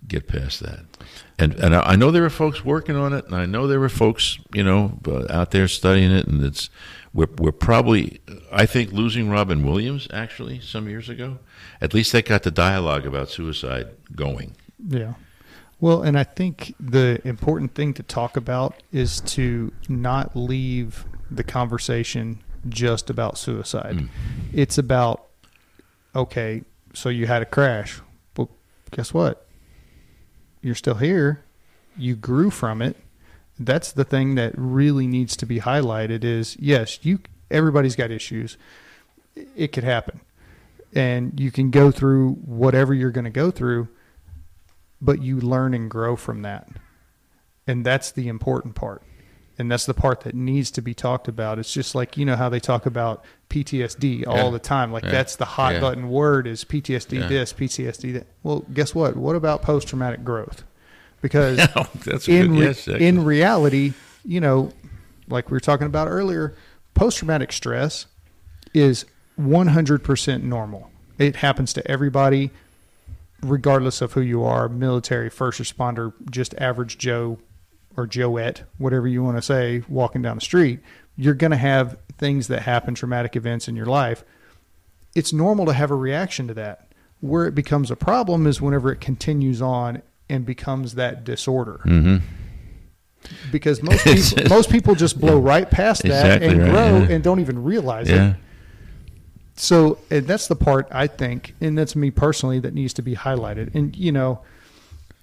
[0.06, 0.84] get past that.
[1.38, 3.88] And and I know there are folks working on it, and I know there were
[3.88, 4.98] folks you know
[5.30, 6.68] out there studying it, and it's
[7.12, 8.20] we're we're probably
[8.52, 11.38] I think losing Robin Williams actually some years ago.
[11.80, 14.56] At least that got the dialogue about suicide going.
[14.86, 15.14] Yeah.
[15.80, 21.42] Well, and I think the important thing to talk about is to not leave the
[21.42, 23.96] conversation just about suicide.
[23.96, 24.08] Mm.
[24.52, 25.26] It's about
[26.14, 26.62] okay,
[26.92, 28.00] so you had a crash.
[28.36, 28.50] Well,
[28.90, 29.46] guess what?
[30.60, 31.44] You're still here.
[31.96, 32.96] You grew from it.
[33.60, 37.20] That's the thing that really needs to be highlighted is yes, you
[37.50, 38.56] everybody's got issues.
[39.54, 40.20] It could happen.
[40.92, 43.88] And you can go through whatever you're going to go through,
[45.00, 46.68] but you learn and grow from that.
[47.66, 49.02] And that's the important part
[49.60, 51.58] and that's the part that needs to be talked about.
[51.58, 54.50] It's just like you know how they talk about PTSD all yeah.
[54.50, 54.90] the time.
[54.90, 55.10] Like yeah.
[55.10, 55.80] that's the hot yeah.
[55.80, 58.26] button word is PTSD this, PTSD that.
[58.42, 59.18] Well, guess what?
[59.18, 60.64] What about post traumatic growth?
[61.20, 61.58] Because
[62.28, 63.92] in re- yes, in reality,
[64.24, 64.72] you know,
[65.28, 66.54] like we were talking about earlier,
[66.94, 68.06] post traumatic stress
[68.74, 69.04] is
[69.38, 70.90] 100% normal.
[71.18, 72.50] It happens to everybody
[73.42, 77.38] regardless of who you are, military, first responder, just average Joe
[77.96, 80.80] or Joette, whatever you want to say, walking down the street,
[81.16, 84.24] you're going to have things that happen, traumatic events in your life.
[85.14, 86.86] It's normal to have a reaction to that.
[87.20, 90.00] Where it becomes a problem is whenever it continues on
[90.30, 91.80] and becomes that disorder.
[91.84, 92.24] Mm-hmm.
[93.52, 97.14] Because most people, most people just blow right past that exactly and right, grow yeah.
[97.14, 98.30] and don't even realize yeah.
[98.30, 98.36] it.
[99.56, 103.14] So and that's the part I think, and that's me personally, that needs to be
[103.14, 103.74] highlighted.
[103.74, 104.40] And you know,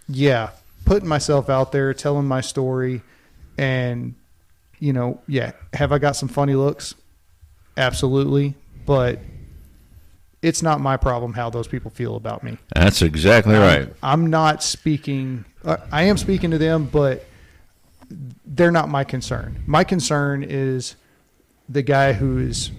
[0.08, 0.52] yeah,
[0.86, 3.02] putting myself out there, telling my story,
[3.58, 4.14] and
[4.80, 6.94] you know, yeah, have I got some funny looks?
[7.78, 8.54] Absolutely,
[8.86, 9.20] but
[10.42, 12.58] it's not my problem how those people feel about me.
[12.76, 13.94] That's exactly I'm, right.
[14.04, 15.46] I'm not speaking.
[15.66, 17.26] Uh, I am speaking to them, but
[18.46, 19.64] they're not my concern.
[19.66, 20.96] My concern is
[21.68, 22.72] the guy who is,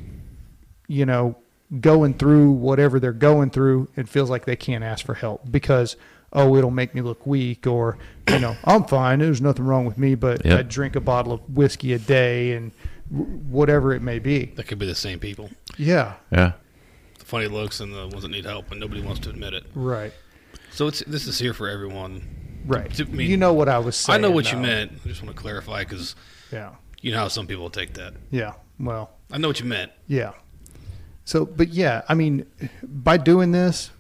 [0.86, 1.36] you know,
[1.80, 5.97] going through whatever they're going through and feels like they can't ask for help because
[6.32, 7.98] oh it'll make me look weak or
[8.30, 10.59] you know i'm fine there's nothing wrong with me but Yep.
[10.59, 12.72] i drink a bottle of whiskey a day and
[13.10, 15.51] whatever it may be That could be the same people.
[15.76, 16.52] yeah Yeah.
[17.29, 19.65] Funny looks and uh, the ones that need help, and nobody wants to admit it.
[19.75, 20.15] right
[20.71, 22.23] So it's this is here for everyone.
[22.65, 24.93] right To- I mean, you know what i was saying I know what you meant.
[25.05, 26.17] I just want to clarify because
[26.51, 26.71] yeah
[27.03, 28.15] you know how some people take that.
[28.31, 29.93] yeah well I know what you meant.
[30.07, 30.33] Yeah.
[31.27, 32.47] So, but yeah, I mean,
[32.83, 33.91] by doing this,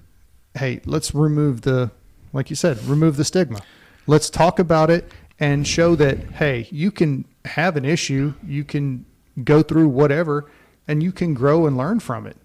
[0.56, 1.90] hey, let's remove the,
[2.32, 3.60] like you said, remove the stigma.
[4.06, 9.04] Let's talk about it and show that, hey, you can have an issue, you can
[9.44, 10.50] go through whatever,
[10.88, 12.38] and you can grow and learn from it.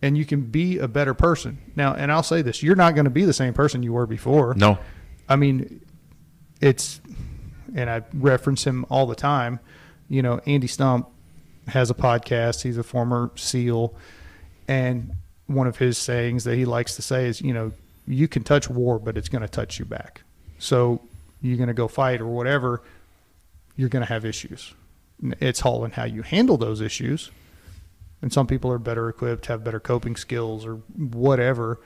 [0.00, 1.58] And you can be a better person.
[1.74, 4.06] Now, and I'll say this you're not going to be the same person you were
[4.06, 4.54] before.
[4.54, 4.78] No.
[5.28, 5.80] I mean,
[6.60, 7.00] it's,
[7.74, 9.60] and I reference him all the time.
[10.08, 11.06] You know, Andy Stumpf
[11.66, 12.62] has a podcast.
[12.62, 13.94] He's a former SEAL.
[14.66, 15.14] And
[15.46, 17.72] one of his sayings that he likes to say is, you know,
[18.06, 20.22] you can touch war, but it's going to touch you back.
[20.58, 21.02] So
[21.42, 22.82] you're going to go fight or whatever,
[23.76, 24.74] you're going to have issues.
[25.40, 27.30] It's all in how you handle those issues.
[28.20, 31.80] And some people are better equipped, have better coping skills or whatever.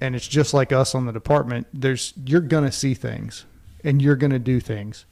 [0.00, 1.66] And it's just like us on the department.
[1.72, 3.46] There's you're going to see things
[3.82, 5.06] and you're going to do things.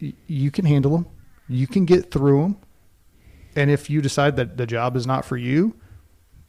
[0.00, 1.06] Y- You can handle them.
[1.48, 2.56] You can get through them.
[3.56, 5.74] And if you decide that the job is not for you,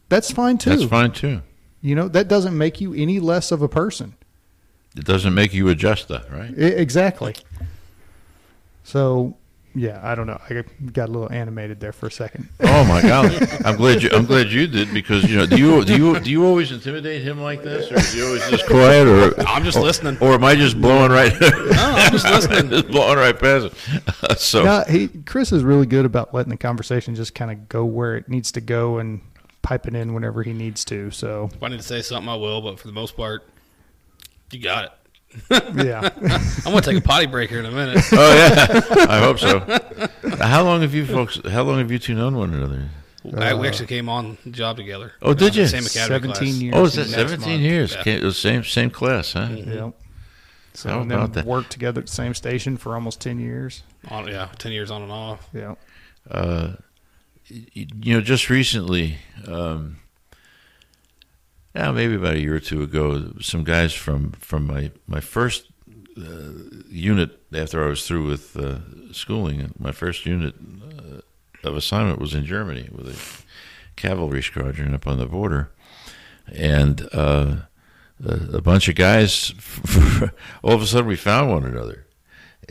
[0.09, 0.69] that's fine too.
[0.71, 1.41] That's fine too.
[1.81, 4.13] You know, that doesn't make you any less of a person.
[4.95, 6.51] It doesn't make you adjust that, right?
[6.55, 7.35] I- exactly.
[8.83, 9.37] So,
[9.79, 10.39] yeah, I don't know.
[10.49, 12.49] I got a little animated there for a second.
[12.59, 13.31] Oh my God!
[13.65, 14.09] I'm glad you.
[14.11, 15.45] I'm glad you did because you know.
[15.45, 18.49] Do you do you do you always intimidate him like this, or do you always
[18.49, 20.17] just quiet, or I'm just or, listening.
[20.19, 21.31] or am I just blowing right?
[21.39, 22.69] No, I'm just listening.
[22.69, 24.39] just blowing right past it.
[24.39, 27.85] so No, he Chris is really good about letting the conversation just kind of go
[27.85, 29.21] where it needs to go and
[29.61, 31.09] piping in whenever he needs to.
[31.11, 32.61] So, If I need to say something, I will.
[32.61, 33.47] But for the most part,
[34.51, 34.91] you got it.
[35.51, 36.09] yeah.
[36.65, 38.03] I'm gonna take a potty break here in a minute.
[38.11, 39.59] Oh yeah, I hope so.
[40.43, 41.39] How long have you folks?
[41.49, 42.89] How long have you two known one another?
[43.37, 45.11] I- we actually came on the job together.
[45.21, 45.67] Oh, did you?
[45.67, 46.61] Same academy 17 class.
[46.61, 46.75] years.
[46.75, 47.61] Oh, is that seventeen month.
[47.63, 47.95] years?
[47.95, 48.03] Yeah.
[48.03, 49.49] Ca- It same same class, huh?
[49.51, 49.93] Yep.
[50.73, 51.49] So, How and about then that?
[51.49, 53.83] worked together at the same station for almost 10 years.
[54.07, 55.47] On, yeah, ten years on and off.
[55.53, 55.75] Yeah.
[56.31, 56.73] uh,
[57.51, 57.65] y-
[58.01, 59.98] you know, just recently, um,
[61.79, 65.67] yeah, maybe about a year or two ago, some guys from from my my first
[66.17, 66.51] uh,
[66.89, 68.79] unit after I was through with uh,
[69.13, 71.21] schooling, my first unit uh,
[71.65, 75.71] of assignment was in Germany with a cavalry squadron up on the border,
[76.53, 77.55] and uh,
[78.25, 79.53] a, bunch of guys.
[80.61, 82.05] all of a sudden, we found one another.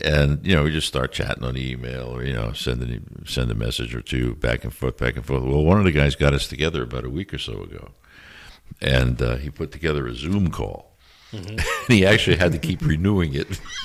[0.05, 3.55] And you know we just start chatting on email or you know send send a
[3.55, 5.43] message or two back and forth back and forth.
[5.43, 7.91] Well one of the guys got us together about a week or so ago
[8.81, 10.87] and uh, he put together a zoom call
[11.33, 13.61] and he actually had to keep renewing it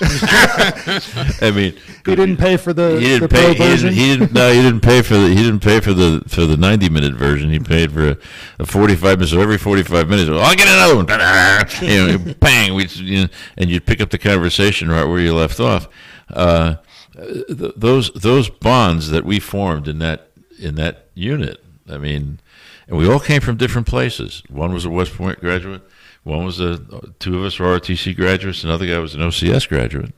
[1.42, 1.74] i mean
[2.06, 3.52] He didn't pay for the, he didn't pay.
[3.52, 4.32] He didn't, he didn't.
[4.32, 5.28] No, he didn't pay for the.
[5.28, 7.50] He didn't pay for the for the ninety minute version.
[7.50, 8.16] He paid for a,
[8.58, 9.32] a forty five minutes.
[9.32, 11.06] So every forty five minutes, "Oh, I'll get another one.
[11.82, 12.74] you know, bang.
[12.74, 15.88] We you know, and you'd pick up the conversation right where you left off.
[16.28, 16.76] Uh,
[17.16, 20.28] th- those those bonds that we formed in that
[20.58, 21.64] in that unit.
[21.88, 22.40] I mean,
[22.88, 24.42] and we all came from different places.
[24.48, 25.82] One was a West Point graduate.
[26.22, 26.78] One was a
[27.18, 28.64] two of us were ROTC graduates.
[28.64, 30.12] Another guy was an OCS graduate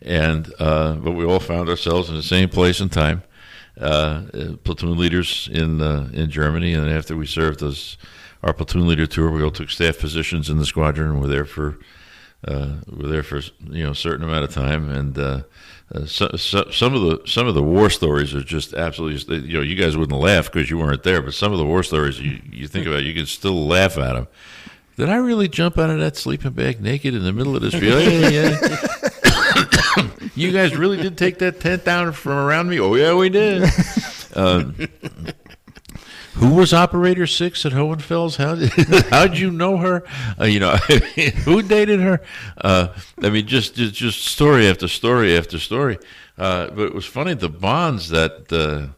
[0.00, 3.22] and uh, but we all found ourselves in the same place and time,
[3.80, 6.74] uh, uh, platoon leaders in uh, in Germany.
[6.74, 7.96] And after we served as
[8.42, 11.44] our platoon leader tour, we all took staff positions in the squadron and were there
[11.44, 11.78] for
[12.46, 13.40] uh, were there for
[13.70, 14.90] you know a certain amount of time.
[14.90, 15.42] And uh,
[15.94, 19.58] uh, so, so, some of the some of the war stories are just absolutely you
[19.58, 22.20] know you guys wouldn't laugh because you weren't there, but some of the war stories
[22.20, 24.28] you you think about you can still laugh at them.
[24.96, 27.74] Did I really jump out of that sleeping bag naked in the middle of this
[27.74, 28.02] field?
[28.02, 30.08] Yeah, yeah.
[30.34, 32.80] you guys really did take that tent down from around me?
[32.80, 33.64] Oh yeah, we did.
[34.34, 34.74] Um,
[36.34, 38.36] who was operator six at Hohenfels?
[38.36, 38.56] How
[39.10, 40.04] how'd you know her?
[40.40, 40.76] Uh, you know,
[41.44, 42.20] who dated her?
[42.58, 42.88] Uh,
[43.22, 45.98] I mean, just, just story after story after story.
[46.38, 48.92] Uh, but it was funny the bonds that uh,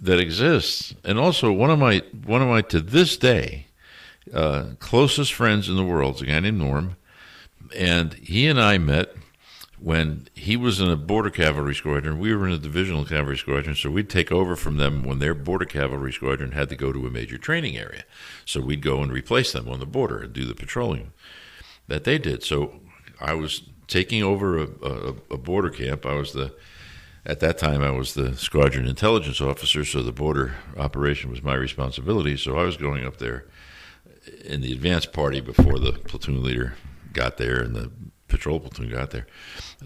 [0.00, 3.66] that exist, and also one of my one of my to this day
[4.32, 6.96] uh, closest friends in the world is a guy named Norm,
[7.76, 9.14] and he and I met
[9.82, 12.20] when he was in a border cavalry squadron.
[12.20, 15.34] We were in a divisional cavalry squadron, so we'd take over from them when their
[15.34, 18.04] border cavalry squadron had to go to a major training area.
[18.44, 21.12] So we'd go and replace them on the border and do the patrolling
[21.88, 22.44] that they did.
[22.44, 22.80] So
[23.20, 26.06] I was taking over a, a, a border camp.
[26.06, 26.54] I was the
[27.24, 31.54] at that time, I was the squadron intelligence officer, so the border operation was my
[31.54, 32.36] responsibility.
[32.36, 33.46] So I was going up there
[34.44, 36.74] in the advance party before the platoon leader
[37.12, 37.92] got there and the
[38.32, 39.26] patrol platoon got there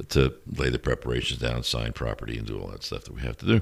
[0.08, 3.36] to lay the preparations down, sign property, and do all that stuff that we have
[3.38, 3.60] to do.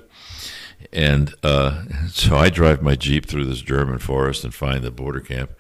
[0.93, 5.21] And uh, so I drive my jeep through this German forest and find the border
[5.21, 5.53] camp.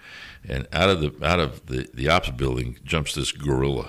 [0.46, 3.88] And out of the out of the, the ops building jumps this gorilla.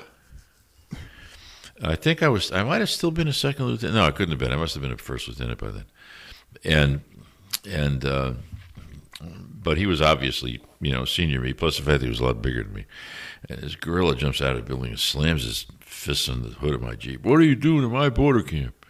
[1.84, 3.96] I think I was I might have still been a second lieutenant.
[3.96, 4.54] No, I couldn't have been.
[4.54, 5.86] I must have been a first lieutenant by then.
[6.64, 7.02] And
[7.70, 8.34] and uh,
[9.22, 11.54] but he was obviously you know senior me.
[11.54, 12.86] Plus the fact that he was a lot bigger than me.
[13.50, 16.74] And this gorilla jumps out of the building and slams his fists on the hood
[16.74, 17.24] of my jeep.
[17.24, 18.86] What are you doing in my border camp?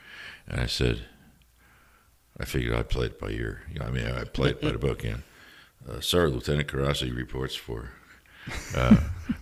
[0.47, 1.05] And I said,
[2.39, 3.63] I figured I'd play it by ear.
[3.81, 5.03] I mean, I play it by the book.
[5.03, 5.23] And
[5.89, 7.91] uh, sir, Lieutenant Curasi reports for
[8.75, 8.97] uh,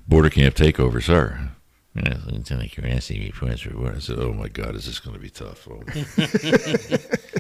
[0.08, 1.52] border camp takeover, sir.
[1.96, 3.96] Yeah, Lieutenant Curasi reports for border.
[3.96, 5.68] I said, oh my God, is this going to be tough?
[5.70, 5.84] Oh.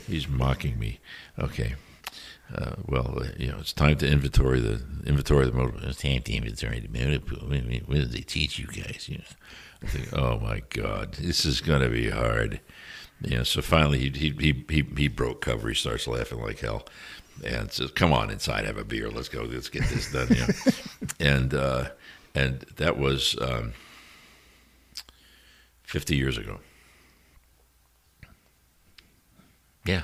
[0.07, 0.99] He's mocking me.
[1.39, 1.75] Okay.
[2.53, 5.77] Uh, well, you know, it's time to inventory the inventory the motor.
[5.83, 7.47] It's time to inventory the motor pool.
[7.49, 9.07] What did they teach you guys?
[9.09, 9.23] You know,
[9.81, 12.59] I think, oh my God, this is going to be hard.
[13.21, 15.69] You know, so finally he he he he, he broke cover.
[15.69, 16.85] He starts laughing like hell,
[17.45, 19.09] and says, "Come on inside, have a beer.
[19.09, 19.43] Let's go.
[19.43, 20.53] Let's get this done." You know?
[21.19, 21.89] and uh,
[22.35, 23.73] and that was um,
[25.83, 26.59] fifty years ago.
[29.85, 30.03] Yeah,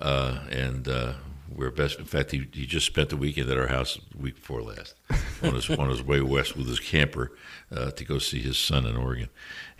[0.00, 1.12] uh, and uh,
[1.54, 1.98] we're best.
[1.98, 4.94] In fact, he, he just spent the weekend at our house week before last
[5.42, 7.32] on his on his way west with his camper
[7.74, 9.28] uh, to go see his son in Oregon,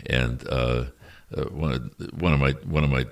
[0.06, 0.86] and uh,
[1.36, 3.06] uh, one of one of my one of my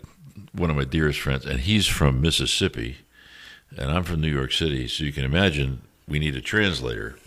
[0.53, 2.99] one of my dearest friends, and he's from Mississippi,
[3.77, 7.19] and I'm from New York City, so you can imagine we need a translator.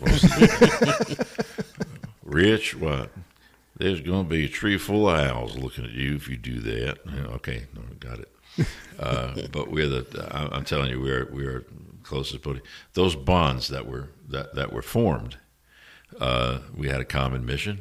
[2.22, 3.10] Rich, what?
[3.76, 6.60] There's going to be a tree full of owls looking at you if you do
[6.60, 6.98] that.
[7.34, 8.28] okay, no, got it.
[8.98, 10.28] Uh, but we're the.
[10.54, 11.64] I'm telling you, we're we're
[12.02, 12.60] closest buddy.
[12.94, 15.38] Those bonds that were that that were formed.
[16.20, 17.80] Uh, we had a common mission,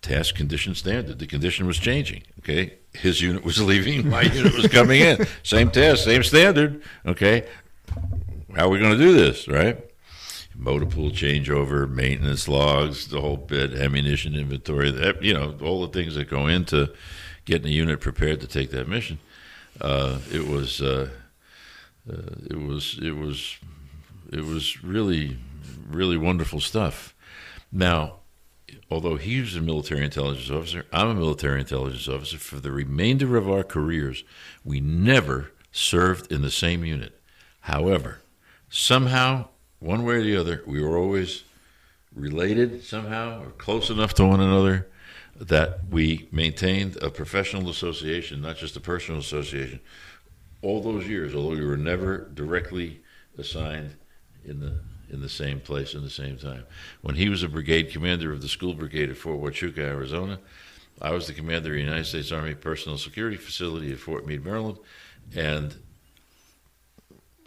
[0.00, 1.18] task, condition, standard.
[1.18, 2.22] The condition was changing.
[2.40, 5.26] Okay, his unit was leaving, my unit was coming in.
[5.42, 6.82] Same task, same standard.
[7.04, 7.46] Okay,
[8.54, 9.48] how are we going to do this?
[9.48, 9.84] Right?
[10.54, 14.90] Motor pool changeover, maintenance logs, the whole bit, ammunition inventory.
[15.20, 16.92] You know, all the things that go into
[17.44, 19.20] getting a unit prepared to take that mission
[19.80, 21.08] uh, it was uh,
[22.10, 23.58] uh, it was it was
[24.32, 25.38] it was really
[25.88, 27.14] really wonderful stuff.
[27.70, 28.16] Now,
[28.90, 32.38] although he was a military intelligence officer, I'm a military intelligence officer.
[32.38, 34.24] For the remainder of our careers,
[34.64, 37.20] we never served in the same unit.
[37.60, 38.20] However,
[38.70, 39.48] somehow,
[39.78, 41.44] one way or the other, we were always
[42.14, 44.88] related somehow or close enough to one another
[45.38, 49.80] that we maintained a professional association, not just a personal association,
[50.62, 53.00] all those years, although we were never directly
[53.36, 53.94] assigned
[54.44, 56.64] in the in the same place in the same time.
[57.00, 60.38] When he was a brigade commander of the school brigade at Fort Huachuca, Arizona,
[61.00, 64.44] I was the commander of the United States Army Personnel Security Facility at Fort Meade,
[64.44, 64.78] Maryland,
[65.34, 65.76] and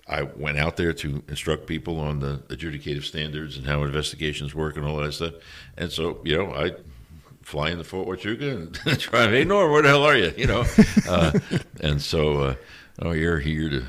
[0.08, 4.76] I went out there to instruct people on the adjudicative standards and how investigations work
[4.76, 5.36] and all that stuff.
[5.78, 6.72] And so, you know, I
[7.42, 8.56] flying to Fort Huachuca
[8.86, 10.34] and trying, hey Norm, where the hell are you?
[10.38, 10.66] You know,
[11.08, 11.32] uh,
[11.82, 12.56] and so uh,
[13.02, 13.84] oh, you're here to.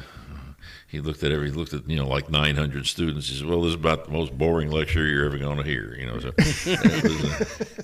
[0.88, 3.28] He looked at every he looked at you know like 900 students.
[3.28, 5.94] He said, "Well, this is about the most boring lecture you're ever going to hear."
[5.94, 7.74] You know, so it was, uh,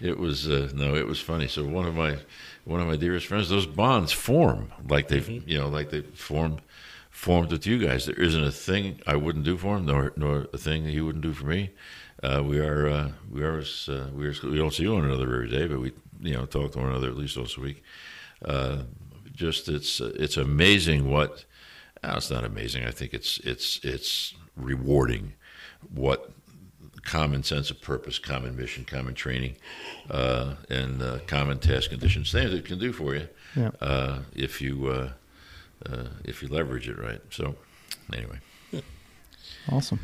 [0.00, 1.48] it was uh, no, it was funny.
[1.48, 2.18] So one of my
[2.64, 5.48] one of my dearest friends, those bonds form like they mm-hmm.
[5.48, 6.60] you know like they formed
[7.10, 8.06] formed with you guys.
[8.06, 11.24] There isn't a thing I wouldn't do for him, nor nor a thing he wouldn't
[11.24, 11.70] do for me
[12.22, 15.48] uh, we are uh, we are uh, we are we don't see one another every
[15.48, 17.82] day, but we you know talk to one another at least once a week.
[18.44, 18.82] Uh,
[19.34, 21.44] just it's it's amazing what.
[22.04, 22.84] No, it's not amazing.
[22.84, 25.34] I think it's it's it's rewarding
[25.92, 26.30] what
[27.04, 29.56] common sense of purpose, common mission, common training,
[30.10, 34.20] uh, and uh, common task condition standard can do for you yeah.
[34.34, 35.10] if you
[36.24, 37.20] if you leverage it right.
[37.30, 37.56] So
[38.12, 38.38] anyway,
[39.70, 40.00] awesome.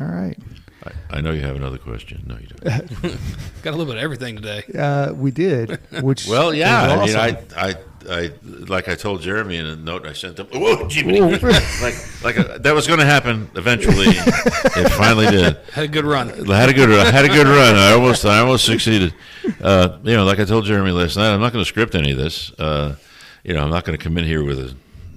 [0.00, 0.38] All right.
[0.84, 2.22] I, I know you have another question.
[2.26, 3.02] No, you don't.
[3.62, 4.64] Got a little bit of everything today.
[4.76, 5.78] Uh, we did.
[6.02, 6.82] Which well, yeah.
[6.82, 7.74] I mean, I, I,
[8.08, 10.46] I, like I told Jeremy in a note I sent him.
[10.46, 11.20] Whoa, Jimmy!
[11.20, 14.06] like, like a, uh, that was going to happen eventually.
[14.08, 15.58] it finally did.
[15.72, 16.28] Had a good run.
[16.46, 17.76] Had a good, had a good run.
[17.76, 19.14] I almost, I almost succeeded.
[19.60, 22.12] Uh, you know, like I told Jeremy last night, I'm not going to script any
[22.12, 22.52] of this.
[22.58, 22.96] Uh,
[23.44, 24.74] you know, I'm not going to come in here with a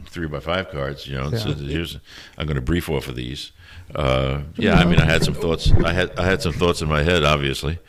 [0.08, 1.08] three by five cards.
[1.08, 1.38] You know, yeah.
[1.38, 1.98] so here's
[2.38, 3.54] I'm going to brief off of these
[3.96, 5.72] uh, yeah, I mean, I had some thoughts.
[5.84, 7.80] I had I had some thoughts in my head, obviously,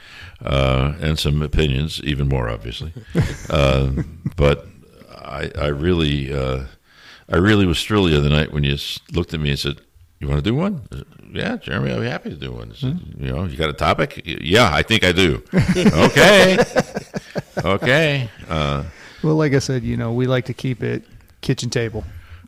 [0.45, 2.93] uh, and some opinions, even more obviously.
[3.51, 3.91] Uh,
[4.37, 4.67] but
[5.17, 6.65] I, I really, uh,
[7.29, 8.77] I really was thrilled the other night when you
[9.13, 9.81] looked at me and said,
[10.19, 11.05] "You want to do one?" Said,
[11.35, 12.71] yeah, Jeremy, I'll be happy to do one.
[12.71, 14.23] I said, You know, you got a topic?
[14.25, 15.43] Yeah, I think I do.
[15.77, 16.59] okay,
[17.65, 18.29] okay.
[18.49, 18.85] Uh,
[19.23, 21.03] Well, like I said, you know, we like to keep it
[21.41, 22.05] kitchen table,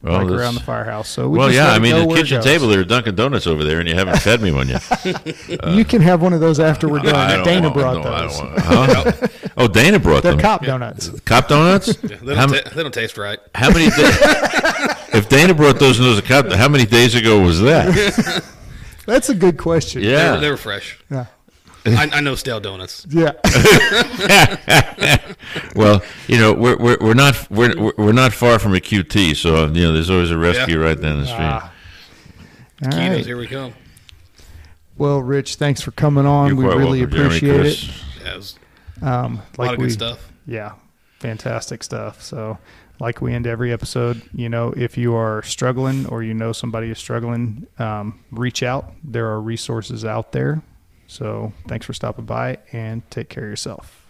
[0.06, 1.08] Well, like this- around the firehouse.
[1.08, 3.46] So we well, just yeah, I mean, go the kitchen table, there are Dunkin' Donuts
[3.46, 4.82] over there, and you haven't fed me one yet.
[5.62, 7.30] Uh, you can have one of those after we're done.
[7.30, 8.38] don't Dana want- brought no, I don't those.
[8.38, 8.58] want-
[9.20, 9.28] huh?
[9.56, 10.40] Oh, Dana brought They're them.
[10.40, 11.08] cop donuts.
[11.20, 11.96] Cop donuts?
[12.02, 13.38] They don't, m- ta- they don't taste right.
[13.54, 13.86] how many?
[13.90, 13.96] Da-
[15.16, 18.44] if Dana brought those and those are cop, how many days ago was that?
[19.06, 20.02] That's a good question.
[20.02, 20.32] They, Yeah.
[20.34, 20.98] were, they were fresh.
[21.10, 21.26] Yeah.
[21.96, 23.06] I, I know stale donuts.
[23.08, 23.32] Yeah.
[25.76, 29.36] well, you know, we're we're, we're not we're we're- we're not far from a QT,
[29.36, 31.38] so you know, there's always a rescue right down the street.
[31.40, 31.72] Ah.
[32.84, 33.26] All Kinos, right.
[33.26, 33.72] here we come.
[34.98, 36.48] Well, Rich, thanks for coming on.
[36.48, 37.82] You're we quite really welcome, appreciate Chris.
[37.84, 37.90] it.
[38.24, 38.58] Yeah, it was
[39.02, 40.32] Um, a lot of we, good stuff.
[40.46, 40.72] yeah,
[41.18, 42.22] fantastic stuff.
[42.22, 42.58] So,
[42.98, 46.90] like we end every episode, you know, if you are struggling or you know somebody
[46.90, 48.92] is struggling, um, reach out.
[49.04, 50.62] There are resources out there.
[51.06, 54.05] So, thanks for stopping by and take care of yourself.